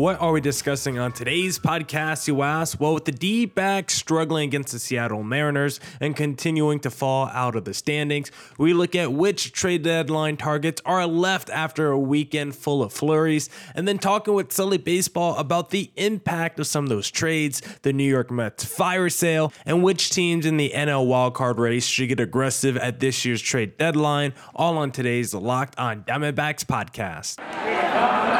What 0.00 0.18
are 0.18 0.32
we 0.32 0.40
discussing 0.40 0.98
on 0.98 1.12
today's 1.12 1.58
podcast, 1.58 2.26
you 2.26 2.40
ask? 2.40 2.80
Well, 2.80 2.94
with 2.94 3.04
the 3.04 3.12
D 3.12 3.44
backs 3.44 3.92
struggling 3.92 4.48
against 4.48 4.72
the 4.72 4.78
Seattle 4.78 5.22
Mariners 5.22 5.78
and 6.00 6.16
continuing 6.16 6.80
to 6.80 6.90
fall 6.90 7.26
out 7.26 7.54
of 7.54 7.66
the 7.66 7.74
standings, 7.74 8.30
we 8.56 8.72
look 8.72 8.94
at 8.94 9.12
which 9.12 9.52
trade 9.52 9.82
deadline 9.82 10.38
targets 10.38 10.80
are 10.86 11.06
left 11.06 11.50
after 11.50 11.90
a 11.90 11.98
weekend 11.98 12.56
full 12.56 12.82
of 12.82 12.94
flurries, 12.94 13.50
and 13.74 13.86
then 13.86 13.98
talking 13.98 14.32
with 14.32 14.50
Sully 14.52 14.78
Baseball 14.78 15.36
about 15.36 15.68
the 15.68 15.90
impact 15.96 16.58
of 16.58 16.66
some 16.66 16.84
of 16.84 16.88
those 16.88 17.10
trades, 17.10 17.60
the 17.82 17.92
New 17.92 18.10
York 18.10 18.30
Mets 18.30 18.64
fire 18.64 19.10
sale, 19.10 19.52
and 19.66 19.82
which 19.82 20.08
teams 20.08 20.46
in 20.46 20.56
the 20.56 20.72
NL 20.74 21.08
wildcard 21.08 21.58
race 21.58 21.84
should 21.84 22.08
get 22.08 22.20
aggressive 22.20 22.78
at 22.78 23.00
this 23.00 23.26
year's 23.26 23.42
trade 23.42 23.76
deadline, 23.76 24.32
all 24.54 24.78
on 24.78 24.92
today's 24.92 25.34
Locked 25.34 25.78
on 25.78 26.04
Diamondbacks 26.04 26.64
podcast. 26.64 28.39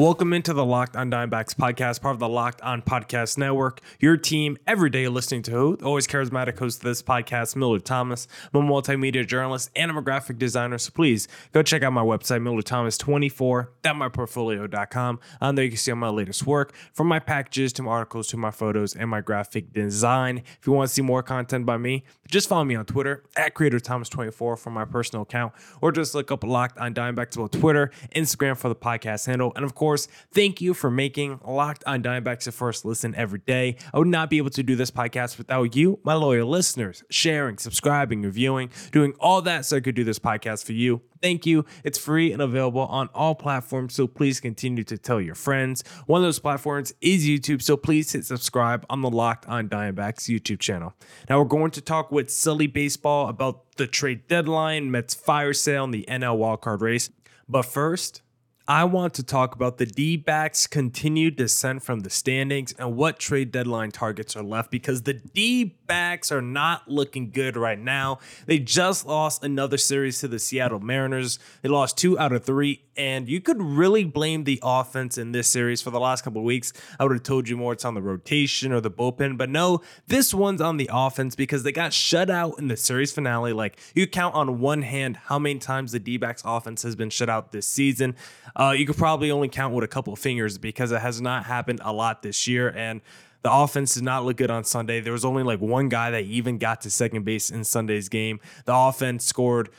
Welcome 0.00 0.32
into 0.32 0.54
the 0.54 0.64
Locked 0.64 0.96
On 0.96 1.10
Diamondbacks 1.10 1.54
podcast, 1.54 2.00
part 2.00 2.14
of 2.14 2.20
the 2.20 2.28
Locked 2.28 2.62
On 2.62 2.80
Podcast 2.80 3.36
Network. 3.36 3.82
Your 3.98 4.16
team 4.16 4.56
every 4.66 4.88
day 4.88 5.06
listening 5.08 5.42
to 5.42 5.50
who? 5.50 5.76
Always 5.84 6.06
charismatic 6.06 6.58
host 6.58 6.78
of 6.78 6.84
this 6.84 7.02
podcast, 7.02 7.54
Millard 7.54 7.84
Thomas. 7.84 8.26
I'm 8.54 8.66
a 8.66 8.72
multimedia 8.72 9.26
journalist 9.26 9.68
and 9.76 9.90
I'm 9.90 9.98
a 9.98 10.02
graphic 10.02 10.38
designer. 10.38 10.78
So 10.78 10.90
please 10.90 11.28
go 11.52 11.62
check 11.62 11.82
out 11.82 11.92
my 11.92 12.00
website, 12.00 12.40
MillardThomas24.myportfolio.com. 12.40 15.20
On 15.42 15.54
there 15.54 15.64
you 15.66 15.70
can 15.70 15.76
see 15.76 15.90
all 15.90 15.98
my 15.98 16.08
latest 16.08 16.46
work, 16.46 16.74
from 16.94 17.06
my 17.06 17.18
packages 17.18 17.70
to 17.74 17.82
my 17.82 17.90
articles 17.90 18.28
to 18.28 18.38
my 18.38 18.50
photos 18.50 18.96
and 18.96 19.10
my 19.10 19.20
graphic 19.20 19.74
design. 19.74 20.38
If 20.38 20.66
you 20.66 20.72
want 20.72 20.88
to 20.88 20.94
see 20.94 21.02
more 21.02 21.22
content 21.22 21.66
by 21.66 21.76
me, 21.76 22.04
just 22.26 22.48
follow 22.48 22.64
me 22.64 22.74
on 22.74 22.86
Twitter 22.86 23.24
at 23.36 23.54
CreatorThomas24 23.54 24.58
for 24.58 24.70
my 24.70 24.86
personal 24.86 25.24
account, 25.24 25.52
or 25.82 25.92
just 25.92 26.14
look 26.14 26.32
up 26.32 26.42
Locked 26.42 26.78
On 26.78 26.94
Diamondbacks 26.94 27.36
on 27.36 27.50
Twitter, 27.50 27.90
Instagram 28.16 28.56
for 28.56 28.70
the 28.70 28.74
podcast 28.74 29.26
handle, 29.26 29.52
and 29.56 29.64
of 29.66 29.74
course 29.74 29.89
course, 29.90 30.06
thank 30.32 30.60
you 30.60 30.72
for 30.72 30.88
making 30.88 31.40
Locked 31.44 31.82
on 31.84 32.00
Diamondbacks 32.00 32.46
a 32.46 32.52
first 32.52 32.84
listen 32.84 33.12
every 33.16 33.40
day. 33.40 33.74
I 33.92 33.98
would 33.98 34.06
not 34.06 34.30
be 34.30 34.38
able 34.38 34.50
to 34.50 34.62
do 34.62 34.76
this 34.76 34.92
podcast 34.92 35.36
without 35.36 35.74
you, 35.74 35.98
my 36.04 36.14
loyal 36.14 36.48
listeners, 36.48 37.02
sharing, 37.10 37.58
subscribing, 37.58 38.22
reviewing, 38.22 38.70
doing 38.92 39.14
all 39.18 39.42
that 39.42 39.64
so 39.64 39.78
I 39.78 39.80
could 39.80 39.96
do 39.96 40.04
this 40.04 40.20
podcast 40.20 40.64
for 40.64 40.74
you. 40.74 41.02
Thank 41.20 41.44
you. 41.44 41.64
It's 41.82 41.98
free 41.98 42.32
and 42.32 42.40
available 42.40 42.82
on 42.82 43.08
all 43.16 43.34
platforms, 43.34 43.94
so 43.94 44.06
please 44.06 44.38
continue 44.38 44.84
to 44.84 44.96
tell 44.96 45.20
your 45.20 45.34
friends. 45.34 45.82
One 46.06 46.20
of 46.20 46.24
those 46.24 46.38
platforms 46.38 46.92
is 47.00 47.26
YouTube, 47.26 47.60
so 47.60 47.76
please 47.76 48.12
hit 48.12 48.24
subscribe 48.24 48.86
on 48.88 49.00
the 49.00 49.10
Locked 49.10 49.44
on 49.48 49.68
Diamondbacks 49.68 50.30
YouTube 50.30 50.60
channel. 50.60 50.94
Now 51.28 51.40
we're 51.40 51.46
going 51.46 51.72
to 51.72 51.80
talk 51.80 52.12
with 52.12 52.30
Sully 52.30 52.68
Baseball 52.68 53.28
about 53.28 53.76
the 53.76 53.88
trade 53.88 54.28
deadline, 54.28 54.92
Mets 54.92 55.16
fire 55.16 55.52
sale, 55.52 55.82
and 55.82 55.92
the 55.92 56.04
NL 56.08 56.38
wildcard 56.38 56.80
race. 56.80 57.10
But 57.48 57.62
first, 57.62 58.22
I 58.68 58.84
want 58.84 59.14
to 59.14 59.22
talk 59.22 59.54
about 59.54 59.78
the 59.78 59.86
D 59.86 60.16
backs' 60.16 60.66
continued 60.66 61.36
descent 61.36 61.82
from 61.82 62.00
the 62.00 62.10
standings 62.10 62.72
and 62.78 62.96
what 62.96 63.18
trade 63.18 63.50
deadline 63.50 63.90
targets 63.90 64.36
are 64.36 64.42
left 64.42 64.70
because 64.70 65.02
the 65.02 65.14
D 65.14 65.76
backs 65.86 66.30
are 66.30 66.42
not 66.42 66.88
looking 66.88 67.30
good 67.30 67.56
right 67.56 67.78
now. 67.78 68.20
They 68.46 68.60
just 68.60 69.06
lost 69.06 69.42
another 69.42 69.76
series 69.76 70.20
to 70.20 70.28
the 70.28 70.38
Seattle 70.38 70.78
Mariners. 70.78 71.40
They 71.62 71.68
lost 71.68 71.98
two 71.98 72.16
out 72.16 72.32
of 72.32 72.44
three, 72.44 72.84
and 72.96 73.28
you 73.28 73.40
could 73.40 73.60
really 73.60 74.04
blame 74.04 74.44
the 74.44 74.60
offense 74.62 75.18
in 75.18 75.32
this 75.32 75.48
series 75.48 75.82
for 75.82 75.90
the 75.90 75.98
last 75.98 76.22
couple 76.22 76.40
of 76.40 76.44
weeks. 76.44 76.72
I 77.00 77.04
would 77.04 77.14
have 77.14 77.22
told 77.24 77.48
you 77.48 77.56
more 77.56 77.72
it's 77.72 77.84
on 77.84 77.94
the 77.94 78.02
rotation 78.02 78.72
or 78.72 78.80
the 78.80 78.90
bullpen, 78.90 79.36
but 79.36 79.50
no, 79.50 79.80
this 80.06 80.32
one's 80.32 80.60
on 80.60 80.76
the 80.76 80.88
offense 80.92 81.34
because 81.34 81.64
they 81.64 81.72
got 81.72 81.92
shut 81.92 82.30
out 82.30 82.56
in 82.60 82.68
the 82.68 82.76
series 82.76 83.10
finale. 83.10 83.52
Like 83.52 83.80
you 83.96 84.06
count 84.06 84.36
on 84.36 84.60
one 84.60 84.82
hand 84.82 85.16
how 85.16 85.40
many 85.40 85.58
times 85.58 85.90
the 85.90 85.98
D 85.98 86.18
backs 86.18 86.42
offense 86.44 86.82
has 86.82 86.94
been 86.94 87.10
shut 87.10 87.28
out 87.28 87.50
this 87.50 87.66
season. 87.66 88.14
Uh, 88.56 88.74
you 88.76 88.86
could 88.86 88.96
probably 88.96 89.30
only 89.30 89.48
count 89.48 89.74
with 89.74 89.84
a 89.84 89.88
couple 89.88 90.12
of 90.12 90.18
fingers 90.18 90.58
because 90.58 90.92
it 90.92 91.00
has 91.00 91.20
not 91.20 91.44
happened 91.44 91.80
a 91.84 91.92
lot 91.92 92.22
this 92.22 92.46
year. 92.46 92.68
And 92.68 93.00
the 93.42 93.52
offense 93.52 93.94
did 93.94 94.02
not 94.02 94.24
look 94.24 94.36
good 94.36 94.50
on 94.50 94.64
Sunday. 94.64 95.00
There 95.00 95.12
was 95.12 95.24
only 95.24 95.42
like 95.42 95.60
one 95.60 95.88
guy 95.88 96.10
that 96.10 96.24
even 96.24 96.58
got 96.58 96.82
to 96.82 96.90
second 96.90 97.24
base 97.24 97.50
in 97.50 97.64
Sunday's 97.64 98.08
game. 98.08 98.40
The 98.66 98.74
offense 98.74 99.24
scored 99.24 99.70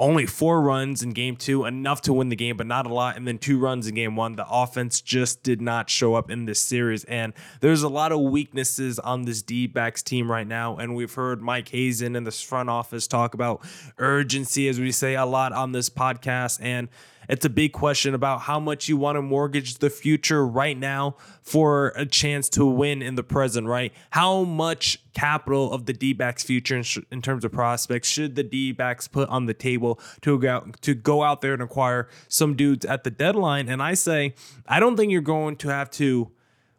only 0.00 0.24
four 0.24 0.62
runs 0.62 1.02
in 1.02 1.10
game 1.10 1.36
two, 1.36 1.66
enough 1.66 2.00
to 2.00 2.12
win 2.14 2.30
the 2.30 2.36
game, 2.36 2.56
but 2.56 2.66
not 2.66 2.86
a 2.86 2.92
lot. 2.92 3.16
And 3.18 3.28
then 3.28 3.36
two 3.36 3.58
runs 3.58 3.86
in 3.86 3.94
game 3.94 4.16
one. 4.16 4.34
The 4.34 4.46
offense 4.48 5.02
just 5.02 5.42
did 5.42 5.60
not 5.60 5.90
show 5.90 6.14
up 6.14 6.30
in 6.30 6.46
this 6.46 6.58
series. 6.60 7.04
And 7.04 7.34
there's 7.60 7.82
a 7.82 7.88
lot 7.88 8.10
of 8.10 8.20
weaknesses 8.20 8.98
on 8.98 9.22
this 9.22 9.42
D 9.42 9.66
backs 9.66 10.02
team 10.02 10.30
right 10.30 10.46
now. 10.46 10.76
And 10.76 10.96
we've 10.96 11.12
heard 11.12 11.42
Mike 11.42 11.68
Hazen 11.68 12.16
in 12.16 12.24
this 12.24 12.40
front 12.40 12.70
office 12.70 13.06
talk 13.06 13.34
about 13.34 13.60
urgency, 13.98 14.68
as 14.68 14.80
we 14.80 14.90
say 14.90 15.14
a 15.14 15.26
lot 15.26 15.52
on 15.52 15.72
this 15.72 15.90
podcast. 15.90 16.58
And 16.62 16.88
it's 17.30 17.44
a 17.44 17.50
big 17.50 17.72
question 17.72 18.12
about 18.12 18.40
how 18.42 18.58
much 18.58 18.88
you 18.88 18.96
want 18.96 19.14
to 19.14 19.22
mortgage 19.22 19.76
the 19.76 19.88
future 19.88 20.44
right 20.44 20.76
now 20.76 21.14
for 21.42 21.92
a 21.94 22.04
chance 22.04 22.48
to 22.50 22.66
win 22.66 23.02
in 23.02 23.14
the 23.14 23.22
present, 23.22 23.68
right? 23.68 23.92
How 24.10 24.42
much 24.42 24.98
capital 25.14 25.72
of 25.72 25.86
the 25.86 25.92
D 25.92 26.12
backs 26.12 26.42
future 26.42 26.76
in, 26.76 26.82
sh- 26.82 26.98
in, 27.12 27.22
terms 27.22 27.44
of 27.44 27.52
prospects 27.52 28.08
should 28.08 28.34
the 28.34 28.42
D 28.42 28.72
backs 28.72 29.06
put 29.06 29.28
on 29.28 29.46
the 29.46 29.54
table 29.54 30.00
to 30.22 30.40
go, 30.40 30.72
to 30.80 30.94
go 30.94 31.22
out 31.22 31.40
there 31.40 31.52
and 31.52 31.62
acquire 31.62 32.08
some 32.26 32.56
dudes 32.56 32.84
at 32.84 33.04
the 33.04 33.10
deadline? 33.10 33.68
And 33.68 33.80
I 33.80 33.94
say, 33.94 34.34
I 34.66 34.80
don't 34.80 34.96
think 34.96 35.12
you're 35.12 35.20
going 35.20 35.54
to 35.56 35.68
have 35.68 35.90
to 35.92 36.32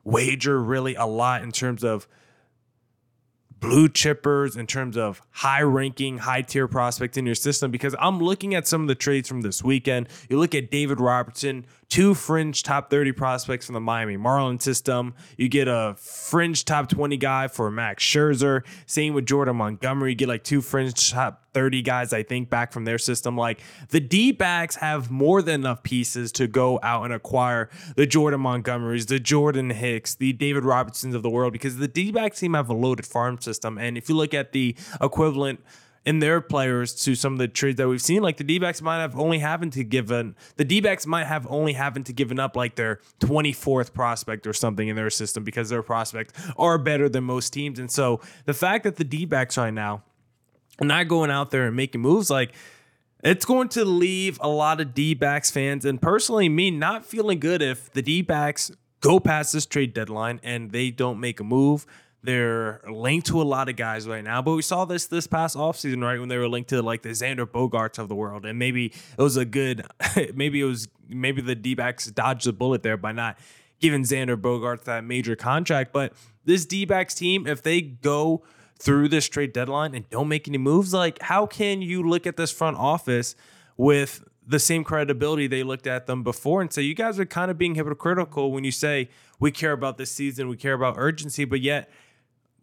wager 0.03 0.62
really 0.62 0.95
a 0.95 1.06
lot 1.06 1.44
in 1.44 1.53
terms 1.53 1.81
of 1.81 2.09
blue 3.61 3.88
chippers 3.88 4.57
in 4.57 4.67
terms 4.67 4.97
of 4.97 5.22
high 5.29 5.61
ranking, 5.61 6.17
high 6.17 6.41
tier 6.41 6.67
prospects 6.67 7.16
in 7.16 7.25
your 7.25 7.35
system 7.35 7.72
because 7.72 7.95
I'm 7.99 8.19
looking 8.19 8.53
at 8.53 8.67
some 8.67 8.81
of 8.81 8.88
the 8.89 8.95
trades 8.95 9.29
from 9.29 9.41
this 9.41 9.63
weekend. 9.63 10.09
You 10.29 10.39
look 10.39 10.53
at 10.53 10.69
David 10.69 10.99
Robertson, 10.99 11.66
two 11.91 12.16
fringe 12.16 12.63
top 12.63 12.90
30 12.90 13.12
prospects 13.12 13.66
from 13.66 13.74
the 13.74 13.81
Miami 13.81 14.16
Marlins 14.16 14.62
system. 14.62 15.13
You 15.38 15.50
get 15.50 15.68
a 15.68 15.96
fringe 16.00 16.63
top 16.63 16.88
20 16.88 17.18
guy 17.18 17.50
for 17.50 17.69
Max 17.69 18.02
Scherzer. 18.02 18.63
Same 18.85 19.13
with 19.13 19.25
Jordan 19.25 19.57
Montgomery. 19.57 20.12
You 20.12 20.16
get 20.16 20.30
like 20.30 20.46
two 20.46 20.62
fringe 20.62 21.12
top 21.12 21.44
30 21.53 21.81
guys, 21.81 22.13
I 22.13 22.24
think, 22.24 22.50
back 22.50 22.72
from 22.72 22.85
their 22.85 22.97
system. 22.97 23.38
Like 23.38 23.59
the 23.90 24.00
D 24.00 24.31
backs 24.31 24.78
have 24.78 25.12
more 25.12 25.41
than 25.41 25.62
enough 25.62 25.84
pieces 25.84 26.31
to 26.34 26.47
go 26.47 26.80
out 26.81 27.03
and 27.03 27.13
acquire 27.13 27.69
the 27.97 28.07
Jordan 28.07 28.40
Montgomerys, 28.40 29.07
the 29.07 29.19
Jordan 29.19 29.69
Hicks, 29.69 30.16
the 30.16 30.31
David 30.31 30.63
Robertsons 30.63 31.13
of 31.13 31.24
the 31.24 31.30
world 31.30 31.51
because 31.51 31.75
the 31.75 31.90
D 31.90 32.13
backs 32.13 32.40
team 32.40 32.53
have 32.53 32.69
a 32.69 32.74
loaded 32.74 33.06
farm 33.06 33.40
system. 33.41 33.78
And 33.78 33.97
if 33.97 34.07
you 34.07 34.16
look 34.16 34.34
at 34.34 34.53
the 34.53 34.78
equivalent 35.01 35.59
in 36.06 36.19
their 36.19 36.41
players 36.41 36.95
to 37.03 37.13
some 37.13 37.34
of 37.34 37.39
the 37.39 37.47
trades 37.47 37.78
that 37.78 37.88
we've 37.88 38.01
seen. 38.01 38.22
Like 38.22 38.38
the 38.38 38.44
D-backs 38.44 38.81
might 38.81 39.00
have 39.00 39.17
only 39.17 39.39
having 39.39 39.69
to 39.72 39.84
given 39.84 40.35
the 40.57 40.66
D-backs 40.66 41.06
might 41.06 41.25
have 41.28 41.45
only 41.50 41.73
having 41.73 42.03
to 42.06 42.13
given 42.13 42.39
up 42.39 42.56
like 42.56 42.75
their 42.75 43.00
24th 43.19 43.94
prospect 43.94 44.47
or 44.47 44.53
something 44.53 44.88
in 44.88 44.95
their 44.95 45.09
system 45.09 45.44
because 45.44 45.69
their 45.69 45.84
prospects 45.84 46.34
are 46.57 46.78
better 46.78 47.07
than 47.07 47.23
most 47.23 47.51
teams. 47.53 47.78
And 47.78 47.91
so 47.91 48.19
the 48.45 48.53
fact 48.53 48.84
that 48.84 48.95
the 48.95 49.03
D-backs 49.03 49.57
right 49.57 49.73
now 49.73 50.03
are 50.79 50.88
not 50.88 51.07
going 51.07 51.29
out 51.29 51.51
there 51.51 51.67
and 51.67 51.75
making 51.75 52.01
moves 52.01 52.29
like 52.29 52.53
it's 53.23 53.45
going 53.45 53.69
to 53.69 53.85
leave 53.85 54.39
a 54.41 54.50
lot 54.50 54.81
of 54.81 54.95
D-backs 54.95 55.51
fans 55.51 55.86
and 55.86 56.01
personally 56.01 56.50
me 56.50 56.71
not 56.71 57.06
feeling 57.06 57.39
good 57.39 57.62
if 57.62 57.92
the 57.92 58.01
D-backs 58.01 58.71
go 59.01 59.19
past 59.19 59.53
this 59.53 59.68
trade 59.68 59.94
deadline 59.94 60.39
and 60.42 60.71
they 60.71 60.89
don't 60.89 61.19
make 61.19 61.39
a 61.39 61.44
move 61.44 61.86
they're 62.23 62.81
linked 62.89 63.27
to 63.27 63.41
a 63.41 63.44
lot 63.44 63.68
of 63.68 63.75
guys 63.75 64.07
right 64.07 64.23
now, 64.23 64.41
but 64.41 64.53
we 64.53 64.62
saw 64.62 64.85
this 64.85 65.07
this 65.07 65.27
past 65.27 65.56
offseason, 65.56 66.03
right? 66.03 66.19
When 66.19 66.29
they 66.29 66.38
were 66.38 66.47
linked 66.47 66.69
to 66.69 66.81
like 66.81 67.01
the 67.01 67.09
Xander 67.09 67.45
Bogaerts 67.45 67.97
of 67.97 68.09
the 68.09 68.15
world. 68.15 68.45
And 68.45 68.59
maybe 68.59 68.88
it 69.18 69.21
was 69.21 69.38
a 69.38 69.45
good, 69.45 69.85
maybe 70.33 70.62
it 70.62 70.65
was, 70.65 70.88
maybe 71.09 71.41
the 71.41 71.56
D 71.56 71.73
backs 71.73 72.06
dodged 72.07 72.45
the 72.45 72.53
bullet 72.53 72.83
there 72.83 72.97
by 72.97 73.12
not 73.12 73.38
giving 73.79 74.03
Xander 74.03 74.38
Bogaerts 74.38 74.83
that 74.83 75.03
major 75.03 75.35
contract. 75.35 75.91
But 75.91 76.13
this 76.45 76.65
D 76.65 76.85
backs 76.85 77.15
team, 77.15 77.47
if 77.47 77.63
they 77.63 77.81
go 77.81 78.44
through 78.77 79.07
this 79.09 79.27
trade 79.27 79.53
deadline 79.53 79.95
and 79.95 80.09
don't 80.09 80.27
make 80.27 80.47
any 80.47 80.57
moves, 80.57 80.94
like 80.94 81.21
how 81.24 81.47
can 81.47 81.81
you 81.81 82.07
look 82.07 82.27
at 82.27 82.38
this 82.38 82.51
front 82.51 82.77
office 82.77 83.35
with 83.77 84.24
the 84.45 84.59
same 84.59 84.83
credibility 84.83 85.47
they 85.47 85.63
looked 85.63 85.88
at 85.88 86.07
them 86.07 86.24
before 86.24 86.62
and 86.62 86.71
say, 86.74 86.81
you 86.81 86.94
guys 86.94 87.19
are 87.19 87.25
kind 87.25 87.50
of 87.50 87.57
being 87.57 87.75
hypocritical 87.75 88.51
when 88.51 88.63
you 88.63 88.71
say, 88.71 89.09
we 89.39 89.51
care 89.51 89.71
about 89.71 89.97
this 89.97 90.12
season, 90.12 90.47
we 90.50 90.57
care 90.57 90.74
about 90.74 90.95
urgency, 90.97 91.45
but 91.45 91.62
yet 91.62 91.89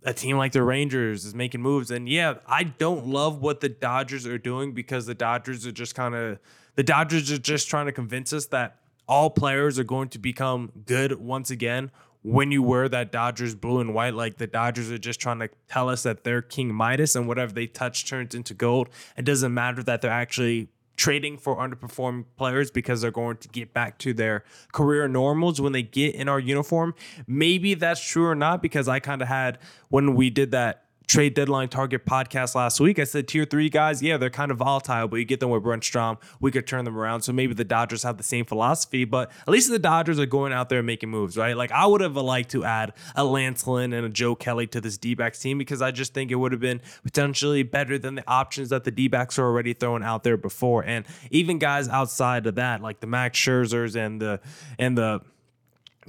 a 0.04 0.14
team 0.14 0.36
like 0.36 0.52
the 0.52 0.62
Rangers 0.62 1.24
is 1.24 1.34
making 1.34 1.60
moves. 1.60 1.90
And 1.90 2.08
yeah, 2.08 2.34
I 2.46 2.64
don't 2.64 3.06
love 3.06 3.40
what 3.40 3.60
the 3.60 3.68
Dodgers 3.68 4.26
are 4.26 4.38
doing 4.38 4.72
because 4.72 5.06
the 5.06 5.14
Dodgers 5.14 5.66
are 5.66 5.72
just 5.72 5.94
kind 5.94 6.14
of 6.14 6.38
the 6.76 6.82
Dodgers 6.82 7.30
are 7.32 7.38
just 7.38 7.68
trying 7.68 7.86
to 7.86 7.92
convince 7.92 8.32
us 8.32 8.46
that 8.46 8.76
all 9.08 9.30
players 9.30 9.78
are 9.78 9.84
going 9.84 10.08
to 10.10 10.18
become 10.18 10.70
good 10.86 11.12
once 11.20 11.50
again 11.50 11.90
when 12.22 12.50
you 12.50 12.62
wear 12.62 12.88
that 12.88 13.12
Dodgers 13.12 13.54
blue 13.54 13.80
and 13.80 13.94
white, 13.94 14.14
like 14.14 14.36
the 14.36 14.46
Dodgers 14.46 14.90
are 14.90 14.98
just 14.98 15.20
trying 15.20 15.38
to 15.38 15.48
tell 15.68 15.88
us 15.88 16.02
that 16.02 16.24
they're 16.24 16.42
King 16.42 16.74
Midas 16.74 17.16
and 17.16 17.26
whatever 17.26 17.52
they 17.52 17.66
touch 17.66 18.06
turns 18.08 18.34
into 18.34 18.54
gold. 18.54 18.88
It 19.16 19.24
doesn't 19.24 19.54
matter 19.54 19.82
that 19.84 20.02
they're 20.02 20.10
actually 20.10 20.68
trading 20.98 21.38
for 21.38 21.56
underperforming 21.56 22.24
players 22.36 22.70
because 22.70 23.00
they're 23.00 23.10
going 23.10 23.38
to 23.38 23.48
get 23.48 23.72
back 23.72 23.96
to 23.98 24.12
their 24.12 24.44
career 24.72 25.08
normals 25.08 25.60
when 25.60 25.72
they 25.72 25.82
get 25.82 26.14
in 26.14 26.28
our 26.28 26.40
uniform. 26.40 26.94
Maybe 27.26 27.74
that's 27.74 28.04
true 28.04 28.26
or 28.26 28.34
not 28.34 28.60
because 28.60 28.88
I 28.88 28.98
kind 28.98 29.22
of 29.22 29.28
had 29.28 29.58
when 29.88 30.14
we 30.14 30.28
did 30.28 30.50
that 30.50 30.87
trade 31.08 31.32
deadline 31.32 31.68
target 31.68 32.04
podcast 32.04 32.54
last 32.54 32.78
week. 32.80 32.98
I 32.98 33.04
said 33.04 33.26
tier 33.26 33.46
three 33.46 33.70
guys, 33.70 34.02
yeah, 34.02 34.18
they're 34.18 34.28
kind 34.28 34.50
of 34.50 34.58
volatile, 34.58 35.08
but 35.08 35.16
you 35.16 35.24
get 35.24 35.40
them 35.40 35.48
with 35.48 35.62
Brent 35.62 35.82
Strom, 35.82 36.18
we 36.38 36.50
could 36.50 36.66
turn 36.66 36.84
them 36.84 36.96
around. 36.96 37.22
So 37.22 37.32
maybe 37.32 37.54
the 37.54 37.64
Dodgers 37.64 38.02
have 38.02 38.18
the 38.18 38.22
same 38.22 38.44
philosophy, 38.44 39.04
but 39.06 39.30
at 39.40 39.48
least 39.48 39.70
the 39.70 39.78
Dodgers 39.78 40.18
are 40.18 40.26
going 40.26 40.52
out 40.52 40.68
there 40.68 40.80
and 40.80 40.86
making 40.86 41.08
moves, 41.08 41.36
right? 41.36 41.56
Like 41.56 41.72
I 41.72 41.86
would 41.86 42.02
have 42.02 42.16
liked 42.16 42.50
to 42.50 42.64
add 42.64 42.92
a 43.16 43.24
Lance 43.24 43.66
Lynn 43.66 43.94
and 43.94 44.04
a 44.04 44.10
Joe 44.10 44.34
Kelly 44.34 44.66
to 44.68 44.80
this 44.80 44.98
D 44.98 45.14
backs 45.14 45.38
team 45.40 45.56
because 45.56 45.80
I 45.80 45.90
just 45.90 46.12
think 46.12 46.30
it 46.30 46.36
would 46.36 46.52
have 46.52 46.60
been 46.60 46.82
potentially 47.02 47.62
better 47.62 47.98
than 47.98 48.16
the 48.16 48.24
options 48.28 48.68
that 48.68 48.84
the 48.84 48.90
D 48.90 49.08
backs 49.08 49.38
are 49.38 49.44
already 49.44 49.72
throwing 49.72 50.02
out 50.02 50.24
there 50.24 50.36
before. 50.36 50.84
And 50.84 51.06
even 51.30 51.58
guys 51.58 51.88
outside 51.88 52.46
of 52.46 52.56
that, 52.56 52.82
like 52.82 53.00
the 53.00 53.06
Max 53.06 53.38
Scherzers 53.38 53.96
and 53.96 54.20
the 54.20 54.40
and 54.78 54.98
the 54.98 55.22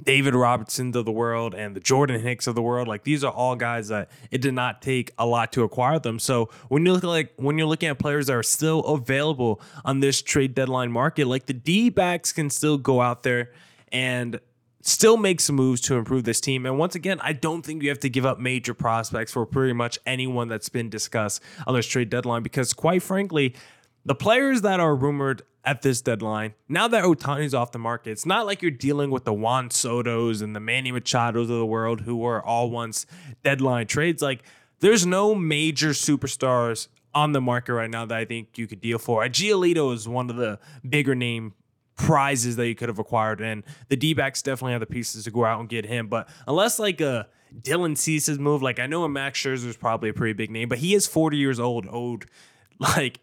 David 0.04 0.34
Robertsons 0.34 0.96
of 0.96 1.04
the 1.04 1.12
world 1.12 1.54
and 1.54 1.74
the 1.74 1.80
Jordan 1.80 2.20
Hicks 2.20 2.46
of 2.46 2.54
the 2.54 2.62
world. 2.62 2.88
Like 2.88 3.04
these 3.04 3.24
are 3.24 3.32
all 3.32 3.56
guys 3.56 3.88
that 3.88 4.10
it 4.30 4.40
did 4.40 4.54
not 4.54 4.82
take 4.82 5.12
a 5.18 5.26
lot 5.26 5.52
to 5.52 5.62
acquire 5.62 5.98
them. 5.98 6.18
So 6.18 6.50
when 6.68 6.84
you 6.84 6.92
look 6.92 7.02
like 7.02 7.32
when 7.36 7.58
you're 7.58 7.66
looking 7.66 7.88
at 7.88 7.98
players 7.98 8.26
that 8.26 8.34
are 8.34 8.42
still 8.42 8.80
available 8.80 9.60
on 9.84 10.00
this 10.00 10.22
trade 10.22 10.54
deadline 10.54 10.92
market, 10.92 11.26
like 11.26 11.46
the 11.46 11.52
D 11.52 11.90
backs 11.90 12.32
can 12.32 12.50
still 12.50 12.78
go 12.78 13.00
out 13.00 13.22
there 13.22 13.50
and 13.92 14.40
still 14.82 15.16
make 15.16 15.40
some 15.40 15.56
moves 15.56 15.80
to 15.82 15.96
improve 15.96 16.24
this 16.24 16.40
team. 16.40 16.64
And 16.64 16.78
once 16.78 16.94
again, 16.94 17.20
I 17.22 17.32
don't 17.32 17.62
think 17.62 17.82
you 17.82 17.90
have 17.90 18.00
to 18.00 18.08
give 18.08 18.24
up 18.24 18.38
major 18.38 18.72
prospects 18.72 19.32
for 19.32 19.44
pretty 19.44 19.74
much 19.74 19.98
anyone 20.06 20.48
that's 20.48 20.68
been 20.68 20.88
discussed 20.88 21.42
on 21.66 21.74
this 21.74 21.86
trade 21.86 22.08
deadline 22.10 22.42
because 22.42 22.72
quite 22.72 23.02
frankly, 23.02 23.54
the 24.04 24.14
players 24.14 24.62
that 24.62 24.80
are 24.80 24.96
rumored 24.96 25.42
at 25.64 25.82
this 25.82 26.00
deadline, 26.00 26.54
now 26.68 26.88
that 26.88 27.04
Ohtani's 27.04 27.54
off 27.54 27.72
the 27.72 27.78
market, 27.78 28.10
it's 28.10 28.26
not 28.26 28.46
like 28.46 28.62
you're 28.62 28.70
dealing 28.70 29.10
with 29.10 29.24
the 29.24 29.32
Juan 29.32 29.68
Sotos 29.68 30.42
and 30.42 30.56
the 30.56 30.60
Manny 30.60 30.90
Machados 30.90 31.42
of 31.42 31.48
the 31.48 31.66
world 31.66 32.02
who 32.02 32.16
were 32.16 32.42
all 32.42 32.70
once 32.70 33.06
deadline 33.42 33.86
trades. 33.86 34.22
Like, 34.22 34.42
there's 34.80 35.04
no 35.04 35.34
major 35.34 35.90
superstars 35.90 36.88
on 37.14 37.32
the 37.32 37.40
market 37.40 37.74
right 37.74 37.90
now 37.90 38.06
that 38.06 38.16
I 38.16 38.24
think 38.24 38.56
you 38.56 38.66
could 38.66 38.80
deal 38.80 38.98
for. 38.98 39.24
A 39.24 39.28
Giolito 39.28 39.92
is 39.94 40.08
one 40.08 40.30
of 40.30 40.36
the 40.36 40.58
bigger 40.88 41.14
name 41.14 41.54
prizes 41.96 42.56
that 42.56 42.66
you 42.66 42.74
could 42.74 42.88
have 42.88 42.98
acquired, 42.98 43.40
and 43.40 43.62
the 43.88 43.96
D 43.96 44.14
backs 44.14 44.42
definitely 44.42 44.72
have 44.72 44.80
the 44.80 44.86
pieces 44.86 45.24
to 45.24 45.30
go 45.30 45.44
out 45.44 45.60
and 45.60 45.68
get 45.68 45.84
him. 45.84 46.08
But 46.08 46.28
unless 46.46 46.78
like 46.78 47.00
a 47.00 47.28
Dylan 47.60 47.96
Cease's 47.96 48.38
move, 48.38 48.62
like 48.62 48.78
I 48.78 48.86
know 48.86 49.04
a 49.04 49.08
Max 49.08 49.38
Scherzer 49.38 49.66
is 49.66 49.76
probably 49.76 50.08
a 50.08 50.14
pretty 50.14 50.32
big 50.32 50.50
name, 50.50 50.68
but 50.68 50.78
he 50.78 50.94
is 50.94 51.06
40 51.06 51.36
years 51.36 51.60
old, 51.60 51.86
owed 51.90 52.26
like 52.78 53.20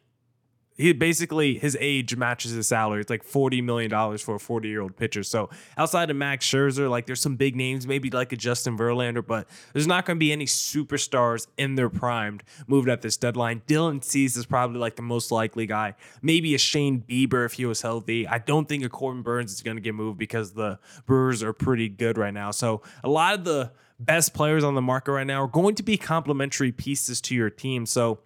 he 0.77 0.93
basically 0.93 1.57
his 1.57 1.75
age 1.79 2.15
matches 2.15 2.51
his 2.51 2.67
salary. 2.67 3.01
It's 3.01 3.09
like 3.09 3.23
forty 3.23 3.61
million 3.61 3.89
dollars 3.89 4.21
for 4.21 4.35
a 4.35 4.39
forty 4.39 4.69
year 4.69 4.81
old 4.81 4.95
pitcher. 4.95 5.23
So 5.23 5.49
outside 5.77 6.09
of 6.09 6.15
Max 6.15 6.45
Scherzer, 6.45 6.89
like 6.89 7.07
there's 7.07 7.19
some 7.19 7.35
big 7.35 7.55
names, 7.55 7.87
maybe 7.87 8.09
like 8.09 8.31
a 8.31 8.37
Justin 8.37 8.77
Verlander, 8.77 9.25
but 9.25 9.47
there's 9.73 9.87
not 9.87 10.05
going 10.05 10.17
to 10.17 10.19
be 10.19 10.31
any 10.31 10.45
superstars 10.45 11.47
in 11.57 11.75
their 11.75 11.89
primed 11.89 12.43
moved 12.67 12.89
at 12.89 13.01
this 13.01 13.17
deadline. 13.17 13.61
Dylan 13.67 14.03
Cease 14.03 14.37
is 14.37 14.45
probably 14.45 14.79
like 14.79 14.95
the 14.95 15.01
most 15.01 15.31
likely 15.31 15.65
guy. 15.65 15.95
Maybe 16.21 16.53
a 16.53 16.59
Shane 16.59 17.03
Bieber 17.07 17.45
if 17.45 17.53
he 17.53 17.65
was 17.65 17.81
healthy. 17.81 18.27
I 18.27 18.37
don't 18.37 18.69
think 18.69 18.83
a 18.83 18.89
Corbin 18.89 19.23
Burnes 19.23 19.53
is 19.53 19.61
going 19.61 19.77
to 19.77 19.81
get 19.81 19.95
moved 19.95 20.19
because 20.19 20.51
the 20.51 20.79
Brewers 21.05 21.41
are 21.41 21.53
pretty 21.53 21.89
good 21.89 22.17
right 22.17 22.33
now. 22.33 22.51
So 22.51 22.81
a 23.03 23.09
lot 23.09 23.33
of 23.33 23.43
the 23.43 23.71
best 23.99 24.33
players 24.33 24.63
on 24.63 24.75
the 24.75 24.81
market 24.81 25.11
right 25.11 25.25
now 25.25 25.43
are 25.43 25.47
going 25.47 25.75
to 25.75 25.83
be 25.83 25.97
complementary 25.97 26.71
pieces 26.71 27.19
to 27.21 27.35
your 27.35 27.49
team. 27.49 27.85
So 27.85 28.19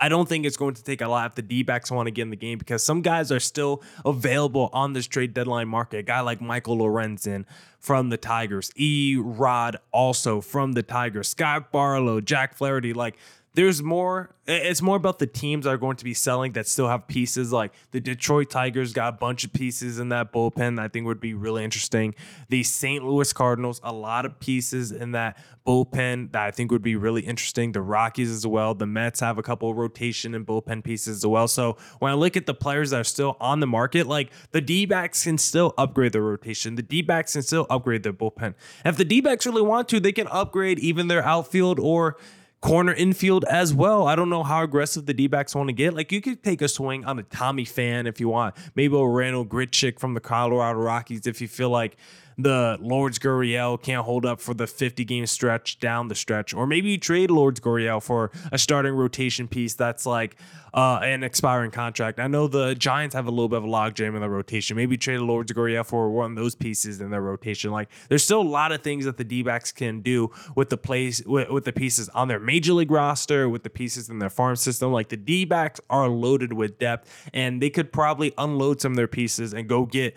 I 0.00 0.08
don't 0.08 0.28
think 0.28 0.46
it's 0.46 0.56
going 0.56 0.74
to 0.74 0.84
take 0.84 1.00
a 1.00 1.08
lot 1.08 1.30
if 1.30 1.34
the 1.34 1.42
D 1.42 1.62
backs 1.62 1.90
want 1.90 2.06
to 2.06 2.10
get 2.10 2.22
in 2.22 2.30
the 2.30 2.36
game 2.36 2.58
because 2.58 2.82
some 2.82 3.02
guys 3.02 3.32
are 3.32 3.40
still 3.40 3.82
available 4.04 4.70
on 4.72 4.92
this 4.92 5.06
trade 5.06 5.34
deadline 5.34 5.68
market. 5.68 5.98
A 5.98 6.02
guy 6.02 6.20
like 6.20 6.40
Michael 6.40 6.78
Lorenzen 6.78 7.44
from 7.80 8.08
the 8.10 8.16
Tigers, 8.16 8.70
E 8.76 9.16
Rod 9.16 9.76
also 9.92 10.40
from 10.40 10.72
the 10.72 10.82
Tigers, 10.82 11.28
Scott 11.28 11.72
Barlow, 11.72 12.20
Jack 12.20 12.54
Flaherty. 12.54 12.92
Like 12.92 13.16
there's 13.54 13.82
more 13.82 14.34
it's 14.50 14.80
more 14.80 14.96
about 14.96 15.18
the 15.18 15.26
teams 15.26 15.66
that 15.66 15.70
are 15.70 15.76
going 15.76 15.96
to 15.96 16.04
be 16.04 16.14
selling 16.14 16.52
that 16.52 16.66
still 16.66 16.88
have 16.88 17.06
pieces. 17.06 17.52
Like 17.52 17.74
the 17.90 18.00
detroit 18.00 18.48
tigers 18.48 18.94
got 18.94 19.14
a 19.14 19.16
bunch 19.16 19.44
of 19.44 19.52
pieces 19.52 19.98
in 19.98 20.08
that 20.08 20.32
bullpen 20.32 20.76
that 20.76 20.84
i 20.84 20.88
think 20.88 21.06
would 21.06 21.20
be 21.20 21.34
really 21.34 21.64
interesting. 21.64 22.14
The 22.48 22.62
st 22.62 23.04
louis 23.04 23.32
cardinals 23.32 23.80
a 23.82 23.92
lot 23.92 24.24
of 24.24 24.40
pieces 24.40 24.90
in 24.90 25.12
that 25.12 25.36
bullpen 25.66 26.32
that 26.32 26.42
i 26.42 26.50
think 26.50 26.70
would 26.70 26.82
be 26.82 26.96
really 26.96 27.22
interesting. 27.22 27.72
The 27.72 27.82
rockies 27.82 28.30
as 28.30 28.46
well. 28.46 28.74
The 28.74 28.86
mets 28.86 29.20
have 29.20 29.38
a 29.38 29.42
couple 29.42 29.74
rotation 29.74 30.34
and 30.34 30.46
bullpen 30.46 30.82
pieces 30.82 31.18
as 31.18 31.26
well. 31.26 31.48
So 31.48 31.76
when 31.98 32.12
i 32.12 32.14
look 32.14 32.36
at 32.36 32.46
the 32.46 32.54
players 32.54 32.90
that 32.90 33.00
are 33.00 33.04
still 33.04 33.36
on 33.40 33.60
the 33.60 33.66
market 33.66 34.06
like 34.06 34.30
the 34.52 34.60
d-backs 34.60 35.24
can 35.24 35.36
still 35.36 35.74
upgrade 35.76 36.12
their 36.12 36.22
rotation. 36.22 36.76
The 36.76 36.82
d-backs 36.82 37.34
can 37.34 37.42
still 37.42 37.66
upgrade 37.68 38.02
their 38.02 38.12
bullpen. 38.12 38.54
If 38.84 38.96
the 38.96 39.04
d-backs 39.04 39.44
really 39.44 39.62
want 39.62 39.88
to 39.90 40.00
they 40.00 40.12
can 40.12 40.26
upgrade 40.28 40.78
even 40.78 41.08
their 41.08 41.24
outfield 41.24 41.78
or 41.78 42.16
corner 42.60 42.92
infield 42.92 43.44
as 43.44 43.72
well. 43.72 44.06
I 44.06 44.16
don't 44.16 44.30
know 44.30 44.42
how 44.42 44.62
aggressive 44.62 45.06
the 45.06 45.14
D 45.14 45.26
backs 45.26 45.54
want 45.54 45.68
to 45.68 45.72
get. 45.72 45.94
Like 45.94 46.10
you 46.10 46.20
could 46.20 46.42
take 46.42 46.60
a 46.60 46.68
swing 46.68 47.04
on 47.04 47.18
a 47.18 47.22
Tommy 47.22 47.64
Pham 47.64 48.06
if 48.06 48.20
you 48.20 48.28
want, 48.28 48.56
maybe 48.74 48.96
a 48.96 49.06
Randal 49.06 49.46
Grichuk 49.46 49.98
from 49.98 50.14
the 50.14 50.20
Colorado 50.20 50.78
Rockies 50.80 51.26
if 51.26 51.40
you 51.40 51.48
feel 51.48 51.70
like 51.70 51.96
the 52.38 52.78
Lourdes 52.80 53.18
Gurriel 53.18 53.82
can't 53.82 54.04
hold 54.04 54.24
up 54.24 54.40
for 54.40 54.54
the 54.54 54.68
50 54.68 55.04
game 55.04 55.26
stretch 55.26 55.80
down 55.80 56.06
the 56.06 56.14
stretch. 56.14 56.54
Or 56.54 56.66
maybe 56.66 56.90
you 56.90 56.98
trade 56.98 57.32
Lourdes 57.32 57.58
Gurriel 57.58 58.00
for 58.00 58.30
a 58.52 58.58
starting 58.58 58.92
rotation 58.92 59.48
piece 59.48 59.74
that's 59.74 60.06
like 60.06 60.36
uh, 60.72 61.00
an 61.02 61.24
expiring 61.24 61.72
contract. 61.72 62.20
I 62.20 62.28
know 62.28 62.46
the 62.46 62.76
Giants 62.76 63.16
have 63.16 63.26
a 63.26 63.30
little 63.30 63.48
bit 63.48 63.56
of 63.56 63.64
a 63.64 63.68
logjam 63.68 64.14
in 64.14 64.20
their 64.20 64.30
rotation. 64.30 64.76
Maybe 64.76 64.96
trade 64.96 65.18
Lourdes 65.18 65.52
Gurriel 65.52 65.84
for 65.84 66.10
one 66.10 66.30
of 66.30 66.36
those 66.36 66.54
pieces 66.54 67.00
in 67.00 67.10
their 67.10 67.22
rotation. 67.22 67.72
Like 67.72 67.88
there's 68.08 68.22
still 68.22 68.40
a 68.40 68.42
lot 68.42 68.70
of 68.70 68.82
things 68.82 69.04
that 69.04 69.16
the 69.16 69.24
D 69.24 69.42
backs 69.42 69.72
can 69.72 70.00
do 70.00 70.30
with 70.54 70.68
the 70.68 70.76
place 70.76 71.20
with, 71.26 71.50
with 71.50 71.64
the 71.64 71.72
pieces 71.72 72.08
on 72.10 72.28
their 72.28 72.38
major 72.38 72.72
league 72.72 72.92
roster, 72.92 73.48
with 73.48 73.64
the 73.64 73.70
pieces 73.70 74.08
in 74.08 74.20
their 74.20 74.30
farm 74.30 74.54
system. 74.54 74.92
Like 74.92 75.08
the 75.08 75.16
D 75.16 75.44
backs 75.44 75.80
are 75.90 76.08
loaded 76.08 76.52
with 76.52 76.78
depth 76.78 77.30
and 77.34 77.60
they 77.60 77.70
could 77.70 77.92
probably 77.92 78.32
unload 78.38 78.80
some 78.80 78.92
of 78.92 78.96
their 78.96 79.08
pieces 79.08 79.52
and 79.52 79.68
go 79.68 79.84
get 79.84 80.16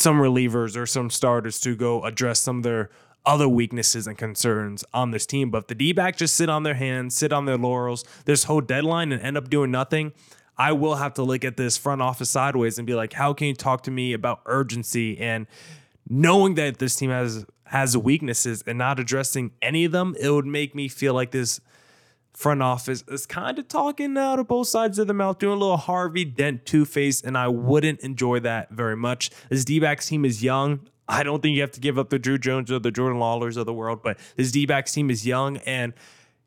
some 0.00 0.16
relievers 0.16 0.76
or 0.76 0.86
some 0.86 1.10
starters 1.10 1.60
to 1.60 1.76
go 1.76 2.04
address 2.04 2.40
some 2.40 2.58
of 2.58 2.62
their 2.62 2.90
other 3.26 3.48
weaknesses 3.48 4.06
and 4.06 4.16
concerns 4.16 4.82
on 4.94 5.10
this 5.10 5.26
team. 5.26 5.50
But 5.50 5.58
if 5.58 5.66
the 5.66 5.74
D 5.74 5.92
back 5.92 6.16
just 6.16 6.34
sit 6.34 6.48
on 6.48 6.62
their 6.62 6.74
hands, 6.74 7.14
sit 7.14 7.32
on 7.32 7.44
their 7.44 7.58
laurels, 7.58 8.04
this 8.24 8.44
whole 8.44 8.62
deadline 8.62 9.12
and 9.12 9.20
end 9.20 9.36
up 9.36 9.50
doing 9.50 9.70
nothing, 9.70 10.12
I 10.56 10.72
will 10.72 10.96
have 10.96 11.14
to 11.14 11.22
look 11.22 11.44
at 11.44 11.56
this 11.56 11.76
front 11.76 12.00
office 12.00 12.30
sideways 12.30 12.78
and 12.78 12.86
be 12.86 12.94
like, 12.94 13.12
how 13.12 13.34
can 13.34 13.48
you 13.48 13.54
talk 13.54 13.82
to 13.84 13.90
me 13.90 14.14
about 14.14 14.40
urgency 14.46 15.18
and 15.18 15.46
knowing 16.08 16.54
that 16.54 16.78
this 16.78 16.96
team 16.96 17.10
has 17.10 17.44
has 17.64 17.96
weaknesses 17.96 18.64
and 18.66 18.76
not 18.78 18.98
addressing 18.98 19.52
any 19.62 19.84
of 19.84 19.92
them, 19.92 20.16
it 20.18 20.30
would 20.30 20.46
make 20.46 20.74
me 20.74 20.88
feel 20.88 21.14
like 21.14 21.30
this 21.30 21.60
front 22.32 22.62
office 22.62 23.04
is 23.08 23.26
kind 23.26 23.58
of 23.58 23.68
talking 23.68 24.16
out 24.16 24.38
of 24.38 24.48
both 24.48 24.68
sides 24.68 24.98
of 24.98 25.06
the 25.06 25.14
mouth, 25.14 25.38
doing 25.38 25.56
a 25.56 25.60
little 25.60 25.76
Harvey 25.76 26.24
Dent 26.24 26.64
two 26.64 26.84
face, 26.84 27.22
and 27.22 27.36
I 27.36 27.48
wouldn't 27.48 28.00
enjoy 28.00 28.40
that 28.40 28.70
very 28.70 28.96
much. 28.96 29.30
This 29.48 29.64
D 29.64 29.80
backs 29.80 30.08
team 30.08 30.24
is 30.24 30.42
young. 30.42 30.88
I 31.08 31.22
don't 31.22 31.42
think 31.42 31.54
you 31.54 31.60
have 31.60 31.72
to 31.72 31.80
give 31.80 31.98
up 31.98 32.10
the 32.10 32.18
Drew 32.18 32.38
Jones 32.38 32.70
or 32.70 32.78
the 32.78 32.90
Jordan 32.90 33.18
Lawlers 33.18 33.56
of 33.56 33.66
the 33.66 33.74
world, 33.74 34.00
but 34.02 34.18
this 34.36 34.52
D 34.52 34.64
backs 34.64 34.92
team 34.92 35.10
is 35.10 35.26
young 35.26 35.58
and 35.58 35.92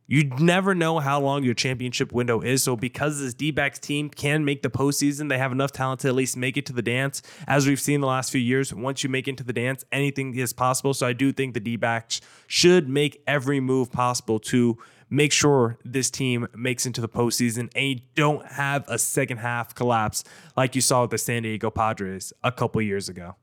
you 0.06 0.26
never 0.26 0.76
know 0.76 1.00
how 1.00 1.22
long 1.22 1.44
your 1.44 1.54
championship 1.54 2.12
window 2.12 2.42
is. 2.42 2.62
So 2.62 2.76
because 2.76 3.22
this 3.22 3.34
D-backs 3.34 3.80
team 3.80 4.10
can 4.10 4.44
make 4.44 4.62
the 4.62 4.70
postseason, 4.70 5.30
they 5.30 5.38
have 5.38 5.54
enough 5.54 5.72
talent 5.72 6.02
to 6.02 6.10
at 6.10 6.14
least 6.14 6.36
make 6.36 6.58
it 6.58 6.66
to 6.66 6.74
the 6.74 6.82
dance. 6.82 7.22
As 7.48 7.66
we've 7.66 7.80
seen 7.80 8.02
the 8.02 8.08
last 8.08 8.30
few 8.30 8.42
years, 8.42 8.74
once 8.74 9.04
you 9.04 9.10
make 9.10 9.30
it 9.30 9.38
to 9.38 9.46
the 9.46 9.54
dance, 9.54 9.86
anything 9.94 10.36
is 10.36 10.52
possible. 10.52 10.94
So 10.94 11.08
I 11.08 11.14
do 11.14 11.32
think 11.32 11.54
the 11.54 11.62
D-backs 11.62 12.20
should 12.48 12.90
make 12.90 13.24
every 13.26 13.62
move 13.62 13.94
possible 13.94 14.40
to 14.42 14.78
make 15.14 15.32
sure 15.32 15.78
this 15.86 16.10
team 16.10 16.48
makes 16.56 16.88
into 16.88 17.00
the 17.00 17.08
postseason 17.08 17.70
and 17.76 17.86
you 17.86 18.00
don't 18.16 18.44
have 18.54 18.84
a 18.88 18.98
second 18.98 19.38
half 19.38 19.76
collapse 19.76 20.24
like 20.58 20.74
you 20.74 20.82
saw 20.82 21.04
with 21.04 21.12
the 21.12 21.20
San 21.20 21.44
Diego 21.44 21.70
Padres 21.70 22.34
a 22.44 22.52
couple 22.52 22.82
years 22.82 23.08
ago. 23.08 23.36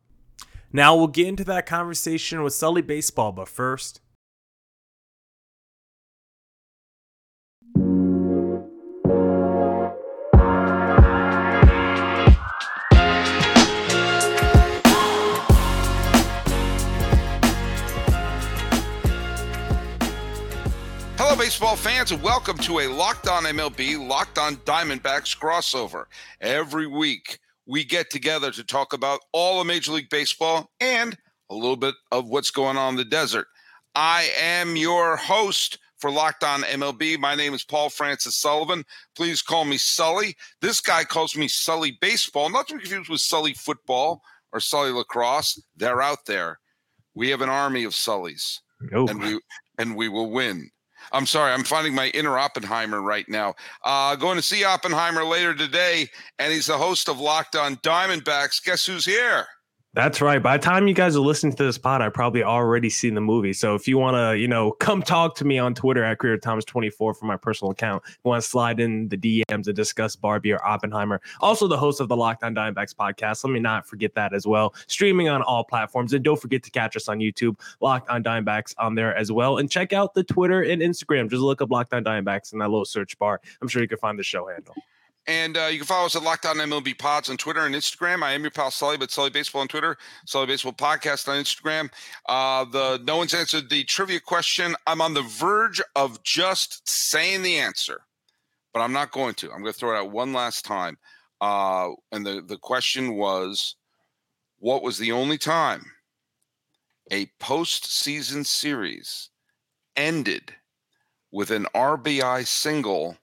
Now 0.72 0.96
we'll 0.96 1.06
get 1.06 1.28
into 1.28 1.44
that 1.44 1.66
conversation 1.66 2.42
with 2.42 2.54
Sully 2.54 2.82
Baseball, 2.82 3.30
but 3.30 3.48
first. 3.48 4.00
Baseball 21.40 21.74
fans, 21.74 22.12
and 22.12 22.22
welcome 22.22 22.58
to 22.58 22.80
a 22.80 22.86
Locked 22.86 23.26
On 23.26 23.44
MLB, 23.44 23.98
Locked 24.06 24.36
On 24.36 24.56
Diamondbacks 24.56 25.34
crossover. 25.34 26.04
Every 26.42 26.86
week, 26.86 27.38
we 27.64 27.82
get 27.82 28.10
together 28.10 28.50
to 28.50 28.62
talk 28.62 28.92
about 28.92 29.20
all 29.32 29.58
of 29.58 29.66
Major 29.66 29.92
League 29.92 30.10
Baseball 30.10 30.70
and 30.80 31.16
a 31.48 31.54
little 31.54 31.78
bit 31.78 31.94
of 32.12 32.28
what's 32.28 32.50
going 32.50 32.76
on 32.76 32.90
in 32.90 32.96
the 32.96 33.06
desert. 33.06 33.46
I 33.94 34.30
am 34.38 34.76
your 34.76 35.16
host 35.16 35.78
for 35.96 36.10
Locked 36.10 36.44
On 36.44 36.60
MLB. 36.60 37.18
My 37.18 37.34
name 37.34 37.54
is 37.54 37.64
Paul 37.64 37.88
Francis 37.88 38.36
Sullivan. 38.36 38.84
Please 39.16 39.40
call 39.40 39.64
me 39.64 39.78
Sully. 39.78 40.36
This 40.60 40.82
guy 40.82 41.04
calls 41.04 41.38
me 41.38 41.48
Sully 41.48 41.96
Baseball, 42.02 42.50
not 42.50 42.68
to 42.68 42.74
be 42.74 42.80
confused 42.80 43.08
with 43.08 43.22
Sully 43.22 43.54
Football 43.54 44.20
or 44.52 44.60
Sully 44.60 44.92
Lacrosse. 44.92 45.58
They're 45.74 46.02
out 46.02 46.26
there. 46.26 46.58
We 47.14 47.30
have 47.30 47.40
an 47.40 47.48
army 47.48 47.84
of 47.84 47.94
Sullys, 47.94 48.58
Nope. 48.92 49.08
and 49.08 49.22
we 49.22 49.40
and 49.78 49.96
we 49.96 50.10
will 50.10 50.30
win. 50.30 50.70
I'm 51.12 51.26
sorry, 51.26 51.52
I'm 51.52 51.64
finding 51.64 51.94
my 51.94 52.08
inner 52.08 52.38
Oppenheimer 52.38 53.02
right 53.02 53.28
now. 53.28 53.54
Uh, 53.84 54.16
going 54.16 54.36
to 54.36 54.42
see 54.42 54.64
Oppenheimer 54.64 55.24
later 55.24 55.54
today, 55.54 56.08
and 56.38 56.52
he's 56.52 56.66
the 56.66 56.78
host 56.78 57.08
of 57.08 57.18
Locked 57.18 57.56
On 57.56 57.76
Diamondbacks. 57.76 58.62
Guess 58.62 58.86
who's 58.86 59.04
here? 59.04 59.46
That's 59.92 60.20
right. 60.20 60.40
By 60.40 60.56
the 60.56 60.62
time 60.62 60.86
you 60.86 60.94
guys 60.94 61.16
are 61.16 61.20
listening 61.20 61.52
to 61.56 61.64
this 61.64 61.76
pod, 61.76 62.00
I 62.00 62.10
probably 62.10 62.44
already 62.44 62.88
seen 62.88 63.14
the 63.14 63.20
movie. 63.20 63.52
So 63.52 63.74
if 63.74 63.88
you 63.88 63.98
want 63.98 64.14
to, 64.16 64.38
you 64.38 64.46
know, 64.46 64.70
come 64.78 65.02
talk 65.02 65.34
to 65.36 65.44
me 65.44 65.58
on 65.58 65.74
Twitter 65.74 66.04
at 66.04 66.18
Creator 66.18 66.38
Thomas 66.38 66.64
24 66.64 67.14
for 67.14 67.24
my 67.24 67.36
personal 67.36 67.72
account, 67.72 68.04
want 68.22 68.40
to 68.40 68.48
slide 68.48 68.78
in 68.78 69.08
the 69.08 69.16
DMs 69.16 69.66
and 69.66 69.74
discuss 69.74 70.14
Barbie 70.14 70.52
or 70.52 70.64
Oppenheimer. 70.64 71.20
Also, 71.40 71.66
the 71.66 71.76
host 71.76 72.00
of 72.00 72.08
the 72.08 72.14
Lockdown 72.14 72.44
On 72.44 72.54
Diamondbacks 72.54 72.94
podcast. 72.94 73.42
Let 73.42 73.52
me 73.52 73.58
not 73.58 73.84
forget 73.84 74.14
that 74.14 74.32
as 74.32 74.46
well. 74.46 74.74
Streaming 74.86 75.28
on 75.28 75.42
all 75.42 75.64
platforms. 75.64 76.12
And 76.12 76.24
don't 76.24 76.40
forget 76.40 76.62
to 76.62 76.70
catch 76.70 76.94
us 76.96 77.08
on 77.08 77.18
YouTube, 77.18 77.58
Locked 77.80 78.08
On 78.10 78.22
Diamondbacks 78.22 78.76
on 78.78 78.94
there 78.94 79.16
as 79.16 79.32
well. 79.32 79.58
And 79.58 79.68
check 79.68 79.92
out 79.92 80.14
the 80.14 80.22
Twitter 80.22 80.62
and 80.62 80.80
Instagram. 80.80 81.28
Just 81.28 81.42
look 81.42 81.60
up 81.60 81.68
Lockdown 81.68 81.96
On 81.96 82.04
Diamondbacks 82.04 82.52
in 82.52 82.60
that 82.60 82.70
little 82.70 82.84
search 82.84 83.18
bar. 83.18 83.40
I'm 83.60 83.66
sure 83.66 83.82
you 83.82 83.88
can 83.88 83.98
find 83.98 84.16
the 84.16 84.22
show 84.22 84.46
handle. 84.46 84.76
And 85.26 85.56
uh, 85.56 85.66
you 85.66 85.78
can 85.78 85.86
follow 85.86 86.06
us 86.06 86.16
at 86.16 86.22
Locked 86.22 86.46
On 86.46 86.56
MLB 86.56 86.98
Pods 86.98 87.28
on 87.28 87.36
Twitter 87.36 87.66
and 87.66 87.74
Instagram. 87.74 88.22
I 88.22 88.32
am 88.32 88.42
your 88.42 88.50
pal 88.50 88.70
Sully, 88.70 88.96
but 88.96 89.10
Sully 89.10 89.30
Baseball 89.30 89.60
on 89.60 89.68
Twitter, 89.68 89.96
Sully 90.26 90.46
Baseball 90.46 90.72
Podcast 90.72 91.28
on 91.28 91.36
Instagram. 91.42 91.90
Uh, 92.28 92.64
the 92.64 93.00
no 93.04 93.18
one's 93.18 93.34
answered 93.34 93.68
the 93.68 93.84
trivia 93.84 94.18
question. 94.18 94.74
I'm 94.86 95.00
on 95.00 95.14
the 95.14 95.22
verge 95.22 95.80
of 95.94 96.22
just 96.22 96.88
saying 96.88 97.42
the 97.42 97.58
answer, 97.58 98.00
but 98.72 98.80
I'm 98.80 98.92
not 98.92 99.12
going 99.12 99.34
to. 99.34 99.52
I'm 99.52 99.60
going 99.60 99.72
to 99.72 99.78
throw 99.78 99.94
it 99.94 99.98
out 99.98 100.10
one 100.10 100.32
last 100.32 100.64
time. 100.64 100.96
Uh, 101.40 101.90
and 102.12 102.24
the 102.24 102.42
the 102.46 102.58
question 102.58 103.14
was, 103.14 103.76
what 104.58 104.82
was 104.82 104.98
the 104.98 105.12
only 105.12 105.38
time 105.38 105.84
a 107.10 107.26
postseason 107.40 108.46
series 108.46 109.28
ended 109.96 110.54
with 111.30 111.50
an 111.50 111.66
RBI 111.74 112.46
single? 112.46 113.16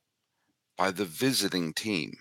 By 0.77 0.91
the 0.91 1.05
visiting 1.05 1.73
team. 1.73 2.13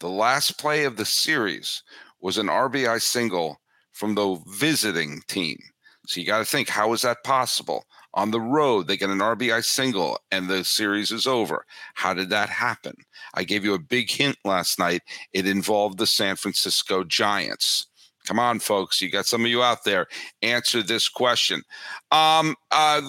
The 0.00 0.08
last 0.08 0.58
play 0.58 0.84
of 0.84 0.96
the 0.96 1.04
series 1.04 1.82
was 2.20 2.38
an 2.38 2.48
RBI 2.48 3.00
single 3.00 3.60
from 3.92 4.14
the 4.14 4.38
visiting 4.48 5.22
team. 5.28 5.58
So 6.06 6.20
you 6.20 6.26
got 6.26 6.38
to 6.38 6.44
think, 6.44 6.68
how 6.68 6.92
is 6.92 7.02
that 7.02 7.24
possible? 7.24 7.84
On 8.12 8.30
the 8.30 8.40
road, 8.40 8.86
they 8.86 8.96
get 8.96 9.10
an 9.10 9.18
RBI 9.18 9.64
single 9.64 10.18
and 10.30 10.48
the 10.48 10.62
series 10.64 11.10
is 11.10 11.26
over. 11.26 11.64
How 11.94 12.14
did 12.14 12.30
that 12.30 12.48
happen? 12.48 12.94
I 13.34 13.44
gave 13.44 13.64
you 13.64 13.74
a 13.74 13.78
big 13.78 14.10
hint 14.10 14.36
last 14.44 14.78
night. 14.78 15.02
It 15.32 15.46
involved 15.46 15.98
the 15.98 16.06
San 16.06 16.36
Francisco 16.36 17.02
Giants. 17.02 17.86
Come 18.26 18.38
on, 18.38 18.60
folks. 18.60 19.00
You 19.00 19.10
got 19.10 19.26
some 19.26 19.44
of 19.44 19.50
you 19.50 19.62
out 19.62 19.84
there. 19.84 20.06
Answer 20.42 20.82
this 20.82 21.08
question. 21.08 21.62
Um, 22.10 22.54
uh, 22.70 23.02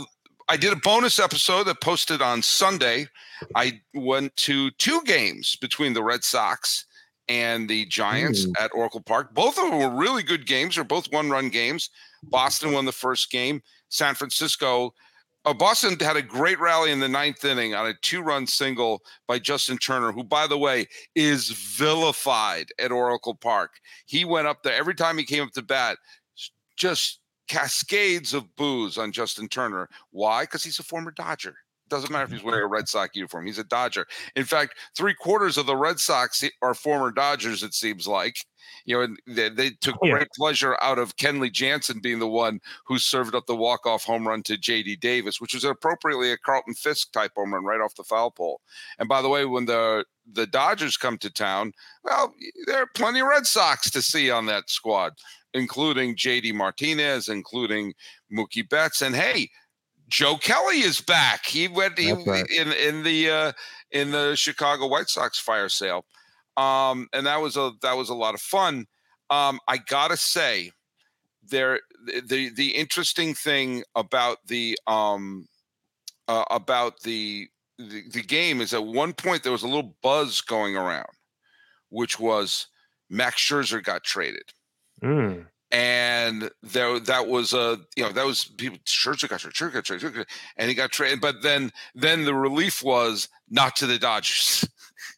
I 0.48 0.58
did 0.58 0.74
a 0.74 0.78
bonus 0.78 1.20
episode 1.20 1.64
that 1.64 1.82
posted 1.82 2.22
on 2.22 2.42
Sunday. 2.42 3.08
I 3.56 3.82
went 3.94 4.36
to 4.38 4.72
two 4.72 5.02
games 5.04 5.56
between 5.56 5.94
the 5.94 6.04
Red 6.04 6.24
Sox 6.24 6.86
and 7.28 7.68
the 7.68 7.86
Giants 7.86 8.46
Ooh. 8.46 8.54
at 8.60 8.72
Oracle 8.74 9.02
Park. 9.02 9.34
Both 9.34 9.58
of 9.58 9.70
them 9.70 9.80
were 9.80 10.00
really 10.00 10.24
good 10.24 10.46
games. 10.46 10.76
They're 10.76 10.84
both 10.84 11.12
one-run 11.12 11.50
games. 11.50 11.90
Boston 12.24 12.72
won 12.72 12.86
the 12.86 12.92
first 12.92 13.32
game. 13.32 13.62
San 13.90 14.16
Francisco, 14.16 14.94
uh, 15.46 15.54
Boston 15.54 15.98
had 16.00 16.18
a 16.18 16.22
great 16.22 16.60
rally 16.60 16.92
in 16.92 17.00
the 17.00 17.08
ninth 17.08 17.46
inning 17.46 17.76
on 17.76 17.88
a 17.88 17.94
two-run 18.02 18.48
single 18.48 19.02
by 19.28 19.40
Justin 19.40 19.78
Turner, 19.78 20.12
who, 20.12 20.24
by 20.24 20.48
the 20.48 20.58
way, 20.58 20.88
is 21.16 21.50
vilified 21.50 22.68
at 22.80 22.92
Oracle 22.92 23.36
Park. 23.36 23.80
He 24.06 24.26
went 24.26 24.48
up 24.48 24.64
there 24.64 24.74
every 24.74 24.96
time 24.96 25.18
he 25.18 25.24
came 25.24 25.44
up 25.44 25.52
to 25.52 25.62
bat, 25.62 25.98
just 26.76 27.20
cascades 27.48 28.34
of 28.34 28.56
boos 28.56 28.98
on 28.98 29.12
Justin 29.12 29.48
Turner. 29.48 29.88
Why? 30.10 30.44
Because 30.44 30.64
he's 30.64 30.80
a 30.80 30.84
former 30.84 31.12
Dodger. 31.12 31.56
Doesn't 31.90 32.12
matter 32.12 32.26
if 32.26 32.32
he's 32.32 32.40
mm-hmm. 32.40 32.48
wearing 32.48 32.64
a 32.64 32.68
Red 32.68 32.88
Sox 32.88 33.16
uniform. 33.16 33.46
He's 33.46 33.60
a 33.60 33.64
Dodger. 33.64 34.06
In 34.36 34.44
fact, 34.44 34.76
three 34.96 35.14
quarters 35.14 35.58
of 35.58 35.66
the 35.66 35.76
Red 35.76 36.00
Sox 36.00 36.44
are 36.62 36.74
former 36.74 37.12
Dodgers. 37.12 37.64
It 37.64 37.74
seems 37.74 38.08
like. 38.08 38.38
You 38.86 38.96
know, 38.96 39.02
and 39.02 39.20
they, 39.28 39.50
they 39.50 39.70
took 39.82 39.96
Yeah. 40.02 40.12
great 40.12 40.30
pleasure 40.36 40.78
out 40.82 41.00
of 41.00 41.16
Kenley 41.18 41.52
Jansen 41.52 42.00
being 42.00 42.20
the 42.20 42.28
one 42.28 42.60
who 42.86 42.98
served 42.98 43.36
up 43.36 43.46
the 43.46 43.56
walk-off 43.56 44.04
home 44.04 44.28
run 44.28 44.42
to 44.44 44.58
J.D. 44.58 44.98
Davis, 44.98 45.40
which 45.40 45.54
was 45.54 45.64
appropriately 45.64 46.32
a 46.32 46.38
Carlton 46.38 46.74
Fisk 46.74 47.12
type 47.12 47.32
home 47.36 47.54
run 47.54 47.64
right 47.64 47.82
off 47.82 47.96
the 47.96 48.04
foul 48.04 48.32
pole. 48.32 48.62
And 49.00 49.08
by 49.08 49.22
the 49.22 49.30
way, 49.30 49.46
when 49.46 49.66
the 49.66 50.06
the 50.32 50.48
Dodgers 50.48 50.98
come 50.98 51.20
to 51.20 51.30
town, 51.30 51.72
well, 52.04 52.34
there 52.66 52.82
are 52.82 52.90
plenty 52.96 53.20
of 53.20 53.28
Red 53.28 53.46
Sox 53.46 53.92
to 53.92 54.02
see 54.02 54.32
on 54.32 54.48
that 54.48 54.70
squad 54.70 55.14
including 55.56 56.16
JD 56.18 56.54
Martinez, 56.54 57.30
including 57.30 57.94
Mookie 58.32 58.68
Betts, 58.68 59.02
and 59.02 59.16
hey, 59.16 59.50
Joe 60.08 60.38
Kelly 60.38 60.80
is 60.80 61.02
back. 61.02 61.46
He 61.46 61.68
went 61.68 61.98
he, 61.98 62.12
right. 62.12 62.46
in 62.50 62.72
in 62.72 63.04
the 63.04 63.30
uh, 63.30 63.52
in 63.92 64.12
the 64.12 64.36
Chicago 64.36 64.88
White 64.88 65.10
Sox 65.10 65.40
fire 65.40 65.70
sale, 65.70 66.06
um, 66.58 67.08
and 67.14 67.26
that 67.26 67.42
was 67.42 67.58
a 67.58 67.72
that 67.82 67.98
was 67.98 68.10
a 68.10 68.16
lot 68.16 68.34
of 68.34 68.42
fun. 68.42 68.86
Um, 69.30 69.60
I 69.68 69.78
gotta 69.78 70.18
say, 70.18 70.72
there 71.44 71.80
the 72.24 72.50
the 72.50 72.70
interesting 72.76 73.34
thing 73.34 73.84
about 73.96 74.38
the 74.48 74.78
um 74.86 75.48
uh, 76.28 76.46
about 76.52 77.02
the, 77.02 77.48
the 77.80 78.04
the 78.12 78.22
game 78.22 78.62
is 78.62 78.74
at 78.74 78.86
one 78.86 79.14
point 79.14 79.44
there 79.44 79.52
was 79.52 79.64
a 79.64 79.68
little 79.68 79.96
buzz 80.04 80.42
going 80.42 80.76
around, 80.76 81.10
which 81.90 82.20
was 82.20 82.68
Max 83.10 83.42
Scherzer 83.42 83.84
got 83.84 84.04
traded 84.04 84.52
Mm. 85.04 85.46
And 85.76 86.50
there 86.64 87.02
that 87.02 87.28
was 87.28 87.52
a 87.52 87.78
you 87.98 88.04
know 88.04 88.12
that 88.14 88.26
was 88.26 88.46
people 88.46 88.80
Scherzer 88.86 89.28
got 89.28 89.42
Scherzer 89.42 89.84
traded, 89.84 90.14
Scherzer 90.14 90.26
and 90.56 90.70
he 90.70 90.74
got 90.74 90.94
traded. 90.94 91.20
But 91.20 91.42
then 91.42 91.70
then 91.94 92.24
the 92.24 92.34
relief 92.34 92.82
was 92.82 93.28
not 93.50 93.76
to 93.78 93.86
the 93.86 94.00
Dodgers, 94.00 94.66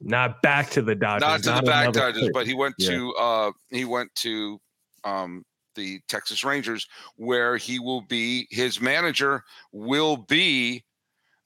Not 0.02 0.42
back 0.42 0.72
to 0.72 0.82
the 0.82 0.96
Dodgers. 0.96 1.22
not 1.22 1.44
to 1.44 1.52
the 1.52 1.62
back 1.62 1.94
Dodgers, 1.94 2.22
place. 2.22 2.32
but 2.34 2.48
he 2.48 2.56
went 2.56 2.74
Yeah. 2.80 2.90
to 2.90 3.14
uh 3.20 3.52
he 3.70 3.86
went 3.86 4.14
to 4.16 4.60
um 5.04 5.46
the 5.76 6.00
Texas 6.10 6.44
Rangers 6.44 6.88
where 7.18 7.56
he 7.58 7.78
will 7.78 8.02
be 8.02 8.48
his 8.50 8.82
manager 8.82 9.44
will 9.72 10.18
be 10.18 10.84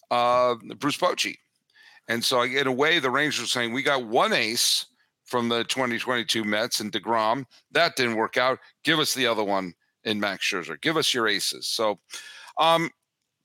uh 0.09 0.55
Bruce 0.77 0.95
Bochy. 0.97 1.35
And 2.07 2.23
so 2.23 2.43
in 2.43 2.65
a 2.65 2.71
way 2.71 2.99
the 2.99 3.11
Rangers 3.11 3.43
are 3.43 3.47
saying 3.47 3.73
we 3.73 3.83
got 3.83 4.05
one 4.07 4.31
ace 4.31 4.85
from 5.31 5.47
the 5.47 5.63
2022 5.63 6.43
Mets 6.43 6.81
and 6.81 6.91
DeGrom. 6.91 7.45
That 7.71 7.95
didn't 7.95 8.17
work 8.17 8.35
out. 8.35 8.59
Give 8.83 8.99
us 8.99 9.13
the 9.13 9.25
other 9.25 9.43
one 9.43 9.73
in 10.03 10.19
Max 10.19 10.45
Scherzer. 10.45 10.79
Give 10.81 10.97
us 10.97 11.13
your 11.13 11.27
aces. 11.27 11.67
So 11.67 11.99
um 12.59 12.89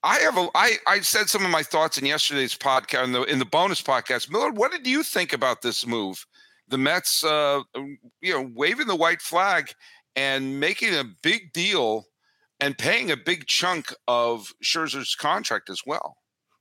I 0.03 0.19
have 0.19 0.37
a 0.37 0.49
I 0.55 0.77
I 0.87 1.01
said 1.01 1.29
some 1.29 1.45
of 1.45 1.51
my 1.51 1.63
thoughts 1.63 1.97
in 1.97 2.05
yesterday's 2.05 2.57
podcast 2.57 3.05
in 3.05 3.13
the 3.13 3.23
in 3.23 3.39
the 3.39 3.45
bonus 3.45 3.81
podcast. 3.81 4.31
Millard, 4.31 4.57
what 4.57 4.73
did 4.73 4.87
you 4.87 5.05
think 5.05 5.33
about 5.33 5.63
this 5.63 5.87
move? 5.87 6.27
The 6.69 6.79
Mets 6.79 7.23
uh 7.23 7.63
you 8.21 8.33
know 8.33 8.51
waving 8.55 8.89
the 8.89 8.97
white 8.97 9.23
flag 9.23 9.73
and 10.17 10.59
making 10.59 10.93
a 10.95 11.05
big 11.23 11.53
deal 11.53 12.07
and 12.59 12.77
paying 12.77 13.13
a 13.13 13.17
big 13.17 13.47
chunk 13.47 13.95
of 14.09 14.53
Scherzer's 14.65 15.15
contract 15.15 15.71
as 15.71 15.83
well. 15.87 16.17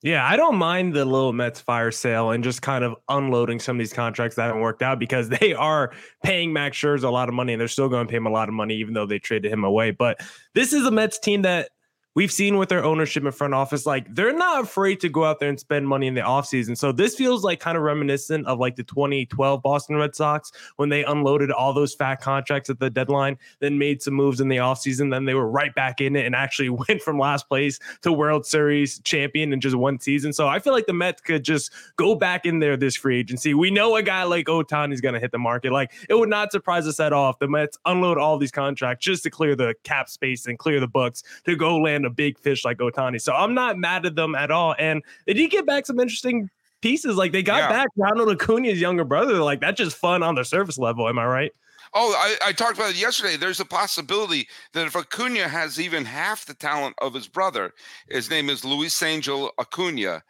Yeah, 0.06 0.24
I 0.24 0.38
don't 0.38 0.58
mind 0.58 0.94
the 0.94 1.04
little 1.04 1.34
Mets 1.34 1.60
fire 1.60 1.90
sale 1.90 2.30
and 2.30 2.44
just 2.44 2.62
kind 2.62 2.84
of 2.84 2.94
unloading 3.10 3.60
some 3.60 3.76
of 3.76 3.80
these 3.80 3.92
contracts 3.92 4.36
that 4.36 4.44
haven't 4.44 4.62
worked 4.62 4.84
out 4.84 5.00
because 5.00 5.30
they 5.42 5.56
are 5.56 5.94
paying 6.24 6.54
Max 6.54 6.78
Scherzer 6.78 7.06
a 7.06 7.10
lot 7.10 7.28
of 7.28 7.34
money 7.34 7.54
and 7.54 7.60
they're 7.60 7.68
still 7.68 7.90
going 7.90 8.06
to 8.06 8.12
pay 8.12 8.18
him 8.18 8.28
a 8.28 8.30
lot 8.30 8.48
of 8.48 8.54
money 8.54 8.76
even 8.76 8.94
though 8.94 9.08
they 9.08 9.18
traded 9.18 9.52
him 9.52 9.64
away. 9.64 9.90
But 9.90 10.22
this 10.54 10.74
is 10.74 10.86
a 10.86 10.92
Mets 10.92 11.18
team 11.18 11.42
that 11.42 11.70
we've 12.16 12.32
seen 12.32 12.58
with 12.58 12.70
their 12.70 12.84
ownership 12.84 13.24
and 13.24 13.36
front 13.36 13.54
office, 13.54 13.86
like 13.86 14.14
they're 14.16 14.36
not 14.36 14.64
afraid 14.64 15.02
to 15.02 15.10
go 15.10 15.26
out 15.26 15.40
there 15.40 15.50
and 15.50 15.60
spend 15.60 15.88
money 15.88 16.08
in 16.08 16.16
the 16.16 16.22
offseason. 16.22 16.78
So 16.78 16.92
this 16.92 17.16
feels 17.16 17.44
like 17.44 17.60
kind 17.60 17.78
of 17.78 17.84
reminiscent 17.84 18.48
of 18.48 18.58
like 18.58 18.78
the 18.78 18.84
2012 18.84 19.62
Boston 19.62 19.98
Red 19.98 20.16
Sox 20.16 20.52
when 20.78 20.90
they 20.90 21.04
unloaded 21.04 21.52
all 21.52 21.74
those 21.74 21.94
fat 21.94 22.22
contracts 22.22 22.70
at 22.70 22.80
the 22.80 22.90
deadline, 22.90 23.38
then 23.60 23.78
made 23.78 24.02
some 24.02 24.14
moves 24.14 24.40
in 24.40 24.48
the 24.48 24.58
offseason. 24.58 25.12
Then 25.12 25.26
they 25.26 25.34
were 25.34 25.50
right 25.50 25.76
back 25.76 26.00
in 26.02 26.16
it 26.16 26.26
and 26.26 26.36
actually 26.36 26.70
went 26.88 27.02
from 27.02 27.20
last 27.20 27.48
place 27.48 27.80
to 28.02 28.12
World 28.12 28.46
Series 28.46 29.00
champion 29.00 29.52
in 29.52 29.60
just 29.60 29.76
one 29.76 30.00
season. 30.00 30.32
So 30.32 30.48
I 30.48 30.60
feel 30.60 30.74
like 30.74 30.88
the 30.88 30.94
Mets 30.94 31.22
could 31.22 31.44
just 31.44 31.72
go 31.98 32.16
back 32.16 32.46
in 32.46 32.60
there 32.60 32.78
this 32.78 32.96
free 32.96 33.20
agency. 33.20 33.54
We 33.54 33.72
know 33.72 33.96
a 33.98 34.02
guy 34.02 34.24
like 34.24 34.46
Ohtani 34.46 34.94
is 34.94 35.02
going 35.02 35.14
to 35.14 35.20
hit 35.20 35.32
the 35.32 35.38
market. 35.38 35.74
Like 35.74 35.92
it 36.10 36.14
would 36.14 36.30
not 36.30 36.52
surprise 36.52 36.88
us 36.88 37.00
at 37.00 37.12
all 37.12 37.32
if 37.32 37.40
the 37.40 37.48
Mets 37.50 37.78
unload 37.86 38.18
all 38.18 38.38
these 38.38 38.52
contracts 38.52 39.04
just 39.04 39.24
to 39.24 39.30
clear 39.30 39.56
the 39.56 39.76
cap 39.84 40.10
space 40.10 40.46
and 40.46 40.58
clear 40.58 40.80
the 40.80 40.88
books 40.88 41.24
to 41.44 41.56
go 41.56 41.78
land 41.78 42.05
a 42.06 42.10
big 42.10 42.40
fish 42.40 42.64
like 42.66 42.78
Ohtani. 42.78 43.22
So 43.22 43.34
I'm 43.34 43.54
not 43.54 43.78
mad 43.78 44.06
at 44.06 44.16
them 44.16 44.36
at 44.36 44.52
all. 44.52 44.76
And 44.78 45.04
they 45.26 45.34
did 45.34 45.52
get 45.52 45.66
back 45.66 45.86
some 45.86 46.00
interesting 46.00 46.50
pieces. 46.82 47.16
Like 47.16 47.32
they 47.32 47.44
got 47.44 47.58
Yeah. 47.58 47.70
back 47.70 47.88
Ronald 47.98 48.30
Acuna's 48.30 48.80
younger 48.80 49.04
brother. 49.04 49.36
Like 49.36 49.60
that's 49.62 49.78
just 49.78 49.98
fun 49.98 50.24
on 50.24 50.36
the 50.36 50.44
surface 50.46 50.78
level. 50.78 51.08
Am 51.08 51.18
I 51.20 51.26
right? 51.26 51.52
Oh, 51.94 52.14
I, 52.18 52.50
I 52.50 52.52
talked 52.52 52.78
about 52.78 52.90
it 52.92 53.00
yesterday. 53.00 53.38
There's 53.38 53.62
a 53.62 53.66
possibility 53.66 54.50
that 54.74 54.86
if 54.86 54.96
Acuna 54.98 55.48
has 55.48 55.80
even 55.80 56.04
half 56.04 56.46
the 56.46 56.54
talent 56.54 56.96
of 57.00 57.14
his 57.14 57.28
brother, 57.28 57.72
his 58.10 58.30
name 58.30 58.50
is 58.50 58.66
Luis 58.66 59.02
Angel 59.02 59.52
Acuna. 59.60 60.22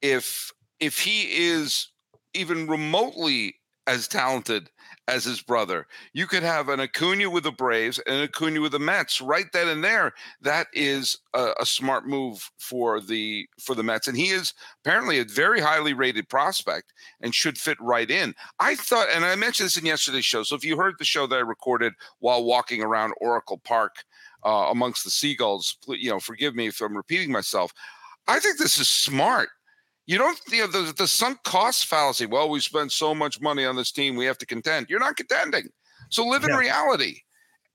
If 0.00 0.50
if 0.80 0.98
he 0.98 1.22
is 1.48 1.88
even 2.34 2.66
remotely 2.66 3.54
as 3.86 4.06
talented 4.06 4.70
as 5.08 5.24
his 5.24 5.42
brother. 5.42 5.86
You 6.12 6.26
could 6.26 6.42
have 6.42 6.68
an 6.68 6.80
Acuna 6.80 7.28
with 7.28 7.44
the 7.44 7.52
Braves 7.52 7.98
and 8.06 8.16
an 8.16 8.22
Acuna 8.24 8.60
with 8.60 8.72
the 8.72 8.78
Mets 8.78 9.20
right 9.20 9.46
then 9.52 9.68
and 9.68 9.82
there. 9.82 10.12
That 10.40 10.68
is 10.72 11.18
a, 11.34 11.52
a, 11.60 11.66
smart 11.66 12.06
move 12.06 12.50
for 12.58 13.00
the 13.00 13.48
for 13.60 13.74
the 13.74 13.82
Mets, 13.82 14.06
and 14.06 14.16
he 14.16 14.28
is 14.28 14.54
apparently 14.84 15.18
a 15.18 15.24
very 15.24 15.60
highly 15.60 15.94
rated 15.94 16.28
prospect 16.28 16.92
and 17.20 17.34
should 17.34 17.58
fit 17.58 17.78
right 17.80 18.10
in. 18.10 18.34
I 18.60 18.76
thought, 18.76 19.08
and 19.12 19.24
I 19.24 19.34
mentioned 19.34 19.66
this 19.66 19.76
in 19.76 19.86
yesterday's 19.86 20.24
show. 20.24 20.44
So 20.44 20.54
if 20.54 20.64
you 20.64 20.76
heard 20.76 20.94
the 20.98 21.04
show 21.04 21.26
that 21.26 21.36
I 21.36 21.40
recorded 21.40 21.94
while 22.20 22.44
walking 22.44 22.82
around 22.82 23.14
Oracle 23.20 23.60
Park 23.64 23.96
uh, 24.44 24.68
amongst 24.70 25.04
the 25.04 25.10
seagulls, 25.10 25.76
you 25.88 26.10
know, 26.10 26.20
forgive 26.20 26.54
me 26.54 26.68
if 26.68 26.80
I'm 26.80 26.96
repeating 26.96 27.32
myself. 27.32 27.72
I 28.28 28.38
think 28.38 28.58
this 28.58 28.78
is 28.78 28.88
smart 28.88 29.48
you 30.06 30.18
don't 30.18 30.38
you 30.50 30.60
know 30.60 30.66
the, 30.66 30.92
the 30.96 31.06
sunk 31.06 31.42
cost 31.44 31.86
fallacy 31.86 32.26
well 32.26 32.48
we 32.48 32.60
spent 32.60 32.92
so 32.92 33.14
much 33.14 33.40
money 33.40 33.64
on 33.64 33.76
this 33.76 33.92
team 33.92 34.16
we 34.16 34.24
have 34.24 34.38
to 34.38 34.46
contend 34.46 34.86
you're 34.88 35.00
not 35.00 35.16
contending 35.16 35.68
so 36.10 36.24
live 36.26 36.44
in 36.44 36.50
yeah. 36.50 36.58
reality 36.58 37.18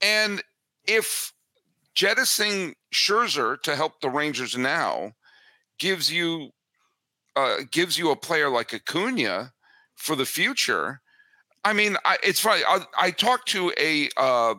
and 0.01 0.43
if 0.87 1.33
jettisoning 1.95 2.75
Scherzer 2.93 3.59
to 3.63 3.75
help 3.75 3.99
the 4.01 4.09
Rangers 4.09 4.55
now 4.55 5.13
gives 5.79 6.11
you 6.11 6.51
uh, 7.35 7.57
gives 7.71 7.97
you 7.97 8.11
a 8.11 8.15
player 8.15 8.49
like 8.49 8.73
Acuna 8.73 9.51
for 9.95 10.15
the 10.15 10.25
future. 10.25 11.01
I 11.63 11.73
mean, 11.73 11.97
I, 12.05 12.17
it's 12.23 12.39
funny. 12.39 12.63
I, 12.67 12.79
I 12.99 13.11
talked 13.11 13.47
to 13.49 13.73
a 13.79 14.09
uh, 14.17 14.55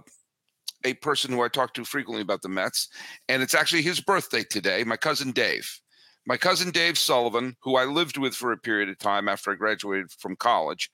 a 0.85 0.95
person 0.95 1.33
who 1.33 1.43
I 1.43 1.49
talk 1.49 1.75
to 1.75 1.85
frequently 1.85 2.23
about 2.23 2.43
the 2.43 2.49
Mets, 2.49 2.89
and 3.29 3.43
it's 3.43 3.55
actually 3.55 3.83
his 3.83 4.01
birthday 4.01 4.43
today. 4.43 4.85
My 4.85 4.97
cousin 4.97 5.33
Dave, 5.33 5.81
my 6.29 6.37
cousin 6.37 6.71
Dave 6.71 6.99
Sullivan, 6.99 7.57
who 7.61 7.77
I 7.77 7.87
lived 7.87 8.19
with 8.19 8.35
for 8.35 8.53
a 8.53 8.59
period 8.59 8.91
of 8.91 8.99
time 8.99 9.29
after 9.29 9.51
I 9.51 9.55
graduated 9.55 10.11
from 10.13 10.37
college, 10.37 10.91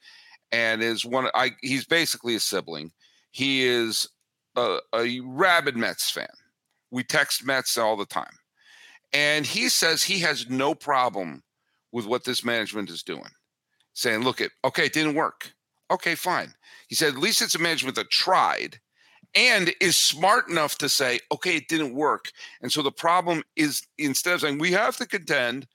and 0.52 0.80
is 0.80 1.04
one. 1.04 1.28
I 1.34 1.50
he's 1.60 1.84
basically 1.84 2.36
a 2.36 2.40
sibling. 2.40 2.92
He 3.32 3.64
is 3.64 4.08
a, 4.54 4.78
a 4.94 5.20
rabid 5.24 5.76
Mets 5.76 6.08
fan. 6.08 6.28
We 6.92 7.02
text 7.02 7.44
Mets 7.44 7.76
all 7.76 7.96
the 7.96 8.06
time, 8.06 8.38
and 9.12 9.44
he 9.44 9.68
says 9.68 10.04
he 10.04 10.20
has 10.20 10.48
no 10.48 10.72
problem 10.72 11.42
with 11.90 12.06
what 12.06 12.22
this 12.22 12.44
management 12.44 12.88
is 12.88 13.02
doing. 13.02 13.30
Saying, 13.92 14.20
"Look, 14.22 14.40
it 14.40 14.52
okay, 14.64 14.86
it 14.86 14.92
didn't 14.92 15.16
work. 15.16 15.52
Okay, 15.90 16.14
fine." 16.14 16.54
He 16.86 16.94
said, 16.94 17.14
"At 17.14 17.18
least 17.18 17.42
it's 17.42 17.56
a 17.56 17.58
management 17.58 17.96
that 17.96 18.10
tried." 18.10 18.78
And 19.34 19.72
is 19.80 19.98
smart 19.98 20.48
enough 20.48 20.78
to 20.78 20.88
say, 20.88 21.20
okay, 21.32 21.56
it 21.56 21.68
didn't 21.68 21.94
work. 21.94 22.30
And 22.62 22.72
so 22.72 22.82
the 22.82 22.92
problem 22.92 23.42
is 23.56 23.86
instead 23.98 24.34
of 24.34 24.40
saying 24.40 24.58
we 24.58 24.72
have 24.72 24.96
to 24.98 25.06
contend, 25.06 25.66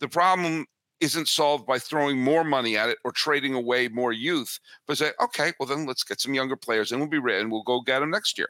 the 0.00 0.08
problem 0.08 0.66
isn't 1.00 1.28
solved 1.28 1.66
by 1.66 1.78
throwing 1.78 2.18
more 2.18 2.44
money 2.44 2.76
at 2.76 2.88
it 2.88 2.98
or 3.04 3.12
trading 3.12 3.54
away 3.54 3.88
more 3.88 4.12
youth, 4.12 4.58
but 4.86 4.98
say, 4.98 5.10
okay, 5.20 5.52
well 5.58 5.68
then 5.68 5.86
let's 5.86 6.04
get 6.04 6.20
some 6.20 6.34
younger 6.34 6.56
players 6.56 6.92
and 6.92 7.00
we'll 7.00 7.10
be 7.10 7.18
ready 7.18 7.40
and 7.40 7.52
we'll 7.52 7.62
go 7.62 7.80
get 7.80 8.00
them 8.00 8.10
next 8.10 8.38
year. 8.38 8.48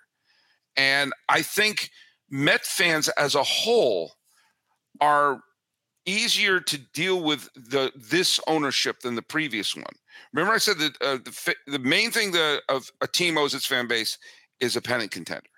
And 0.77 1.13
I 1.29 1.43
think 1.43 1.91
Met 2.31 2.65
fans 2.65 3.09
as 3.11 3.35
a 3.35 3.43
whole 3.43 4.15
are 5.01 5.41
easier 6.07 6.59
to 6.59 6.79
deal 6.93 7.23
with 7.23 7.49
the 7.55 7.93
this 7.95 8.41
ownership 8.47 9.01
than 9.01 9.15
the 9.15 9.23
previous 9.23 9.77
one. 9.77 9.85
Remember, 10.33 10.55
I 10.55 10.59
said 10.59 10.79
that 10.79 10.97
uh, 11.01 11.19
the 11.19 11.55
the 11.67 11.79
main 11.79 12.11
thing 12.11 12.33
that 12.33 12.63
of 12.69 12.91
a 13.03 13.07
team 13.07 13.37
owes 13.37 13.55
its 13.55 13.67
fan 13.67 13.87
base 13.87 14.19
is 14.61 14.77
a 14.77 14.83
pennant 14.83 15.11
contender. 15.11 15.49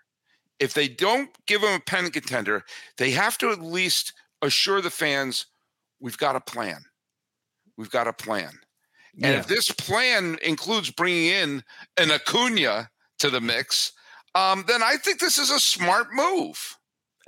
If 0.59 0.75
they 0.75 0.89
don't 0.89 1.31
give 1.47 1.61
them 1.61 1.75
a 1.75 1.81
pennant 1.81 2.15
contender, 2.15 2.65
they 2.97 3.11
have 3.11 3.37
to 3.39 3.51
at 3.51 3.61
least 3.61 4.13
assure 4.43 4.81
the 4.81 4.91
fans 4.91 5.47
we've 6.01 6.19
got 6.19 6.37
a 6.37 6.41
plan. 6.41 6.85
We've 7.77 7.91
got 7.91 8.09
a 8.09 8.13
plan. 8.13 8.51
And 9.23 9.33
yeah. 9.33 9.39
if 9.39 9.47
this 9.47 9.71
plan 9.71 10.39
includes 10.45 10.91
bringing 10.91 11.27
in 11.27 11.65
an 11.97 12.11
Acuna 12.11 12.91
to 13.19 13.31
the 13.31 13.41
mix, 13.41 13.93
um, 14.35 14.65
then 14.69 14.83
I 14.83 14.97
think 14.97 15.21
this 15.21 15.39
is 15.39 15.51
a 15.51 15.59
smart 15.59 16.09
move. 16.13 16.77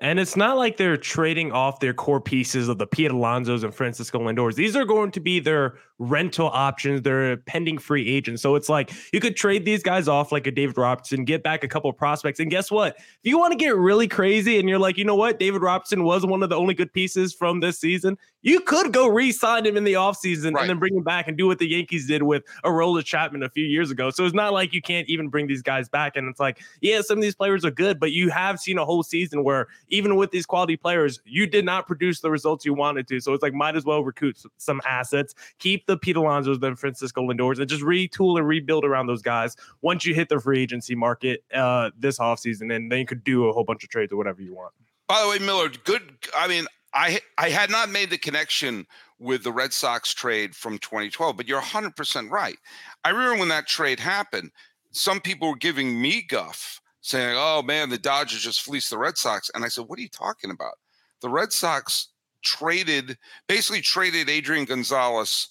And 0.01 0.21
it's 0.21 0.37
not 0.37 0.57
like 0.57 0.77
they're 0.77 0.97
trading 0.97 1.51
off 1.51 1.81
their 1.81 1.95
core 1.95 2.21
pieces 2.21 2.69
of 2.69 2.79
the 2.79 2.87
Pete 2.87 3.11
Alonsos 3.11 3.65
and 3.65 3.75
Francisco 3.75 4.21
Lindors. 4.21 4.55
These 4.55 4.77
are 4.77 4.85
going 4.85 5.11
to 5.13 5.21
be 5.21 5.41
their 5.41 5.79
rental 5.99 6.49
options. 6.49 7.03
They're 7.03 7.37
pending 7.39 7.79
free 7.79 8.09
agents. 8.09 8.43
So 8.43 8.55
it's 8.55 8.69
like 8.69 8.93
you 9.13 9.21
could 9.21 9.37
trade 9.37 9.65
these 9.65 9.83
guys 9.83 10.09
off 10.09 10.33
like 10.33 10.47
a 10.47 10.51
David 10.51 10.79
Robertson, 10.79 11.25
get 11.25 11.43
back 11.43 11.65
a 11.65 11.69
couple 11.69 11.91
of 11.91 11.97
prospects. 11.97 12.41
And 12.41 12.51
guess 12.51 12.71
what? 12.71 12.97
If 12.99 13.05
you 13.25 13.39
want 13.39 13.53
to 13.53 13.59
get 13.59 13.77
really 13.77 14.09
crazy 14.09 14.59
and 14.59 14.69
you're 14.69 14.79
like, 14.79 14.97
you 14.97 15.05
know 15.05 15.17
what? 15.17 15.39
David 15.39 15.63
Robertson 15.63 16.05
was 16.05 16.25
one 16.25 16.43
of 16.43 16.51
the 16.51 16.57
only 16.57 16.75
good 16.75 16.93
pieces 16.93 17.35
from 17.35 17.61
this 17.61 17.79
season. 17.79 18.17
You 18.43 18.61
could 18.61 18.93
go 18.93 19.09
re-sign 19.09 19.67
him 19.67 19.77
in 19.77 19.83
the 19.83 19.95
offseason 19.95 20.55
right. 20.55 20.63
and 20.63 20.71
then 20.71 20.79
bring 20.79 20.95
him 20.95 21.03
back 21.03 21.27
and 21.27 21.37
do 21.37 21.49
what 21.49 21.59
the 21.59 21.69
Yankees 21.69 22.07
did 22.07 22.23
with 22.23 22.45
Aroldis 22.65 23.05
Chapman 23.05 23.43
a 23.43 23.49
few 23.49 23.65
years 23.65 23.91
ago. 23.91 24.11
So 24.11 24.25
it's 24.25 24.35
not 24.35 24.53
like 24.53 24.73
you 24.73 24.81
can't 24.81 25.09
even 25.09 25.29
bring 25.29 25.49
these 25.49 25.63
guys 25.63 25.89
back. 25.89 26.17
And 26.17 26.29
it's 26.29 26.39
like, 26.39 26.61
yeah, 26.81 27.01
some 27.01 27.19
of 27.19 27.23
these 27.23 27.35
players 27.35 27.65
are 27.65 27.73
good, 27.73 27.99
but 27.99 28.13
you 28.13 28.31
have 28.31 28.61
seen 28.61 28.79
a 28.79 28.85
whole 28.85 29.03
season 29.03 29.43
where 29.43 29.67
even 29.89 30.15
with 30.15 30.31
these 30.31 30.47
quality 30.47 30.77
players, 30.77 31.21
you 31.25 31.49
did 31.49 31.65
not 31.65 31.89
produce 31.89 32.21
the 32.21 32.31
results 32.31 32.65
you 32.65 32.75
wanted 32.75 33.09
to. 33.09 33.19
So 33.19 33.33
it's 33.33 33.43
like 33.43 33.55
might 33.55 33.75
as 33.75 33.85
well 33.85 34.05
recoup 34.05 34.37
some 34.57 34.81
assets, 34.87 35.35
keep 35.59 35.88
the 35.89 35.97
Pete 35.97 36.17
Alonso's, 36.17 36.61
the 36.61 36.77
Francisco 36.77 37.23
Lindors, 37.23 37.59
and 37.59 37.69
just 37.69 37.83
retool 37.83 38.39
and 38.39 38.47
rebuild 38.47 38.85
around 38.85 39.09
those 39.09 39.23
guys 39.23 39.57
once 39.83 40.05
you 40.05 40.15
hit 40.15 40.29
the 40.29 40.39
free 40.39 40.61
agency 40.61 40.95
market 40.95 41.43
uh, 41.53 41.91
this 41.99 42.19
offseason. 42.19 42.73
And 42.73 42.93
then 42.93 43.01
you 43.01 43.07
could 43.07 43.25
do 43.25 43.49
a 43.49 43.53
whole 43.53 43.65
bunch 43.65 43.83
of 43.83 43.91
trades 43.91 44.13
or 44.13 44.17
whatever 44.17 44.41
you 44.41 44.55
want. 44.55 44.73
By 45.09 45.21
the 45.23 45.29
way, 45.29 45.39
Millard, 45.45 45.83
good. 45.85 46.03
I 46.37 46.47
mean, 46.47 46.67
I 46.95 47.21
I 47.39 47.49
had 47.49 47.71
not 47.71 47.91
made 47.91 48.11
the 48.11 48.19
connection 48.19 48.87
with 49.19 49.43
the 49.43 49.53
Red 49.53 49.73
Sox 49.73 50.15
trade 50.15 50.55
from 50.55 50.79
2012, 50.79 51.37
but 51.37 51.49
you're 51.49 51.61
100% 51.61 52.31
right. 52.31 52.57
I 53.05 53.11
remember 53.11 53.41
when 53.41 53.49
that 53.49 53.67
trade 53.67 53.99
happened, 53.99 54.53
some 54.93 55.21
people 55.21 55.49
were 55.49 55.57
giving 55.57 56.01
me 56.01 56.23
guff 56.23 56.81
saying, 57.01 57.37
"Oh 57.37 57.63
man, 57.63 57.89
the 57.89 57.99
Dodgers 57.99 58.43
just 58.43 58.63
fleeced 58.63 58.91
the 58.91 58.99
Red 58.99 59.17
Sox," 59.17 59.51
and 59.55 59.65
I 59.65 59.69
said, 59.69 59.87
"What 59.87 59.99
are 59.99 60.03
you 60.03 60.09
talking 60.09 60.51
about? 60.51 60.75
The 61.21 61.31
Red 61.31 61.53
Sox 61.53 62.09
traded 62.43 63.19
basically 63.49 63.81
traded 63.81 64.31
Adrian 64.31 64.65
Gonzalez 64.65 65.49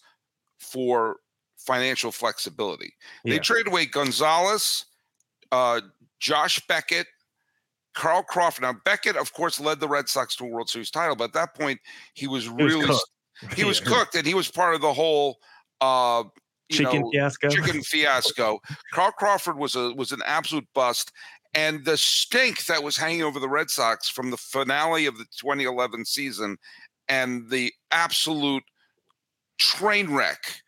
for 0.60 1.18
financial 1.58 2.12
flexibility. 2.12 2.94
Yeah. 3.24 3.34
They 3.34 3.40
traded 3.40 3.68
away 3.68 3.86
Gonzalez, 3.86 4.86
uh, 5.52 5.82
Josh 6.20 6.66
Beckett, 6.68 7.08
Carl 7.94 8.24
Crawford. 8.24 8.64
Now 8.64 8.76
Beckett, 8.86 9.18
of 9.18 9.34
course, 9.34 9.60
led 9.60 9.80
the 9.80 9.88
Red 9.88 10.08
Sox 10.08 10.36
to 10.38 10.46
a 10.46 10.48
World 10.48 10.70
Series 10.70 10.92
title, 10.92 11.16
but 11.16 11.26
at 11.26 11.34
that 11.34 11.56
point 11.56 11.80
he 12.14 12.28
was 12.28 12.48
really 12.48 12.82
he 12.82 12.86
was 12.86 12.88
cooked, 12.88 13.54
he 13.56 13.64
was 13.64 13.80
cooked 13.80 14.16
and 14.16 14.26
he 14.26 14.34
was 14.34 14.50
part 14.50 14.76
of 14.76 14.82
the 14.82 14.94
whole 14.94 15.38
uh, 15.82 16.24
chicken 16.72 17.02
know, 17.02 17.12
fiasco. 17.12 17.50
Chicken 17.50 17.82
fiasco. 17.82 18.60
Carl 18.94 19.12
Crawford 19.12 19.58
was 19.58 19.76
a 19.76 19.94
was 19.94 20.12
an 20.12 20.22
absolute 20.26 20.68
bust. 20.74 21.12
And 21.54 21.84
the 21.86 21.98
stink 21.98 22.66
that 22.66 22.84
was 22.84 22.98
hanging 22.98 23.24
over 23.24 23.40
the 23.40 23.50
Red 23.50 23.70
Sox 23.72 24.10
from 24.10 24.30
the 24.30 24.38
finale 24.38 25.08
of 25.08 25.18
the 25.18 25.26
2011 25.40 26.06
season 26.06 26.58
and 27.10 27.50
the 27.50 27.74
absolute 27.92 28.64
train 29.58 30.14
wreck. 30.14 30.62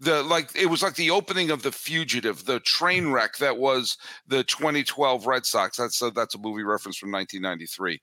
The 0.00 0.22
like 0.22 0.50
it 0.54 0.66
was 0.66 0.82
like 0.82 0.96
the 0.96 1.10
opening 1.10 1.50
of 1.50 1.62
the 1.62 1.72
fugitive 1.72 2.44
the 2.44 2.60
train 2.60 3.10
wreck 3.10 3.36
that 3.38 3.56
was 3.56 3.96
the 4.26 4.44
2012 4.44 5.26
red 5.26 5.46
sox. 5.46 5.76
That's 5.76 6.02
a, 6.02 6.10
that's 6.10 6.34
a 6.34 6.38
movie 6.38 6.64
reference 6.64 6.96
from 6.96 7.12
1993 7.12 8.00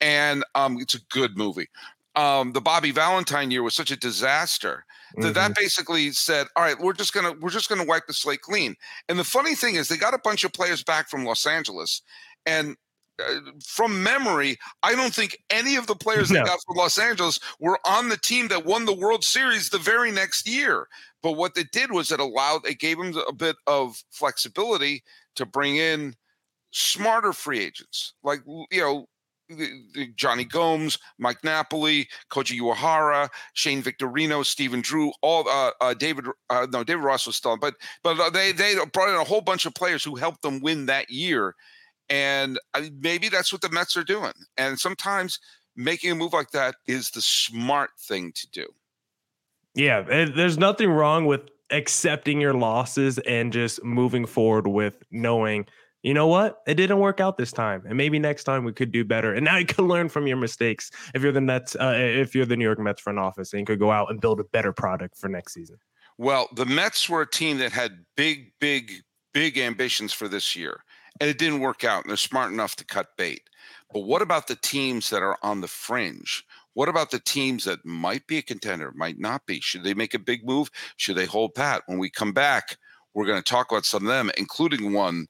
and 0.00 0.44
um 0.54 0.78
it's 0.78 0.94
a 0.94 1.00
good 1.10 1.36
movie. 1.36 1.68
Um 2.14 2.52
the 2.52 2.60
bobby 2.60 2.90
valentine 2.90 3.50
year 3.50 3.62
was 3.62 3.74
such 3.74 3.90
a 3.90 3.96
disaster 3.96 4.84
that 5.16 5.22
mm-hmm. 5.22 5.32
that 5.32 5.56
basically 5.56 6.12
said 6.12 6.46
all 6.56 6.62
right 6.62 6.78
we're 6.78 6.92
just 6.92 7.14
gonna 7.14 7.32
we're 7.40 7.50
just 7.50 7.68
gonna 7.68 7.84
wipe 7.84 8.06
the 8.06 8.12
slate 8.12 8.42
clean. 8.42 8.76
And 9.08 9.18
the 9.18 9.24
funny 9.24 9.54
thing 9.54 9.76
is 9.76 9.88
they 9.88 9.96
got 9.96 10.14
a 10.14 10.20
bunch 10.22 10.44
of 10.44 10.52
players 10.52 10.84
back 10.84 11.08
from 11.08 11.24
los 11.24 11.46
angeles 11.46 12.02
and 12.46 12.72
uh, 12.72 12.74
from 13.64 14.02
memory, 14.02 14.56
I 14.82 14.94
don't 14.94 15.14
think 15.14 15.38
any 15.50 15.76
of 15.76 15.86
the 15.86 15.94
players 15.94 16.30
no. 16.30 16.38
that 16.38 16.46
got 16.46 16.60
from 16.66 16.76
Los 16.76 16.98
Angeles 16.98 17.40
were 17.58 17.78
on 17.86 18.08
the 18.08 18.16
team 18.16 18.48
that 18.48 18.64
won 18.64 18.84
the 18.84 18.94
World 18.94 19.24
Series 19.24 19.70
the 19.70 19.78
very 19.78 20.10
next 20.10 20.48
year. 20.48 20.88
But 21.22 21.32
what 21.32 21.56
it 21.56 21.72
did 21.72 21.90
was 21.92 22.10
it 22.10 22.20
allowed, 22.20 22.66
it 22.66 22.78
gave 22.78 22.98
them 22.98 23.14
a 23.28 23.32
bit 23.32 23.56
of 23.66 24.02
flexibility 24.10 25.02
to 25.36 25.46
bring 25.46 25.76
in 25.76 26.14
smarter 26.70 27.32
free 27.32 27.60
agents, 27.60 28.14
like 28.22 28.40
you 28.70 28.80
know. 28.80 29.06
Jonny 30.14 30.44
Gomes, 30.44 30.96
Mike 31.18 31.42
Napoli, 31.42 32.08
Koji 32.30 32.60
Uehara, 32.60 33.28
Shane 33.54 33.82
Victorino, 33.82 34.46
Stephen 34.46 34.80
Drew, 34.80 35.10
all 35.22 35.48
uh, 35.48 35.72
uh, 35.80 35.92
David. 35.92 36.26
Uh, 36.50 36.68
no, 36.72 36.84
David 36.84 37.02
Ross 37.02 37.26
was 37.26 37.34
still, 37.34 37.56
but 37.56 37.74
but 38.04 38.20
uh, 38.20 38.30
they 38.30 38.52
they 38.52 38.76
brought 38.92 39.08
in 39.08 39.16
a 39.16 39.24
whole 39.24 39.40
bunch 39.40 39.66
of 39.66 39.74
players 39.74 40.04
who 40.04 40.14
helped 40.14 40.42
them 40.42 40.60
win 40.60 40.86
that 40.86 41.10
year 41.10 41.56
and 42.10 42.58
maybe 43.00 43.28
that's 43.28 43.52
what 43.52 43.62
the 43.62 43.70
Mets 43.70 43.96
are 43.96 44.04
doing. 44.04 44.32
And 44.58 44.78
sometimes 44.78 45.38
making 45.76 46.10
a 46.10 46.14
move 46.14 46.32
like 46.32 46.50
that 46.50 46.74
is 46.86 47.10
the 47.10 47.22
smart 47.22 47.90
thing 47.98 48.32
to 48.34 48.50
do. 48.50 48.66
Yeah, 49.74 50.02
there's 50.02 50.58
nothing 50.58 50.90
wrong 50.90 51.26
with 51.26 51.42
accepting 51.70 52.40
your 52.40 52.54
losses 52.54 53.18
and 53.20 53.52
just 53.52 53.82
moving 53.84 54.26
forward 54.26 54.66
with 54.66 54.94
knowing 55.10 55.66
you 56.02 56.14
know 56.14 56.26
what? 56.26 56.62
It 56.66 56.76
didn't 56.76 56.98
work 56.98 57.20
out 57.20 57.36
this 57.36 57.52
time, 57.52 57.82
and 57.86 57.94
maybe 57.96 58.18
next 58.18 58.44
time 58.44 58.64
we 58.64 58.72
could 58.72 58.90
do 58.90 59.04
better. 59.04 59.34
And 59.34 59.44
now 59.44 59.58
you 59.58 59.66
can 59.66 59.86
learn 59.88 60.08
from 60.08 60.26
your 60.26 60.38
mistakes. 60.38 60.90
If 61.14 61.22
you're 61.22 61.30
the 61.30 61.42
Nets, 61.42 61.76
uh, 61.76 61.92
if 61.94 62.34
you're 62.34 62.46
the 62.46 62.56
New 62.56 62.64
York 62.64 62.78
Mets 62.78 63.02
front 63.02 63.18
office, 63.18 63.52
and 63.52 63.60
you 63.60 63.66
could 63.66 63.78
go 63.78 63.90
out 63.90 64.10
and 64.10 64.18
build 64.18 64.40
a 64.40 64.44
better 64.44 64.72
product 64.72 65.18
for 65.18 65.28
next 65.28 65.52
season. 65.52 65.76
Well, 66.16 66.48
the 66.54 66.64
Mets 66.64 67.08
were 67.08 67.22
a 67.22 67.28
team 67.28 67.58
that 67.58 67.72
had 67.72 68.04
big, 68.16 68.52
big, 68.60 68.92
big 69.34 69.58
ambitions 69.58 70.12
for 70.12 70.26
this 70.26 70.56
year, 70.56 70.80
and 71.18 71.28
it 71.28 71.38
didn't 71.38 71.60
work 71.60 71.84
out. 71.84 72.04
And 72.04 72.10
they're 72.10 72.16
smart 72.16 72.52
enough 72.52 72.76
to 72.76 72.84
cut 72.84 73.08
bait. 73.16 73.42
But 73.92 74.00
what 74.00 74.22
about 74.22 74.46
the 74.46 74.56
teams 74.56 75.10
that 75.10 75.22
are 75.22 75.38
on 75.42 75.60
the 75.60 75.68
fringe? 75.68 76.44
What 76.74 76.88
about 76.88 77.10
the 77.10 77.18
teams 77.18 77.64
that 77.64 77.84
might 77.84 78.26
be 78.26 78.38
a 78.38 78.42
contender, 78.42 78.92
might 78.94 79.18
not 79.18 79.44
be? 79.46 79.60
Should 79.60 79.82
they 79.82 79.94
make 79.94 80.14
a 80.14 80.18
big 80.18 80.46
move? 80.46 80.70
Should 80.96 81.16
they 81.16 81.26
hold 81.26 81.54
pat? 81.54 81.82
When 81.86 81.98
we 81.98 82.10
come 82.10 82.32
back, 82.32 82.76
we're 83.14 83.26
going 83.26 83.42
to 83.42 83.50
talk 83.50 83.72
about 83.72 83.84
some 83.84 84.04
of 84.04 84.08
them, 84.08 84.30
including 84.36 84.92
one 84.92 85.26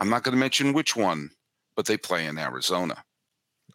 I'm 0.00 0.10
not 0.10 0.22
going 0.22 0.32
to 0.34 0.38
mention 0.38 0.72
which 0.72 0.94
one, 0.94 1.30
but 1.76 1.86
they 1.86 1.96
play 1.96 2.26
in 2.26 2.38
Arizona. 2.38 3.02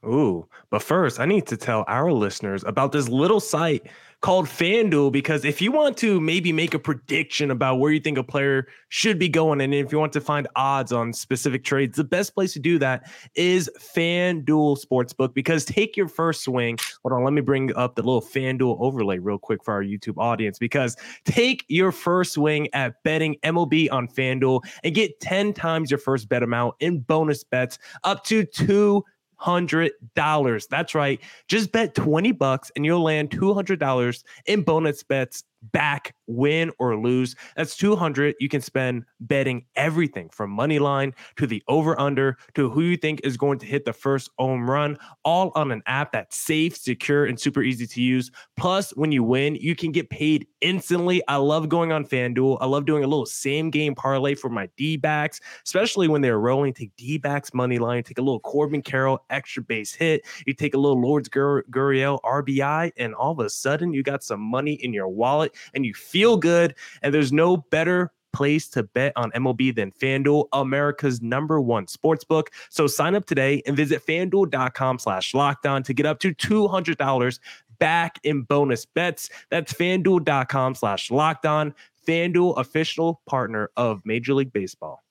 Ooh, 0.05 0.47
but 0.69 0.81
first, 0.83 1.19
I 1.19 1.25
need 1.25 1.47
to 1.47 1.57
tell 1.57 1.85
our 1.87 2.11
listeners 2.11 2.63
about 2.65 2.91
this 2.91 3.07
little 3.07 3.39
site 3.39 3.87
called 4.19 4.45
FanDuel 4.45 5.11
because 5.11 5.43
if 5.43 5.61
you 5.61 5.69
want 5.69 5.97
to 5.97 6.19
maybe 6.19 6.53
make 6.53 6.73
a 6.73 6.79
prediction 6.79 7.51
about 7.51 7.75
where 7.75 7.91
you 7.91 7.99
think 7.99 8.17
a 8.17 8.23
player 8.23 8.67
should 8.87 9.19
be 9.19 9.27
going, 9.27 9.59
and 9.59 9.73
if 9.73 9.91
you 9.91 9.99
want 9.99 10.13
to 10.13 10.21
find 10.21 10.47
odds 10.55 10.91
on 10.91 11.11
specific 11.13 11.63
trades, 11.63 11.97
the 11.97 12.03
best 12.03 12.33
place 12.33 12.53
to 12.53 12.59
do 12.59 12.79
that 12.79 13.09
is 13.35 13.69
FanDuel 13.77 14.77
Sportsbook 14.83 15.33
because 15.33 15.65
take 15.65 15.95
your 15.95 16.07
first 16.07 16.43
swing. 16.43 16.77
Hold 17.03 17.13
on, 17.13 17.23
let 17.23 17.33
me 17.33 17.41
bring 17.41 17.73
up 17.75 17.95
the 17.95 18.01
little 18.01 18.21
FanDuel 18.21 18.77
overlay 18.81 19.19
real 19.19 19.37
quick 19.37 19.63
for 19.63 19.73
our 19.73 19.83
YouTube 19.83 20.17
audience 20.17 20.57
because 20.57 20.97
take 21.25 21.65
your 21.67 21.91
first 21.91 22.33
swing 22.33 22.67
at 22.73 23.01
betting 23.03 23.35
MLB 23.43 23.91
on 23.91 24.07
FanDuel 24.07 24.61
and 24.83 24.95
get 24.95 25.19
10 25.19 25.53
times 25.53 25.91
your 25.91 25.97
first 25.97 26.27
bet 26.27 26.43
amount 26.43 26.75
in 26.79 26.99
bonus 26.99 27.43
bets 27.43 27.77
up 28.03 28.23
to 28.25 28.45
two 28.45 29.03
$200. 29.43 30.67
That's 30.69 30.95
right. 30.95 31.21
Just 31.47 31.71
bet 31.71 31.95
20 31.95 32.31
bucks 32.33 32.71
and 32.75 32.85
you'll 32.85 33.03
land 33.03 33.29
$200 33.29 34.23
in 34.45 34.61
bonus 34.63 35.03
bets 35.03 35.43
back, 35.71 36.15
win 36.27 36.71
or 36.79 36.97
lose. 36.97 37.35
That's 37.55 37.75
200 37.75 38.35
you 38.39 38.49
can 38.49 38.61
spend 38.61 39.05
betting 39.19 39.65
everything 39.75 40.29
from 40.29 40.49
money 40.49 40.79
line 40.79 41.13
to 41.37 41.47
the 41.47 41.63
over 41.67 41.99
under 41.99 42.37
to 42.55 42.69
who 42.69 42.81
you 42.81 42.97
think 42.97 43.21
is 43.23 43.37
going 43.37 43.59
to 43.59 43.65
hit 43.65 43.85
the 43.85 43.93
first 43.93 44.29
home 44.37 44.69
run, 44.69 44.97
all 45.23 45.51
on 45.55 45.71
an 45.71 45.81
app 45.85 46.11
that's 46.11 46.37
safe, 46.37 46.75
secure, 46.75 47.25
and 47.25 47.39
super 47.39 47.61
easy 47.63 47.87
to 47.87 48.01
use. 48.01 48.31
Plus, 48.57 48.91
when 48.91 49.11
you 49.11 49.23
win, 49.23 49.55
you 49.55 49.75
can 49.75 49.91
get 49.91 50.09
paid 50.09 50.47
instantly. 50.61 51.21
I 51.27 51.37
love 51.37 51.69
going 51.69 51.91
on 51.91 52.05
FanDuel. 52.05 52.57
I 52.61 52.65
love 52.65 52.85
doing 52.85 53.03
a 53.03 53.07
little 53.07 53.25
same 53.25 53.69
game 53.69 53.95
parlay 53.95 54.35
for 54.35 54.49
my 54.49 54.69
D 54.77 54.97
backs, 54.97 55.39
especially 55.65 56.07
when 56.07 56.21
they're 56.21 56.39
rolling. 56.39 56.73
Take 56.73 56.95
D 56.95 57.17
backs 57.17 57.53
money 57.53 57.79
line, 57.79 58.03
take 58.03 58.17
a 58.17 58.21
little 58.21 58.39
Corbin 58.39 58.81
Carroll 58.81 59.23
extra 59.29 59.63
base 59.63 59.93
hit. 59.93 60.25
You 60.45 60.53
take 60.53 60.73
a 60.73 60.77
little 60.77 60.99
Lourdes 60.99 61.29
Gurriel 61.29 62.19
RBI, 62.21 62.91
and 62.97 63.13
all 63.15 63.31
of 63.31 63.39
a 63.39 63.49
sudden 63.49 63.93
you 63.93 64.03
got 64.03 64.23
some 64.23 64.41
money 64.41 64.73
in 64.73 64.93
your 64.93 65.07
wallet 65.07 65.52
and 65.73 65.85
you 65.85 65.93
feel 65.93 66.37
good. 66.37 66.75
And 67.01 67.13
there's 67.13 67.31
no 67.31 67.57
better 67.57 68.11
place 68.33 68.67
to 68.67 68.83
bet 68.83 69.13
on 69.15 69.31
MLB 69.31 69.73
than 69.73 69.91
FanDuel, 69.91 70.47
America's 70.53 71.21
number 71.21 71.61
one 71.61 71.87
sports 71.87 72.23
book. 72.23 72.49
So 72.69 72.87
sign 72.87 73.15
up 73.15 73.25
today 73.25 73.61
and 73.65 73.77
visit 73.77 74.05
fanduel.com 74.05 74.99
slash 74.99 75.33
lockdown 75.33 75.83
to 75.85 75.93
get 75.93 76.05
up 76.05 76.19
to 76.19 76.33
$200 76.33 77.39
back 77.79 78.19
in 78.23 78.41
bonus 78.41 78.85
bets. 78.85 79.29
That's 79.49 79.73
fanduel.com 79.73 80.75
slash 80.75 81.09
lockdown. 81.09 81.73
FanDuel, 82.05 82.57
official 82.57 83.21
partner 83.27 83.69
of 83.77 84.01
Major 84.05 84.33
League 84.33 84.51
Baseball. 84.51 85.03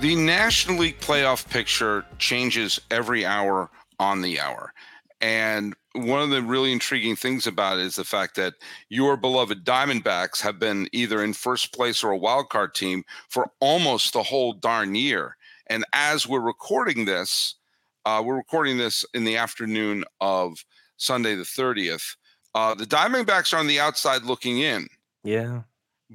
The 0.00 0.14
National 0.14 0.78
League 0.78 1.00
playoff 1.00 1.50
picture 1.50 2.04
changes 2.18 2.80
every 2.88 3.26
hour 3.26 3.68
on 3.98 4.22
the 4.22 4.38
hour. 4.38 4.72
And 5.20 5.74
one 5.92 6.22
of 6.22 6.30
the 6.30 6.40
really 6.40 6.70
intriguing 6.70 7.16
things 7.16 7.48
about 7.48 7.80
it 7.80 7.86
is 7.86 7.96
the 7.96 8.04
fact 8.04 8.36
that 8.36 8.54
your 8.88 9.16
beloved 9.16 9.64
Diamondbacks 9.64 10.40
have 10.40 10.60
been 10.60 10.88
either 10.92 11.24
in 11.24 11.32
first 11.32 11.74
place 11.74 12.04
or 12.04 12.12
a 12.12 12.16
wild 12.16 12.48
card 12.48 12.76
team 12.76 13.02
for 13.28 13.50
almost 13.58 14.12
the 14.12 14.22
whole 14.22 14.52
darn 14.52 14.94
year. 14.94 15.36
And 15.66 15.84
as 15.92 16.28
we're 16.28 16.38
recording 16.38 17.04
this, 17.04 17.56
uh, 18.04 18.22
we're 18.24 18.36
recording 18.36 18.78
this 18.78 19.04
in 19.14 19.24
the 19.24 19.36
afternoon 19.36 20.04
of 20.20 20.64
Sunday 20.96 21.34
the 21.34 21.42
30th. 21.42 22.14
Uh, 22.54 22.76
the 22.76 22.86
Diamondbacks 22.86 23.52
are 23.52 23.58
on 23.58 23.66
the 23.66 23.80
outside 23.80 24.22
looking 24.22 24.60
in. 24.60 24.86
Yeah. 25.24 25.62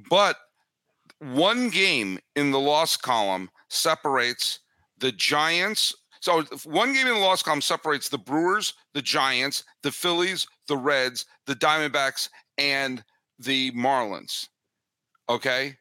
But 0.08 0.36
one 1.18 1.68
game 1.68 2.18
in 2.34 2.50
the 2.50 2.58
loss 2.58 2.96
column 2.96 3.50
separates 3.74 4.60
the 4.98 5.12
Giants. 5.12 5.94
So 6.20 6.42
one 6.64 6.92
game 6.92 7.06
in 7.06 7.14
the 7.14 7.20
loss 7.20 7.42
column 7.42 7.60
separates 7.60 8.08
the 8.08 8.18
Brewers, 8.18 8.74
the 8.94 9.02
Giants, 9.02 9.64
the 9.82 9.92
Phillies, 9.92 10.46
the 10.68 10.76
Reds, 10.76 11.26
the 11.46 11.54
Diamondbacks, 11.54 12.30
and 12.56 13.04
the 13.38 13.72
Marlins. 13.72 14.48
Okay. 15.28 15.76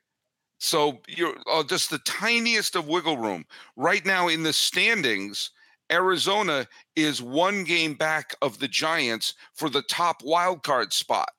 So 0.60 1.00
you're 1.08 1.36
uh, 1.52 1.64
just 1.64 1.90
the 1.90 2.00
tiniest 2.00 2.76
of 2.76 2.88
wiggle 2.88 3.18
room. 3.18 3.46
Right 3.76 4.06
now 4.06 4.28
in 4.30 4.44
the 4.44 4.54
standings, 4.54 5.52
Arizona 5.92 6.68
is 6.96 7.22
one 7.22 7.64
game 7.64 7.94
back 7.94 8.36
of 8.42 8.60
the 8.60 8.68
Giants 8.68 9.34
for 9.54 9.70
the 9.70 9.84
top 9.84 10.24
wild 10.24 10.64
card 10.64 10.94
spot. 10.94 11.30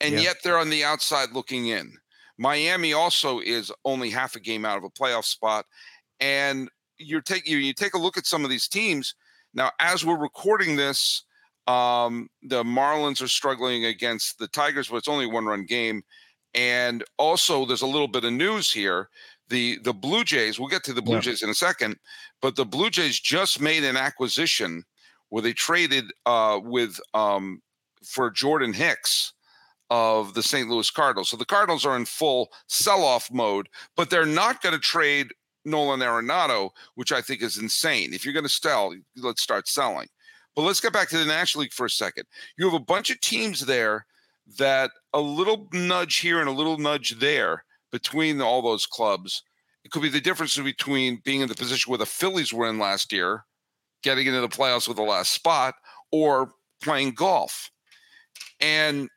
And 0.00 0.14
yet 0.14 0.36
they're 0.42 0.58
on 0.58 0.70
the 0.70 0.84
outside 0.84 1.32
looking 1.32 1.68
in. 1.68 1.99
Miami 2.40 2.94
also 2.94 3.38
is 3.40 3.70
only 3.84 4.08
half 4.08 4.34
a 4.34 4.40
game 4.40 4.64
out 4.64 4.78
of 4.78 4.84
a 4.84 4.88
playoff 4.88 5.24
spot, 5.24 5.66
and 6.20 6.70
you're 6.96 7.20
taking 7.20 7.52
you, 7.52 7.58
you 7.58 7.74
take 7.74 7.92
a 7.92 7.98
look 7.98 8.16
at 8.16 8.24
some 8.24 8.44
of 8.44 8.50
these 8.50 8.66
teams 8.66 9.14
now. 9.52 9.70
As 9.78 10.06
we're 10.06 10.16
recording 10.16 10.74
this, 10.74 11.24
um, 11.66 12.30
the 12.42 12.64
Marlins 12.64 13.22
are 13.22 13.28
struggling 13.28 13.84
against 13.84 14.38
the 14.38 14.48
Tigers, 14.48 14.88
but 14.88 14.96
it's 14.96 15.06
only 15.06 15.26
a 15.26 15.28
one-run 15.28 15.66
game. 15.66 16.02
And 16.54 17.04
also, 17.18 17.66
there's 17.66 17.82
a 17.82 17.86
little 17.86 18.08
bit 18.08 18.24
of 18.24 18.32
news 18.32 18.72
here. 18.72 19.10
The 19.50 19.78
the 19.84 19.92
Blue 19.92 20.24
Jays. 20.24 20.58
We'll 20.58 20.70
get 20.70 20.82
to 20.84 20.94
the 20.94 21.02
Blue 21.02 21.16
yeah. 21.16 21.20
Jays 21.20 21.42
in 21.42 21.50
a 21.50 21.54
second, 21.54 21.96
but 22.40 22.56
the 22.56 22.64
Blue 22.64 22.88
Jays 22.88 23.20
just 23.20 23.60
made 23.60 23.84
an 23.84 23.98
acquisition 23.98 24.84
where 25.28 25.42
they 25.42 25.52
traded 25.52 26.10
uh, 26.24 26.58
with 26.62 26.98
um, 27.12 27.60
for 28.02 28.30
Jordan 28.30 28.72
Hicks 28.72 29.34
of 29.90 30.34
the 30.34 30.42
St. 30.42 30.68
Louis 30.68 30.90
Cardinals. 30.90 31.28
So 31.28 31.36
the 31.36 31.44
Cardinals 31.44 31.84
are 31.84 31.96
in 31.96 32.04
full 32.04 32.50
sell 32.68 33.02
off 33.02 33.30
mode, 33.32 33.68
but 33.96 34.08
they're 34.08 34.24
not 34.24 34.62
going 34.62 34.74
to 34.74 34.80
trade 34.80 35.28
Nolan 35.64 36.00
Arenado, 36.00 36.70
which 36.94 37.12
I 37.12 37.20
think 37.20 37.42
is 37.42 37.58
insane. 37.58 38.14
If 38.14 38.24
you're 38.24 38.34
going 38.34 38.44
to 38.44 38.48
sell, 38.48 38.94
let's 39.16 39.42
start 39.42 39.68
selling. 39.68 40.08
But 40.56 40.62
let's 40.62 40.80
get 40.80 40.92
back 40.92 41.08
to 41.10 41.18
the 41.18 41.24
National 41.24 41.62
League 41.62 41.72
for 41.72 41.86
a 41.86 41.90
second. 41.90 42.24
You 42.56 42.64
have 42.64 42.74
a 42.74 42.84
bunch 42.84 43.10
of 43.10 43.20
teams 43.20 43.66
there 43.66 44.06
that 44.58 44.90
a 45.12 45.20
little 45.20 45.68
nudge 45.72 46.16
here 46.16 46.40
and 46.40 46.48
a 46.48 46.52
little 46.52 46.78
nudge 46.78 47.18
there 47.18 47.64
between 47.92 48.40
all 48.40 48.62
those 48.62 48.86
clubs. 48.86 49.42
It 49.84 49.90
could 49.90 50.02
be 50.02 50.08
the 50.08 50.20
difference 50.20 50.56
between 50.56 51.20
being 51.24 51.40
in 51.40 51.48
the 51.48 51.54
position 51.54 51.90
where 51.90 51.98
the 51.98 52.06
Phillies 52.06 52.52
were 52.52 52.68
in 52.68 52.78
last 52.78 53.12
year, 53.12 53.44
getting 54.02 54.26
into 54.26 54.40
the 54.40 54.48
playoffs 54.48 54.88
with 54.88 54.96
the 54.96 55.02
last 55.02 55.32
spot, 55.32 55.74
or 56.12 56.52
playing 56.82 57.12
golf. 57.12 57.70
And 58.60 59.08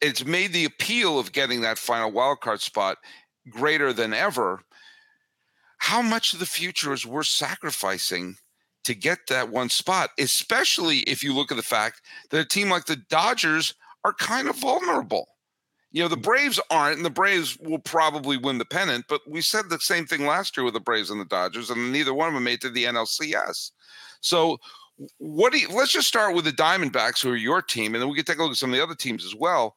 it's 0.00 0.24
made 0.24 0.52
the 0.52 0.64
appeal 0.64 1.18
of 1.18 1.32
getting 1.32 1.60
that 1.60 1.78
final 1.78 2.10
wild 2.10 2.40
card 2.40 2.60
spot 2.60 2.98
greater 3.48 3.92
than 3.92 4.12
ever. 4.12 4.62
How 5.78 6.02
much 6.02 6.32
of 6.32 6.38
the 6.38 6.46
future 6.46 6.92
is 6.92 7.06
worth 7.06 7.26
sacrificing 7.26 8.36
to 8.84 8.94
get 8.94 9.18
that 9.28 9.50
one 9.50 9.68
spot, 9.68 10.10
especially 10.18 10.98
if 11.00 11.22
you 11.22 11.34
look 11.34 11.50
at 11.50 11.56
the 11.56 11.62
fact 11.62 12.02
that 12.30 12.40
a 12.40 12.44
team 12.44 12.70
like 12.70 12.86
the 12.86 12.96
Dodgers 12.96 13.74
are 14.04 14.14
kind 14.14 14.48
of 14.48 14.56
vulnerable. 14.56 15.26
You 15.92 16.02
know, 16.02 16.08
the 16.08 16.16
Braves 16.16 16.60
aren't, 16.70 16.96
and 16.96 17.04
the 17.04 17.10
Braves 17.10 17.58
will 17.58 17.80
probably 17.80 18.36
win 18.36 18.58
the 18.58 18.64
pennant, 18.64 19.06
but 19.08 19.22
we 19.28 19.42
said 19.42 19.68
the 19.68 19.80
same 19.80 20.06
thing 20.06 20.24
last 20.24 20.56
year 20.56 20.64
with 20.64 20.74
the 20.74 20.80
Braves 20.80 21.10
and 21.10 21.20
the 21.20 21.24
Dodgers, 21.24 21.68
and 21.68 21.92
neither 21.92 22.14
one 22.14 22.28
of 22.28 22.34
them 22.34 22.44
made 22.44 22.60
to 22.60 22.70
the 22.70 22.84
NLCS. 22.84 23.72
So 24.20 24.58
what 25.18 25.52
do 25.52 25.58
you 25.58 25.68
let's 25.68 25.92
just 25.92 26.08
start 26.08 26.34
with 26.34 26.44
the 26.44 26.52
Diamondbacks, 26.52 27.22
who 27.22 27.30
are 27.30 27.36
your 27.36 27.62
team, 27.62 27.94
and 27.94 28.02
then 28.02 28.08
we 28.08 28.16
can 28.16 28.24
take 28.24 28.38
a 28.38 28.42
look 28.42 28.52
at 28.52 28.56
some 28.56 28.70
of 28.70 28.76
the 28.76 28.82
other 28.82 28.94
teams 28.94 29.24
as 29.24 29.34
well. 29.34 29.76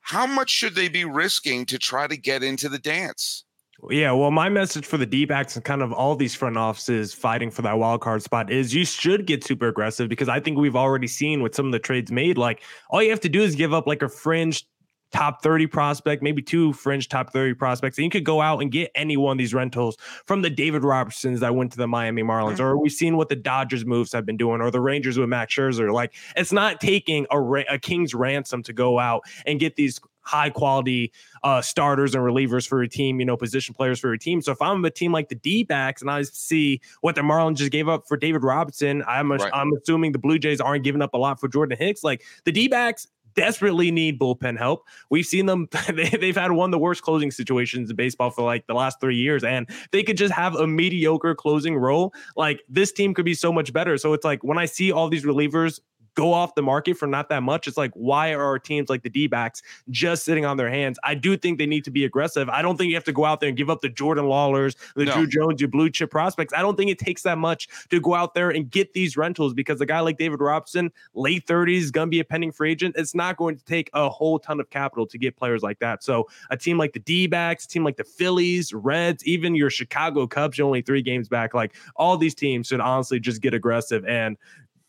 How 0.00 0.26
much 0.26 0.50
should 0.50 0.74
they 0.74 0.88
be 0.88 1.04
risking 1.04 1.66
to 1.66 1.78
try 1.78 2.06
to 2.06 2.16
get 2.16 2.42
into 2.42 2.68
the 2.68 2.78
dance? 2.78 3.44
Yeah, 3.90 4.10
well, 4.10 4.32
my 4.32 4.48
message 4.48 4.84
for 4.84 4.96
the 4.96 5.06
D 5.06 5.24
backs 5.24 5.54
and 5.54 5.64
kind 5.64 5.82
of 5.82 5.92
all 5.92 6.16
these 6.16 6.34
front 6.34 6.56
offices 6.56 7.14
fighting 7.14 7.50
for 7.50 7.62
that 7.62 7.78
wild 7.78 8.00
card 8.00 8.22
spot 8.22 8.50
is 8.50 8.74
you 8.74 8.84
should 8.84 9.24
get 9.24 9.44
super 9.44 9.68
aggressive 9.68 10.08
because 10.08 10.28
I 10.28 10.40
think 10.40 10.58
we've 10.58 10.74
already 10.74 11.06
seen 11.06 11.42
with 11.42 11.54
some 11.54 11.66
of 11.66 11.72
the 11.72 11.78
trades 11.78 12.10
made. 12.10 12.38
Like, 12.38 12.62
all 12.90 13.00
you 13.00 13.10
have 13.10 13.20
to 13.20 13.28
do 13.28 13.40
is 13.40 13.54
give 13.54 13.72
up 13.72 13.86
like 13.86 14.02
a 14.02 14.08
fringe 14.08 14.66
top 15.12 15.42
30 15.42 15.66
prospect, 15.66 16.22
maybe 16.22 16.42
two 16.42 16.72
fringe 16.72 17.08
top 17.08 17.32
30 17.32 17.54
prospects. 17.54 17.98
And 17.98 18.04
you 18.04 18.10
could 18.10 18.24
go 18.24 18.40
out 18.40 18.60
and 18.60 18.70
get 18.70 18.90
any 18.94 19.16
one 19.16 19.32
of 19.32 19.38
these 19.38 19.54
rentals 19.54 19.96
from 20.26 20.42
the 20.42 20.50
David 20.50 20.82
Robertsons 20.82 21.40
that 21.40 21.54
went 21.54 21.72
to 21.72 21.78
the 21.78 21.88
Miami 21.88 22.22
Marlins, 22.22 22.54
mm-hmm. 22.54 22.62
or 22.62 22.78
we've 22.78 22.92
seen 22.92 23.16
what 23.16 23.28
the 23.28 23.36
Dodgers 23.36 23.84
moves 23.84 24.12
have 24.12 24.26
been 24.26 24.36
doing, 24.36 24.60
or 24.60 24.70
the 24.70 24.80
Rangers 24.80 25.18
with 25.18 25.28
Max 25.28 25.54
Scherzer. 25.54 25.92
Like 25.92 26.14
it's 26.36 26.52
not 26.52 26.80
taking 26.80 27.26
a, 27.30 27.38
a 27.70 27.78
king's 27.78 28.14
ransom 28.14 28.62
to 28.64 28.72
go 28.72 28.98
out 28.98 29.22
and 29.46 29.58
get 29.58 29.76
these 29.76 30.00
high 30.28 30.50
quality 30.50 31.10
uh, 31.42 31.62
starters 31.62 32.14
and 32.14 32.22
relievers 32.22 32.68
for 32.68 32.82
your 32.82 32.88
team, 32.88 33.18
you 33.18 33.24
know, 33.24 33.36
position 33.36 33.74
players 33.74 33.98
for 33.98 34.08
your 34.08 34.18
team. 34.18 34.42
So 34.42 34.52
if 34.52 34.60
I'm 34.60 34.84
a 34.84 34.90
team 34.90 35.10
like 35.10 35.30
the 35.30 35.34
D 35.34 35.64
backs 35.64 36.02
and 36.02 36.10
I 36.10 36.22
see 36.22 36.82
what 37.00 37.14
the 37.14 37.22
Marlins 37.22 37.56
just 37.56 37.72
gave 37.72 37.88
up 37.88 38.06
for 38.06 38.18
David 38.18 38.42
Robertson, 38.42 39.02
I'm, 39.08 39.32
right. 39.32 39.50
I'm 39.54 39.72
assuming 39.72 40.12
the 40.12 40.18
Blue 40.18 40.38
Jays 40.38 40.60
aren't 40.60 40.84
giving 40.84 41.00
up 41.00 41.14
a 41.14 41.16
lot 41.16 41.40
for 41.40 41.48
Jordan 41.48 41.78
Hicks. 41.78 42.04
Like 42.04 42.22
the 42.44 42.52
D 42.52 42.68
backs, 42.68 43.08
desperately 43.38 43.92
need 43.92 44.18
bullpen 44.18 44.58
help. 44.58 44.86
We've 45.10 45.24
seen 45.24 45.46
them, 45.46 45.68
they, 45.88 46.26
have 46.26 46.36
had 46.36 46.52
one 46.52 46.70
of 46.70 46.72
the 46.72 46.78
worst 46.78 47.02
closing 47.02 47.30
situations 47.30 47.88
in 47.88 47.96
baseball 47.96 48.30
for 48.30 48.42
like 48.42 48.66
the 48.66 48.74
last 48.74 49.00
three 49.00 49.16
years, 49.16 49.44
and 49.44 49.68
they 49.92 50.02
could 50.02 50.16
just 50.16 50.34
have 50.34 50.56
a 50.56 50.66
mediocre 50.66 51.34
closing 51.34 51.76
role. 51.76 52.12
Like 52.36 52.64
this 52.68 52.90
team 52.90 53.14
could 53.14 53.24
be 53.24 53.34
so 53.34 53.52
much 53.52 53.72
better. 53.72 53.96
So 53.96 54.12
it's 54.12 54.24
like 54.24 54.42
when 54.42 54.58
I 54.58 54.64
see 54.64 54.90
all 54.90 55.08
these 55.08 55.24
relievers 55.24 55.80
go 56.18 56.32
off 56.32 56.56
the 56.56 56.62
market 56.62 56.96
for 56.96 57.06
not 57.06 57.28
that 57.28 57.44
much. 57.44 57.68
It's 57.68 57.76
like, 57.76 57.92
why 57.94 58.34
are 58.34 58.58
teams 58.58 58.88
like 58.88 59.04
the 59.04 59.08
D 59.08 59.28
backs 59.28 59.62
just 59.88 60.24
sitting 60.24 60.44
on 60.44 60.56
their 60.56 60.68
hands? 60.68 60.98
I 61.04 61.14
do 61.14 61.36
think 61.36 61.58
they 61.58 61.66
need 61.66 61.84
to 61.84 61.92
be 61.92 62.04
aggressive. 62.04 62.48
I 62.48 62.60
don't 62.60 62.76
think 62.76 62.88
you 62.88 62.96
have 62.96 63.04
to 63.04 63.12
go 63.12 63.24
out 63.24 63.38
there 63.38 63.48
and 63.48 63.56
give 63.56 63.70
up 63.70 63.82
the 63.82 63.88
Jordan 63.88 64.26
Lawlers, 64.26 64.74
the 64.96 65.04
no. 65.04 65.14
Drew 65.14 65.28
Jones, 65.28 65.60
your 65.60 65.68
blue 65.68 65.88
chip 65.90 66.10
prospects. 66.10 66.52
I 66.52 66.60
don't 66.60 66.76
think 66.76 66.90
it 66.90 66.98
takes 66.98 67.22
that 67.22 67.38
much 67.38 67.68
to 67.90 68.00
go 68.00 68.14
out 68.14 68.34
there 68.34 68.50
and 68.50 68.68
get 68.68 68.94
these 68.94 69.16
rentals 69.16 69.54
because 69.54 69.80
a 69.80 69.86
guy 69.86 70.00
like 70.00 70.18
David 70.18 70.40
Robson, 70.40 70.90
late 71.14 71.46
30s, 71.46 71.92
going 71.92 72.08
to 72.08 72.10
be 72.10 72.18
a 72.18 72.24
pending 72.24 72.50
free 72.50 72.72
agent. 72.72 72.96
It's 72.98 73.14
not 73.14 73.36
going 73.36 73.56
to 73.56 73.64
take 73.64 73.88
a 73.94 74.08
whole 74.08 74.40
ton 74.40 74.58
of 74.58 74.70
capital 74.70 75.06
to 75.06 75.18
get 75.18 75.36
players 75.36 75.62
like 75.62 75.78
that. 75.78 76.02
So 76.02 76.26
a 76.50 76.56
team 76.56 76.78
like 76.78 76.94
the 76.94 76.98
D 76.98 77.28
backs, 77.28 77.64
a 77.64 77.68
team 77.68 77.84
like 77.84 77.96
the 77.96 78.02
Phillies, 78.02 78.74
Reds, 78.74 79.24
even 79.24 79.54
your 79.54 79.70
Chicago 79.70 80.26
Cubs, 80.26 80.58
you're 80.58 80.66
only 80.66 80.82
three 80.82 81.02
games 81.02 81.28
back. 81.28 81.54
Like 81.54 81.76
all 81.94 82.16
these 82.16 82.34
teams 82.34 82.66
should 82.66 82.80
honestly 82.80 83.20
just 83.20 83.40
get 83.40 83.54
aggressive 83.54 84.04
and 84.04 84.36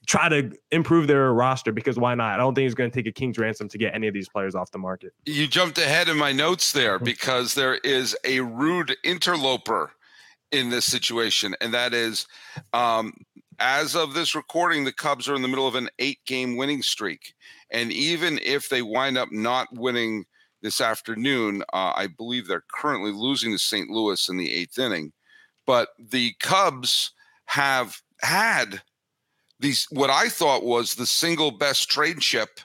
try 0.10 0.28
to 0.28 0.52
improve 0.72 1.06
their 1.06 1.32
roster 1.32 1.72
because 1.72 2.00
why 2.00 2.16
not? 2.16 2.34
I 2.34 2.38
don't 2.38 2.56
think 2.56 2.66
it's 2.66 2.74
going 2.74 2.90
to 2.90 2.96
take 2.96 3.06
a 3.06 3.12
king's 3.12 3.38
ransom 3.38 3.70
to 3.70 3.78
get 3.78 3.94
any 3.94 4.08
of 4.08 4.14
these 4.14 4.28
players 4.28 4.56
off 4.56 4.72
the 4.72 4.80
market. 4.80 5.14
You 5.28 5.46
jumped 5.46 5.78
ahead 5.78 6.10
in 6.10 6.18
my 6.18 6.32
notes 6.32 6.72
there 6.72 6.96
mm-hmm. 6.96 7.06
because 7.06 7.54
there 7.54 7.76
is 7.76 8.18
a 8.26 8.40
rude 8.40 8.98
interloper 9.04 9.92
in 10.52 10.72
this 10.72 10.86
situation, 10.86 11.56
and 11.62 11.72
that 11.76 11.94
is 11.94 12.26
um, 12.74 13.14
as 13.60 13.96
of 13.96 14.16
this 14.16 14.34
recording, 14.34 14.84
the 14.84 14.92
Cubs 14.92 15.30
are 15.30 15.36
in 15.36 15.44
the 15.44 15.48
middle 15.48 15.68
of 15.68 15.76
an 15.76 15.90
eight 16.00 16.26
game 16.26 16.58
winning 16.58 16.82
streak. 16.82 17.36
And 17.70 17.92
even 17.92 18.40
if 18.42 18.68
they 18.68 18.82
wind 18.82 19.16
up 19.16 19.32
not 19.32 19.68
winning 19.72 20.26
this 20.64 20.82
afternoon, 20.82 21.62
uh, 21.72 21.94
I 21.96 22.08
believe 22.08 22.48
they're 22.48 22.64
currently 22.74 23.12
losing 23.12 23.52
to 23.52 23.60
St. 23.60 23.90
Louis 23.92 24.28
in 24.28 24.38
the 24.38 24.52
eighth 24.52 24.80
inning. 24.80 25.14
But 25.68 25.90
the 26.00 26.34
Cubs 26.40 27.12
have 27.46 28.02
had 28.22 28.82
these 29.60 29.88
what 29.92 30.10
I 30.10 30.30
thought 30.30 30.64
was 30.64 30.96
the 30.96 31.06
single 31.06 31.52
best 31.52 31.90
trade 31.90 32.20
chip. 32.20 32.60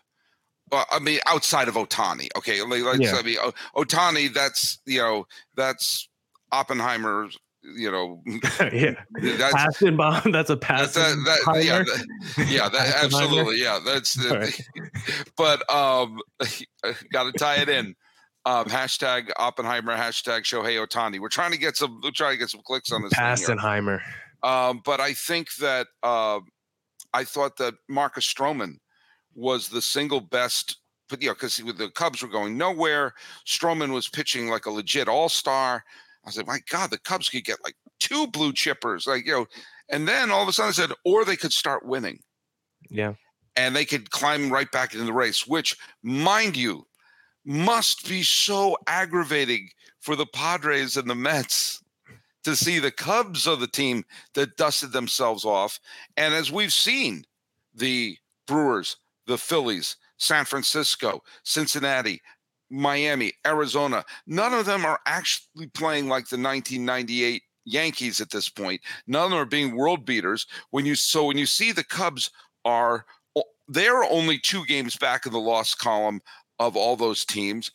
Uh, 0.73 0.85
I 0.91 0.99
mean, 0.99 1.21
outside 1.27 1.69
of 1.69 1.75
Ohtani, 1.75 2.29
okay. 2.37 2.63
Like, 2.63 3.01
yeah. 3.01 3.17
I 3.17 3.23
mean, 3.23 3.37
Ohtani. 3.77 4.33
That's 4.33 4.79
you 4.87 5.01
know, 5.01 5.27
that's 5.57 6.09
Oppenheimer's 6.53 7.39
you 7.65 7.91
know, 7.91 8.23
yeah, 8.73 8.95
that's 9.39 9.55
passing 9.55 9.97
bomb. 9.97 10.33
That's 10.33 10.51
a 10.51 10.57
passing. 10.57 11.25
That, 11.25 11.39
that, 11.47 11.65
yeah, 11.65 11.83
that, 11.83 12.49
yeah, 12.49 12.69
that, 12.69 13.05
absolutely, 13.05 13.61
yeah. 13.61 13.79
That's, 13.85 14.15
the, 14.15 14.39
right. 14.39 14.61
but 15.37 15.69
um, 15.73 16.19
got 17.13 17.25
to 17.25 17.33
tie 17.33 17.57
it 17.57 17.69
in. 17.69 17.95
Um, 18.47 18.67
hashtag 18.67 19.31
Oppenheimer, 19.39 19.97
hashtag 19.97 20.43
Shohei 20.43 20.85
Ohtani. 20.85 21.19
We're 21.19 21.29
trying 21.29 21.53
to 21.53 21.59
get 21.59 21.77
some. 21.77 22.01
We're 22.03 22.11
trying 22.11 22.35
to 22.35 22.39
get 22.39 22.51
some 22.51 22.61
clicks 22.63 22.93
on 22.93 23.03
this. 23.03 23.15
Passenheimer. 23.15 24.01
Um, 24.43 24.83
but 24.85 25.01
I 25.01 25.15
think 25.15 25.49
that 25.61 25.87
uh, 26.03 26.41
I 27.15 27.25
thought 27.25 27.57
that 27.57 27.75
Marcus 27.89 28.31
Stroman 28.31 28.75
was 29.35 29.69
the 29.69 29.81
single 29.81 30.21
best. 30.21 30.79
But 31.09 31.23
you 31.23 31.29
know, 31.29 31.35
because 31.35 31.57
the 31.57 31.91
Cubs 31.95 32.23
were 32.23 32.29
going 32.29 32.59
nowhere. 32.59 33.15
Stroman 33.47 33.93
was 33.93 34.09
pitching 34.09 34.49
like 34.49 34.67
a 34.67 34.71
legit 34.71 35.09
all 35.09 35.29
star. 35.29 35.85
I 36.25 36.29
was 36.29 36.37
like, 36.37 36.47
my 36.47 36.61
God, 36.71 36.91
the 36.91 36.99
Cubs 36.99 37.29
could 37.29 37.45
get 37.45 37.63
like 37.63 37.77
two 38.01 38.27
blue 38.27 38.53
chippers, 38.53 39.07
like 39.07 39.25
you 39.27 39.33
know. 39.33 39.47
And 39.91 40.09
then 40.09 40.31
all 40.31 40.43
of 40.43 40.49
a 40.49 40.53
sudden, 40.53 40.71
I 40.71 40.73
said, 40.73 40.91
or 41.05 41.25
they 41.25 41.37
could 41.37 41.53
start 41.53 41.87
winning. 41.87 42.21
Yeah. 42.91 43.15
And 43.57 43.77
they 43.77 43.85
could 43.85 44.11
climb 44.11 44.51
right 44.51 44.71
back 44.73 44.95
into 44.95 45.05
the 45.05 45.13
race, 45.13 45.47
which, 45.47 45.77
mind 46.03 46.57
you, 46.57 46.87
must 47.45 48.09
be 48.09 48.23
so 48.23 48.77
aggravating 48.87 49.69
for 50.01 50.17
the 50.17 50.27
Padres 50.27 50.97
and 50.97 51.09
the 51.09 51.15
Mets 51.15 51.84
to 52.45 52.55
see 52.55 52.79
the 52.79 52.91
Cubs 52.91 53.47
are 53.47 53.57
the 53.57 53.67
team 53.67 54.05
that 54.35 54.57
dusted 54.57 54.93
themselves 54.93 55.45
off. 55.45 55.81
And 56.17 56.35
as 56.35 56.53
we've 56.53 56.73
seen, 56.73 57.25
the 57.75 58.17
Brewers, 58.47 58.97
the 59.27 59.39
Phillies, 59.39 59.97
San 60.19 60.45
Francisco, 60.45 61.23
Cincinnati, 61.43 62.21
Miami, 62.71 63.33
Arizona, 63.47 64.05
none 64.27 64.55
of 64.55 64.67
them 64.67 64.85
are 64.85 65.01
actually 65.07 65.67
playing 65.69 66.09
like 66.09 66.29
the 66.29 66.37
1998 66.37 67.43
Yankees 67.65 68.21
at 68.21 68.31
this 68.31 68.49
point. 68.49 68.81
None 69.07 69.25
of 69.25 69.31
them 69.31 69.39
are 69.39 69.47
being 69.47 69.75
world 69.75 70.05
beaters. 70.05 70.47
When 70.71 70.85
you 70.85 70.95
so 70.95 71.25
when 71.27 71.39
you 71.39 71.47
see 71.47 71.73
the 71.73 71.85
Cubs 71.85 72.31
are 72.65 73.07
they're 73.69 74.05
only 74.05 74.39
two 74.39 74.65
games 74.67 74.97
back 74.97 75.25
in 75.25 75.33
the 75.33 75.41
loss 75.41 75.75
column 75.75 76.21
of 76.59 76.77
all 76.77 76.97
those 76.97 77.25
teams 77.25 77.71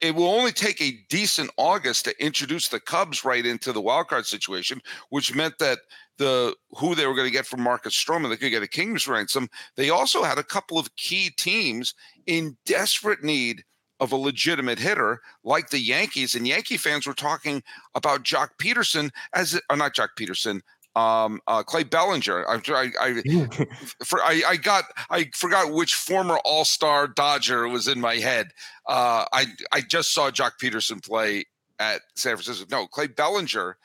it 0.00 0.14
will 0.14 0.26
only 0.26 0.52
take 0.52 0.80
a 0.80 0.98
decent 1.08 1.50
August 1.56 2.04
to 2.04 2.24
introduce 2.24 2.68
the 2.68 2.80
Cubs 2.80 3.24
right 3.24 3.44
into 3.44 3.72
the 3.72 3.80
wild 3.80 4.08
card 4.08 4.26
situation, 4.26 4.80
which 5.10 5.34
meant 5.34 5.58
that 5.58 5.78
the 6.18 6.54
who 6.72 6.94
they 6.94 7.06
were 7.06 7.14
going 7.14 7.26
to 7.26 7.32
get 7.32 7.46
from 7.46 7.62
Marcus 7.62 7.94
Stroman, 7.94 8.30
they 8.30 8.36
could 8.36 8.50
get 8.50 8.62
a 8.62 8.68
king's 8.68 9.08
ransom. 9.08 9.48
They 9.76 9.90
also 9.90 10.22
had 10.22 10.38
a 10.38 10.44
couple 10.44 10.78
of 10.78 10.94
key 10.96 11.30
teams 11.36 11.94
in 12.26 12.56
desperate 12.66 13.22
need 13.22 13.64
of 14.00 14.12
a 14.12 14.16
legitimate 14.16 14.78
hitter 14.78 15.20
like 15.44 15.70
the 15.70 15.78
Yankees. 15.78 16.34
And 16.34 16.46
Yankee 16.46 16.76
fans 16.76 17.06
were 17.06 17.14
talking 17.14 17.62
about 17.94 18.24
Joc 18.24 18.50
Pederson 18.60 19.10
as, 19.32 19.54
or 19.54 19.60
uh, 19.70 19.76
not 19.76 19.94
Joc 19.94 20.08
Pederson, 20.18 20.60
um, 20.96 21.40
uh, 21.46 21.62
Clay 21.62 21.84
Bellinger. 21.84 22.48
I, 22.48 22.60
I, 22.68 22.92
I, 23.00 23.22
for, 24.04 24.22
I, 24.22 24.42
I, 24.46 24.56
got, 24.56 24.84
I 25.10 25.30
forgot 25.34 25.72
which 25.72 25.94
former 25.94 26.38
All 26.44 26.64
Star 26.64 27.08
Dodger 27.08 27.68
was 27.68 27.88
in 27.88 28.00
my 28.00 28.16
head. 28.16 28.48
Uh, 28.88 29.24
I, 29.32 29.46
I 29.72 29.80
just 29.80 30.12
saw 30.12 30.30
Joc 30.30 30.52
Pederson 30.62 31.04
play 31.04 31.44
at 31.78 32.02
San 32.16 32.36
Francisco. 32.36 32.66
No, 32.70 32.86
Clay 32.86 33.08
Bellinger. 33.08 33.76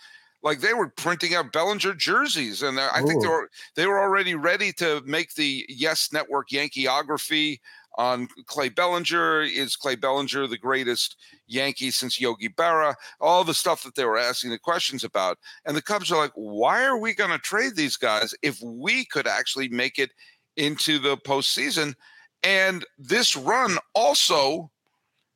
Like 0.41 0.61
they 0.61 0.73
were 0.73 0.87
printing 0.87 1.35
out 1.35 1.51
Bellinger 1.51 1.95
jerseys, 1.95 2.63
and 2.63 2.79
I 2.79 3.01
think 3.01 3.21
they 3.21 3.27
were 3.27 3.49
they 3.75 3.87
were 3.87 3.99
already 3.99 4.35
ready 4.35 4.71
to 4.73 5.01
make 5.05 5.33
the 5.33 5.65
Yes 5.67 6.13
Network 6.13 6.47
Yankeeography 6.49 7.59
on 7.99 8.29
Clay 8.45 8.69
Bellinger. 8.69 9.41
Is 9.41 9.75
Clay 9.75 9.95
Bellinger 9.95 10.47
the 10.47 10.57
greatest 10.57 11.17
Yankee 11.47 11.91
since 11.91 12.19
Yogi 12.19 12.47
Berra? 12.47 12.95
All 13.19 13.43
the 13.43 13.53
stuff 13.53 13.83
that 13.83 13.95
they 13.95 14.05
were 14.05 14.17
asking 14.17 14.51
the 14.51 14.57
questions 14.57 15.03
about. 15.03 15.37
And 15.65 15.75
the 15.75 15.81
Cubs 15.81 16.09
are 16.11 16.17
like, 16.17 16.31
why 16.33 16.83
are 16.85 16.97
we 16.97 17.13
going 17.13 17.29
to 17.29 17.37
trade 17.37 17.75
these 17.75 17.97
guys 17.97 18.33
if 18.41 18.57
we 18.63 19.03
could 19.05 19.27
actually 19.27 19.67
make 19.67 19.99
it 19.99 20.11
into 20.55 20.97
the 20.97 21.17
postseason? 21.17 21.93
And 22.41 22.85
this 22.97 23.35
run 23.35 23.77
also 23.93 24.71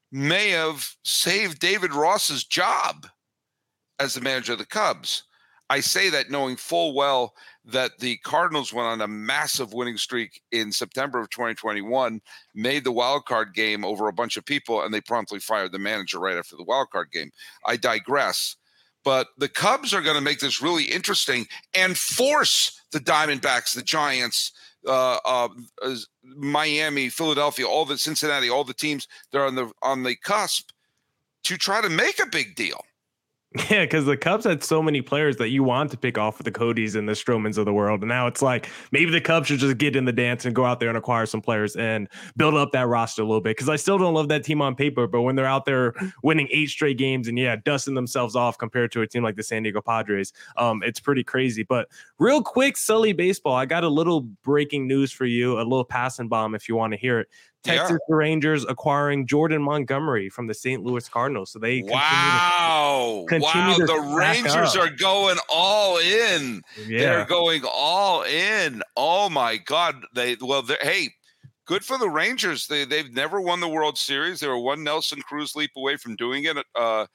may 0.10 0.52
have 0.52 0.90
saved 1.04 1.60
David 1.60 1.94
Ross's 1.94 2.46
job 2.46 3.08
as 4.00 4.14
the 4.14 4.22
manager 4.22 4.54
of 4.54 4.60
the 4.60 4.66
Cubs. 4.66 5.24
I 5.74 5.80
say 5.80 6.12
that 6.12 6.30
knowing 6.30 6.56
full 6.56 6.94
well 6.94 7.34
that 7.66 7.98
the 7.98 8.18
Cardinals 8.18 8.72
went 8.72 8.88
on 8.88 9.02
a 9.02 9.08
massive 9.08 9.74
winning 9.74 9.98
streak 9.98 10.40
in 10.52 10.72
September 10.72 11.20
of 11.20 11.32
2021, 11.32 12.22
made 12.54 12.84
the 12.84 12.92
wild 12.92 13.26
card 13.26 13.56
game 13.56 13.84
over 13.84 14.08
a 14.08 14.14
bunch 14.14 14.38
of 14.38 14.46
people, 14.46 14.84
and 14.84 14.94
they 14.94 15.02
promptly 15.02 15.40
fired 15.40 15.72
the 15.72 15.80
manager 15.80 16.20
right 16.20 16.38
after 16.38 16.56
the 16.56 16.64
wild 16.64 16.92
card 16.92 17.10
game. 17.12 17.32
I 17.66 17.78
digress. 17.78 18.56
But 19.04 19.30
the 19.40 19.50
Cubs 19.50 19.96
are 19.96 20.04
going 20.04 20.16
to 20.16 20.22
make 20.22 20.42
this 20.42 20.62
really 20.62 20.84
interesting 20.84 21.48
and 21.74 21.98
force 21.98 22.80
the 22.92 23.00
Diamondbacks, 23.00 23.74
the 23.74 23.82
Giants, 23.82 24.52
uh, 24.88 25.18
uh, 25.26 25.50
Miami, 26.24 27.10
Philadelphia, 27.10 27.68
all 27.68 27.86
the 27.86 27.98
Cincinnati, 27.98 28.48
all 28.48 28.64
the 28.64 28.76
teams 28.76 29.08
that 29.32 29.40
are 29.40 29.48
on 29.48 29.56
the 29.56 29.72
on 29.82 30.04
the 30.04 30.16
cusp 30.18 30.70
to 31.46 31.58
try 31.58 31.82
to 31.82 31.90
make 31.90 32.20
a 32.20 32.28
big 32.28 32.56
deal. 32.56 32.86
Yeah, 33.70 33.84
because 33.84 34.06
the 34.06 34.18
Cubs 34.18 34.46
had 34.46 34.64
so 34.64 34.82
many 34.82 35.02
players 35.02 35.38
that 35.38 35.50
you 35.50 35.64
want 35.64 35.92
to 35.92 35.98
pick 35.98 36.18
off 36.18 36.40
with 36.40 36.46
the 36.46 36.52
Codys 36.52 36.96
and 36.96 37.08
the 37.08 37.14
Stromans 37.14 37.58
of 37.58 37.66
the 37.66 37.74
world. 37.74 38.02
And 38.02 38.10
now 38.10 38.26
it's 38.26 38.42
like 38.42 38.70
maybe 38.92 39.12
the 39.12 39.22
Cubs 39.22 39.48
should 39.48 39.60
just 39.60 39.78
get 39.78 39.96
in 39.96 40.06
the 40.06 40.12
dance 40.12 40.46
and 40.46 40.56
go 40.56 40.66
out 40.66 40.80
there 40.80 40.90
and 40.90 40.98
acquire 40.98 41.28
some 41.28 41.42
players 41.42 41.76
and 41.76 42.08
build 42.36 42.56
up 42.56 42.72
that 42.72 42.88
roster 42.88 43.22
a 43.22 43.26
little 43.26 43.42
bit. 43.42 43.56
Because 43.56 43.70
I 43.70 43.76
still 43.76 44.00
don't 44.00 44.14
love 44.16 44.28
that 44.30 44.44
team 44.44 44.62
on 44.62 44.76
paper, 44.76 45.06
but 45.06 45.22
when 45.22 45.36
they're 45.36 45.46
out 45.46 45.66
there 45.66 45.94
winning 46.24 46.48
eight 46.52 46.70
straight 46.70 46.98
games 46.98 47.28
and 47.28 47.38
yeah, 47.38 47.56
dusting 47.64 47.94
themselves 47.94 48.36
off 48.36 48.58
compared 48.58 48.92
to 48.94 49.02
a 49.02 49.08
team 49.08 49.22
like 49.22 49.36
the 49.36 49.44
San 49.44 49.62
Diego 49.62 49.82
Padres, 49.82 50.34
um, 50.58 50.82
it's 50.84 51.00
pretty 51.00 51.24
crazy. 51.24 51.62
But 51.62 51.90
real 52.18 52.42
quick, 52.42 52.76
Sully 52.76 53.14
baseball, 53.14 53.56
I 53.56 53.66
got 53.66 53.84
a 53.84 53.90
little 53.90 54.22
breaking 54.22 54.88
news 54.88 55.12
for 55.12 55.26
you, 55.26 55.58
a 55.60 55.64
little 55.64 55.86
passing 55.86 56.28
bomb 56.28 56.56
if 56.56 56.68
you 56.68 56.76
want 56.76 56.94
to 56.94 56.98
hear 56.98 57.20
it. 57.20 57.28
Texas 57.64 58.00
yeah. 58.10 58.16
Rangers 58.16 58.66
acquiring 58.68 59.26
Jordan 59.26 59.62
Montgomery 59.64 60.30
from 60.30 60.48
the 60.48 60.54
St. 60.54 60.84
Louis 60.84 61.08
Cardinals. 61.08 61.52
So 61.52 61.60
they 61.60 61.82
wow, 61.84 63.26
to, 63.30 63.40
wow, 63.40 63.76
the 63.78 64.16
Rangers 64.18 64.76
are 64.76 64.90
going 64.90 65.38
all 65.50 65.98
in. 65.98 66.62
Yeah. 66.86 67.00
They're 67.00 67.26
going 67.26 67.64
all 67.66 68.24
in. 68.24 68.84
Oh 68.98 69.30
my 69.30 69.58
God! 69.58 69.96
They 70.14 70.36
well, 70.42 70.64
hey, 70.82 71.10
good 71.66 71.86
for 71.86 71.98
the 71.98 72.10
Rangers. 72.10 72.68
They 72.68 72.86
they've 72.86 73.14
never 73.14 73.40
won 73.40 73.62
the 73.62 73.70
World 73.70 73.98
Series. 73.98 74.40
They 74.40 74.48
were 74.48 74.60
one 74.60 74.84
Nelson 74.84 75.22
Cruz 75.22 75.56
leap 75.56 75.72
away 75.78 75.98
from 75.98 76.16
doing 76.16 76.44
it 76.46 76.58
uh, 76.76 77.06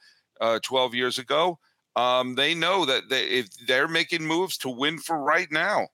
uh, 0.41 0.59
12 0.63 0.95
years 0.95 1.19
ago. 1.19 1.59
Um, 1.95 2.35
they 2.35 2.53
know 2.53 2.85
that 2.85 3.09
they, 3.09 3.25
if 3.25 3.49
they're 3.67 3.87
making 3.87 4.25
moves 4.25 4.57
to 4.59 4.69
win 4.69 4.99
for 4.99 5.21
right 5.21 5.51
now, 5.51 5.87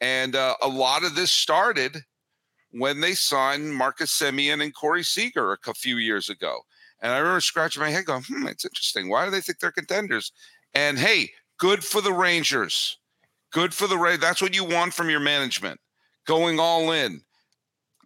and 0.00 0.34
uh, 0.34 0.56
a 0.60 0.68
lot 0.68 1.04
of 1.04 1.14
this 1.14 1.30
started 1.30 2.02
when 2.72 3.00
they 3.00 3.14
signed 3.14 3.74
Marcus 3.74 4.18
Semien 4.18 4.62
and 4.62 4.74
Corey 4.74 5.02
Seager 5.02 5.56
a 5.66 5.74
few 5.74 5.96
years 5.96 6.28
ago. 6.28 6.60
And 7.00 7.12
I 7.12 7.18
remember 7.18 7.40
scratching 7.40 7.82
my 7.82 7.90
head 7.90 8.06
going, 8.06 8.22
hmm, 8.22 8.46
it's 8.46 8.64
interesting. 8.64 9.08
Why 9.08 9.24
do 9.24 9.30
they 9.30 9.40
think 9.40 9.58
they're 9.58 9.72
contenders? 9.72 10.32
And 10.74 10.98
hey, 10.98 11.30
good 11.58 11.84
for 11.84 12.00
the 12.00 12.12
Rangers. 12.12 12.98
Good 13.52 13.74
for 13.74 13.86
the 13.86 13.98
Rangers. 13.98 14.20
That's 14.20 14.40
what 14.40 14.54
you 14.54 14.64
want 14.64 14.94
from 14.94 15.10
your 15.10 15.20
management. 15.20 15.80
Going 16.26 16.58
all 16.58 16.92
in. 16.92 17.20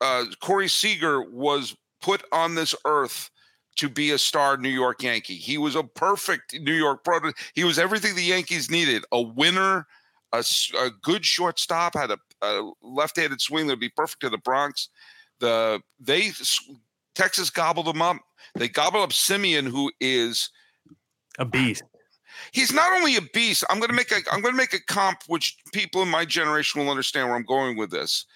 Uh, 0.01 0.25
Corey 0.41 0.69
Seager 0.69 1.23
was 1.23 1.77
put 2.03 2.23
on 2.33 2.55
this 2.55 2.75
earth 2.85 3.31
to 3.77 3.89
be 3.89 4.11
a 4.11 4.19
star 4.19 4.57
New 4.57 4.71
York 4.71 5.03
Yankee. 5.03 5.37
He 5.37 5.59
was 5.59 5.77
a 5.77 5.85
perfect 5.85 6.59
New 6.61 6.73
York 6.73 7.05
product. 7.05 7.53
He 7.55 7.65
was 7.65 7.79
everything 7.79 8.15
the 8.15 8.23
Yankees 8.23 8.71
needed 8.71 9.05
a 9.13 9.21
winner, 9.21 9.87
a, 10.33 10.45
a 10.79 10.91
good 11.03 11.25
shortstop, 11.25 11.95
had 11.95 12.11
a, 12.11 12.19
a 12.43 12.71
left-handed 12.83 13.41
swing 13.41 13.67
that'd 13.67 13.81
be 13.81 13.89
perfect 13.89 14.23
to 14.23 14.31
the 14.31 14.39
Bronx. 14.39 14.89
The 15.41 15.81
they 16.01 16.33
Texas 17.15 17.51
gobbled 17.51 17.89
him 17.89 18.03
up. 18.03 18.17
They 18.55 18.69
gobbled 18.69 19.03
up 19.03 19.11
Semien, 19.11 19.69
who 19.69 19.91
is 20.01 20.51
a 21.39 21.45
beast. 21.45 21.83
He's 22.53 22.73
not 22.73 22.93
only 22.93 23.17
a 23.17 23.23
beast. 23.23 23.65
I'm 23.71 23.79
going 23.79 23.91
to 23.91 23.97
make 23.97 24.13
a 24.13 24.21
I'm 24.31 24.41
going 24.41 24.55
to 24.55 24.59
make 24.59 24.75
a 24.75 24.81
comp 24.81 25.21
which 25.27 25.57
people 25.73 26.03
in 26.03 26.09
my 26.09 26.25
generation 26.25 26.81
will 26.81 26.91
understand 26.91 27.29
where 27.29 27.37
I'm 27.37 27.45
going 27.45 27.77
with 27.77 27.91
this. 27.91 28.27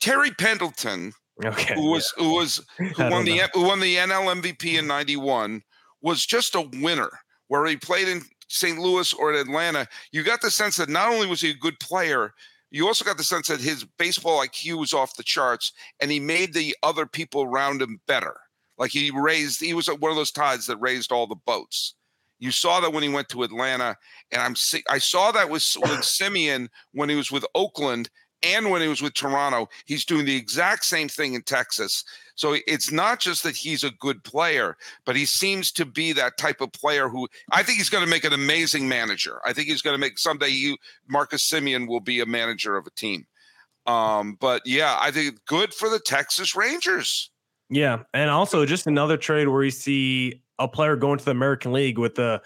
Terry 0.00 0.30
Pendleton, 0.32 1.12
okay, 1.44 1.74
who 1.74 1.90
was 1.90 2.12
yeah. 2.16 2.24
who 2.24 2.34
was 2.34 2.64
who 2.78 3.10
won 3.10 3.24
the 3.24 3.38
know. 3.38 3.46
who 3.54 3.62
won 3.62 3.80
the 3.80 3.96
NL 3.96 4.40
MVP 4.40 4.78
in 4.78 4.86
'91, 4.86 5.62
was 6.00 6.24
just 6.24 6.54
a 6.54 6.68
winner. 6.80 7.10
Where 7.48 7.66
he 7.66 7.76
played 7.76 8.08
in 8.08 8.22
St. 8.52 8.78
Louis 8.78 9.12
or 9.14 9.32
at 9.32 9.40
Atlanta, 9.40 9.88
you 10.12 10.22
got 10.22 10.42
the 10.42 10.50
sense 10.50 10.76
that 10.76 10.88
not 10.88 11.10
only 11.10 11.26
was 11.26 11.40
he 11.40 11.50
a 11.50 11.54
good 11.54 11.78
player, 11.80 12.34
you 12.70 12.86
also 12.86 13.04
got 13.04 13.16
the 13.16 13.24
sense 13.24 13.48
that 13.48 13.60
his 13.60 13.84
baseball 13.98 14.44
IQ 14.44 14.78
was 14.78 14.94
off 14.94 15.16
the 15.16 15.22
charts 15.22 15.72
and 16.00 16.10
he 16.10 16.20
made 16.20 16.52
the 16.52 16.76
other 16.82 17.06
people 17.06 17.42
around 17.42 17.82
him 17.82 18.00
better. 18.06 18.36
Like 18.78 18.90
he 18.90 19.10
raised, 19.10 19.60
he 19.60 19.74
was 19.74 19.88
one 19.88 20.10
of 20.10 20.16
those 20.16 20.32
tides 20.32 20.66
that 20.66 20.76
raised 20.78 21.12
all 21.12 21.26
the 21.26 21.36
boats. 21.46 21.94
You 22.38 22.50
saw 22.50 22.80
that 22.80 22.92
when 22.92 23.02
he 23.02 23.08
went 23.08 23.28
to 23.28 23.44
Atlanta, 23.44 23.96
and 24.32 24.42
I'm 24.42 24.56
I 24.88 24.98
saw 24.98 25.30
that 25.30 25.48
with 25.48 25.64
with 25.80 25.90
Semien 26.00 26.68
when 26.92 27.08
he 27.08 27.14
was 27.14 27.30
with 27.30 27.46
Oakland, 27.54 28.10
and 28.42 28.68
when 28.70 28.82
he 28.82 28.88
was 28.88 29.00
with 29.00 29.14
Toronto, 29.14 29.68
he's 29.86 30.04
doing 30.04 30.24
the 30.24 30.34
exact 30.34 30.84
same 30.84 31.08
thing 31.08 31.34
in 31.34 31.42
Texas. 31.42 32.04
So 32.34 32.56
it's 32.66 32.90
not 32.90 33.20
just 33.20 33.42
that 33.42 33.56
he's 33.56 33.84
a 33.84 33.90
good 33.90 34.24
player, 34.24 34.76
but 35.04 35.16
he 35.16 35.26
seems 35.26 35.70
to 35.72 35.84
be 35.84 36.12
that 36.14 36.38
type 36.38 36.60
of 36.60 36.72
player 36.72 37.08
who 37.08 37.28
I 37.50 37.62
think 37.62 37.78
he's 37.78 37.90
going 37.90 38.04
to 38.04 38.10
make 38.10 38.24
an 38.24 38.32
amazing 38.32 38.88
manager. 38.88 39.40
I 39.44 39.52
think 39.52 39.68
he's 39.68 39.82
going 39.82 39.94
to 39.94 40.00
make 40.00 40.18
someday 40.18 40.48
you 40.48 40.76
Marcus 41.08 41.48
Semien 41.48 41.86
will 41.86 42.00
be 42.00 42.20
a 42.20 42.26
manager 42.26 42.76
of 42.76 42.86
a 42.86 42.90
team. 42.90 43.26
Um, 43.86 44.36
but 44.40 44.62
yeah, 44.64 44.96
I 45.00 45.10
think 45.10 45.44
good 45.46 45.74
for 45.74 45.88
the 45.88 45.98
Texas 45.98 46.54
Rangers. 46.54 47.30
Yeah, 47.68 48.02
and 48.12 48.30
also 48.30 48.66
just 48.66 48.86
another 48.86 49.16
trade 49.16 49.48
where 49.48 49.64
you 49.64 49.70
see 49.70 50.42
a 50.58 50.68
player 50.68 50.94
going 50.96 51.18
to 51.18 51.24
the 51.24 51.30
American 51.30 51.72
League 51.72 51.98
with 51.98 52.14
the 52.14 52.42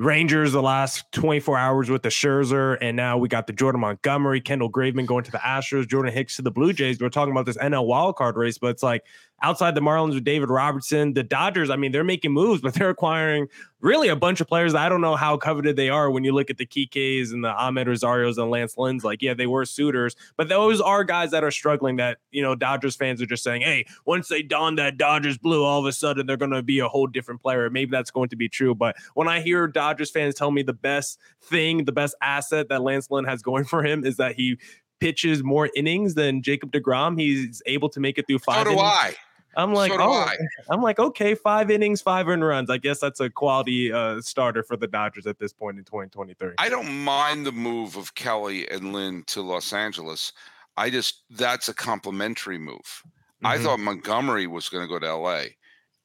Rangers 0.00 0.52
the 0.52 0.62
last 0.62 1.12
24 1.12 1.58
hours 1.58 1.90
with 1.90 2.02
the 2.02 2.08
Scherzer, 2.08 2.78
and 2.80 2.96
now 2.96 3.18
we 3.18 3.28
got 3.28 3.46
the 3.46 3.52
Jordan 3.52 3.82
Montgomery, 3.82 4.40
Kendall 4.40 4.72
Graveman 4.72 5.04
going 5.04 5.24
to 5.24 5.30
the 5.30 5.36
Astros, 5.36 5.86
Jordan 5.86 6.10
Hicks 6.10 6.36
to 6.36 6.42
the 6.42 6.50
Blue 6.50 6.72
Jays. 6.72 6.98
We're 6.98 7.10
talking 7.10 7.32
about 7.32 7.44
this 7.44 7.58
NL 7.58 7.86
wildcard 7.86 8.34
race, 8.36 8.56
but 8.56 8.68
it's 8.68 8.82
like 8.82 9.04
outside 9.42 9.74
the 9.74 9.80
Marlins 9.80 10.14
with 10.14 10.24
David 10.24 10.50
Robertson, 10.50 11.14
the 11.14 11.22
Dodgers, 11.22 11.70
I 11.70 11.76
mean, 11.76 11.92
they're 11.92 12.04
making 12.04 12.32
moves, 12.32 12.60
but 12.62 12.74
they're 12.74 12.90
acquiring 12.90 13.48
really 13.80 14.08
a 14.08 14.16
bunch 14.16 14.40
of 14.40 14.46
players. 14.46 14.74
I 14.74 14.88
don't 14.88 15.00
know 15.00 15.16
how 15.16 15.36
coveted 15.36 15.76
they 15.76 15.88
are 15.88 16.10
when 16.10 16.24
you 16.24 16.32
look 16.32 16.50
at 16.50 16.58
the 16.58 16.66
Kikes 16.66 17.32
and 17.32 17.42
the 17.42 17.52
Amed 17.52 17.86
Rosarios 17.86 18.36
and 18.36 18.50
Lance 18.50 18.74
Lynns. 18.74 19.04
Like, 19.04 19.22
yeah, 19.22 19.34
they 19.34 19.46
were 19.46 19.64
suitors, 19.64 20.16
but 20.36 20.48
those 20.48 20.80
are 20.80 21.04
guys 21.04 21.30
that 21.30 21.44
are 21.44 21.50
struggling 21.50 21.96
that, 21.96 22.18
you 22.30 22.42
know, 22.42 22.54
Dodgers 22.54 22.96
fans 22.96 23.22
are 23.22 23.26
just 23.26 23.42
saying, 23.42 23.62
hey, 23.62 23.86
once 24.04 24.28
they 24.28 24.42
don 24.42 24.76
that 24.76 24.98
Dodgers 24.98 25.38
blue, 25.38 25.64
all 25.64 25.80
of 25.80 25.86
a 25.86 25.92
sudden 25.92 26.26
they're 26.26 26.36
going 26.36 26.50
to 26.50 26.62
be 26.62 26.78
a 26.80 26.88
whole 26.88 27.06
different 27.06 27.40
player. 27.40 27.70
Maybe 27.70 27.90
that's 27.90 28.10
going 28.10 28.28
to 28.30 28.36
be 28.36 28.48
true. 28.48 28.74
But 28.74 28.96
when 29.14 29.28
I 29.28 29.40
hear 29.40 29.66
Dodgers 29.66 30.10
fans 30.10 30.34
tell 30.34 30.50
me 30.50 30.62
the 30.62 30.72
best 30.72 31.18
thing, 31.42 31.84
the 31.84 31.92
best 31.92 32.14
asset 32.20 32.68
that 32.68 32.82
Lance 32.82 33.10
Lynn 33.10 33.24
has 33.24 33.42
going 33.42 33.64
for 33.64 33.82
him 33.82 34.04
is 34.04 34.16
that 34.16 34.34
he 34.34 34.58
pitches 35.00 35.42
more 35.42 35.70
innings 35.74 36.14
than 36.14 36.42
Jacob 36.42 36.70
DeGrom. 36.70 37.18
He's 37.18 37.62
able 37.66 37.88
to 37.88 38.00
make 38.00 38.18
it 38.18 38.26
through 38.26 38.38
five. 38.40 38.58
So 38.58 38.64
do 38.64 38.70
innings. 38.72 38.84
I. 38.84 39.14
I'm 39.56 39.72
like, 39.72 39.92
so 39.92 39.98
oh, 40.00 40.12
I. 40.12 40.36
I'm 40.68 40.82
like, 40.82 40.98
okay, 40.98 41.34
five 41.34 41.70
innings, 41.70 42.00
five 42.00 42.28
earned 42.28 42.44
runs. 42.44 42.70
I 42.70 42.78
guess 42.78 43.00
that's 43.00 43.20
a 43.20 43.28
quality 43.28 43.92
uh, 43.92 44.20
starter 44.20 44.62
for 44.62 44.76
the 44.76 44.86
Dodgers 44.86 45.26
at 45.26 45.38
this 45.38 45.52
point 45.52 45.78
in 45.78 45.84
2023. 45.84 46.52
I 46.58 46.68
don't 46.68 46.90
mind 47.04 47.46
the 47.46 47.52
move 47.52 47.96
of 47.96 48.14
Kelly 48.14 48.68
and 48.70 48.92
Lynn 48.92 49.24
to 49.28 49.42
Los 49.42 49.72
Angeles. 49.72 50.32
I 50.76 50.90
just 50.90 51.24
that's 51.30 51.68
a 51.68 51.74
complimentary 51.74 52.58
move. 52.58 52.78
Mm-hmm. 52.84 53.46
I 53.46 53.58
thought 53.58 53.80
Montgomery 53.80 54.46
was 54.46 54.68
going 54.68 54.84
to 54.84 54.88
go 54.88 54.98
to 54.98 55.14
LA. 55.14 55.42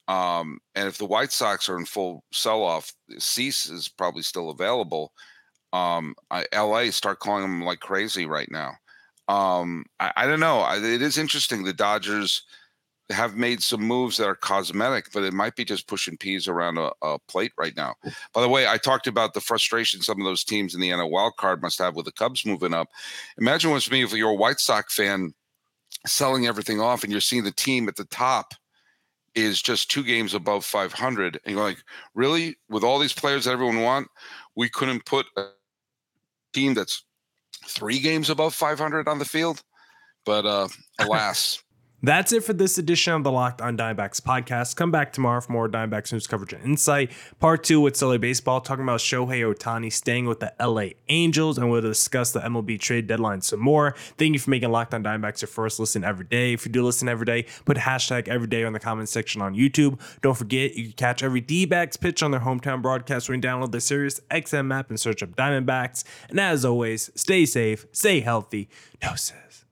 Um, 0.07 0.59
and 0.75 0.87
if 0.87 0.97
the 0.97 1.05
White 1.05 1.31
Sox 1.31 1.69
are 1.69 1.77
in 1.77 1.85
full 1.85 2.23
sell 2.31 2.63
off, 2.63 2.93
Cease 3.17 3.69
is 3.69 3.87
probably 3.87 4.21
still 4.21 4.49
available. 4.49 5.13
Um, 5.73 6.15
I, 6.31 6.45
LA 6.53 6.91
start 6.91 7.19
calling 7.19 7.43
him 7.43 7.63
like 7.63 7.79
crazy 7.79 8.25
right 8.25 8.49
now. 8.51 8.73
Um, 9.27 9.85
I, 9.99 10.11
I 10.15 10.27
don't 10.27 10.39
know. 10.39 10.59
I, 10.59 10.77
it 10.77 11.01
is 11.01 11.17
interesting. 11.17 11.63
The 11.63 11.73
Dodgers 11.73 12.43
have 13.11 13.35
made 13.35 13.61
some 13.61 13.81
moves 13.81 14.17
that 14.17 14.27
are 14.27 14.35
cosmetic, 14.35 15.11
but 15.13 15.23
it 15.23 15.33
might 15.33 15.55
be 15.55 15.63
just 15.63 15.87
pushing 15.87 16.17
peas 16.17 16.47
around 16.47 16.77
a, 16.77 16.91
a, 17.03 17.19
plate 17.27 17.51
right 17.57 17.75
now. 17.75 17.93
By 18.33 18.41
the 18.41 18.49
way, 18.49 18.67
I 18.67 18.77
talked 18.77 19.05
about 19.05 19.33
the 19.33 19.41
frustration 19.41 20.01
some 20.01 20.19
of 20.19 20.25
those 20.25 20.43
teams 20.43 20.73
in 20.73 20.81
the 20.81 20.89
NL 20.89 21.11
wild 21.11 21.35
card 21.37 21.61
must 21.61 21.77
have 21.79 21.95
with 21.95 22.05
the 22.05 22.11
Cubs 22.11 22.45
moving 22.45 22.73
up. 22.73 22.89
Imagine 23.37 23.71
what's 23.71 23.91
me 23.91 24.03
if 24.03 24.13
you're 24.13 24.31
a 24.31 24.35
White 24.35 24.59
Sox 24.59 24.95
fan 24.95 25.33
selling 26.07 26.47
everything 26.47 26.79
off 26.79 27.03
and 27.03 27.11
you're 27.11 27.21
seeing 27.21 27.43
the 27.43 27.51
team 27.51 27.87
at 27.87 27.95
the 27.95 28.05
top 28.05 28.53
is 29.33 29.61
just 29.61 29.91
two 29.91 30.03
games 30.03 30.33
above 30.33 30.63
500 30.65 31.39
and 31.43 31.55
you're 31.55 31.63
like 31.63 31.83
really 32.13 32.55
with 32.69 32.83
all 32.83 32.99
these 32.99 33.13
players 33.13 33.45
that 33.45 33.51
everyone 33.51 33.81
want 33.81 34.07
we 34.55 34.69
couldn't 34.69 35.05
put 35.05 35.25
a 35.35 35.47
team 36.53 36.73
that's 36.73 37.03
three 37.65 37.99
games 37.99 38.29
above 38.29 38.53
500 38.53 39.07
on 39.07 39.19
the 39.19 39.25
field 39.25 39.61
but 40.25 40.45
uh 40.45 40.67
alas 40.99 41.61
that's 42.07 42.33
it 42.33 42.43
for 42.43 42.53
this 42.53 42.77
edition 42.77 43.13
of 43.13 43.23
the 43.23 43.31
Locked 43.31 43.61
on 43.61 43.77
Diamondbacks 43.77 44.21
podcast. 44.21 44.75
Come 44.75 44.91
back 44.91 45.13
tomorrow 45.13 45.39
for 45.41 45.51
more 45.51 45.69
Diamondbacks 45.69 46.11
news 46.11 46.27
coverage 46.27 46.53
and 46.53 46.63
insight. 46.63 47.11
Part 47.39 47.63
two 47.63 47.79
with 47.79 47.95
Sully 47.95 48.17
Baseball, 48.17 48.61
talking 48.61 48.83
about 48.83 48.99
Shohei 48.99 49.41
Ohtani 49.41 49.91
staying 49.91 50.25
with 50.25 50.39
the 50.39 50.53
LA 50.59 50.89
Angels, 51.09 51.57
and 51.57 51.69
we'll 51.69 51.81
discuss 51.81 52.31
the 52.31 52.41
MLB 52.41 52.79
trade 52.79 53.07
deadline 53.07 53.41
some 53.41 53.59
more. 53.59 53.95
Thank 54.17 54.33
you 54.33 54.39
for 54.39 54.49
making 54.49 54.71
Locked 54.71 54.93
on 54.93 55.03
Diamondbacks 55.03 55.41
your 55.41 55.47
first 55.47 55.79
listen 55.79 56.03
every 56.03 56.25
day. 56.25 56.53
If 56.53 56.65
you 56.65 56.71
do 56.71 56.83
listen 56.83 57.07
every 57.07 57.25
day, 57.25 57.45
put 57.65 57.77
hashtag 57.77 58.27
every 58.27 58.47
day 58.47 58.65
on 58.65 58.73
the 58.73 58.79
comment 58.79 59.09
section 59.09 59.41
on 59.41 59.55
YouTube. 59.55 59.99
Don't 60.21 60.37
forget, 60.37 60.75
you 60.75 60.83
can 60.85 60.93
catch 60.93 61.23
every 61.23 61.41
D 61.41 61.65
backs 61.65 61.97
pitch 61.97 62.21
on 62.21 62.31
their 62.31 62.41
hometown 62.41 62.81
broadcast 62.81 63.29
when 63.29 63.41
you 63.41 63.47
download 63.47 63.71
the 63.71 63.81
Sirius 63.81 64.19
XM 64.31 64.73
app 64.73 64.89
and 64.89 64.99
search 64.99 65.23
up 65.23 65.35
Diamondbacks. 65.35 66.03
And 66.29 66.39
as 66.39 66.65
always, 66.65 67.09
stay 67.15 67.45
safe, 67.45 67.85
stay 67.91 68.19
healthy. 68.19 68.69
Doses. 69.01 69.64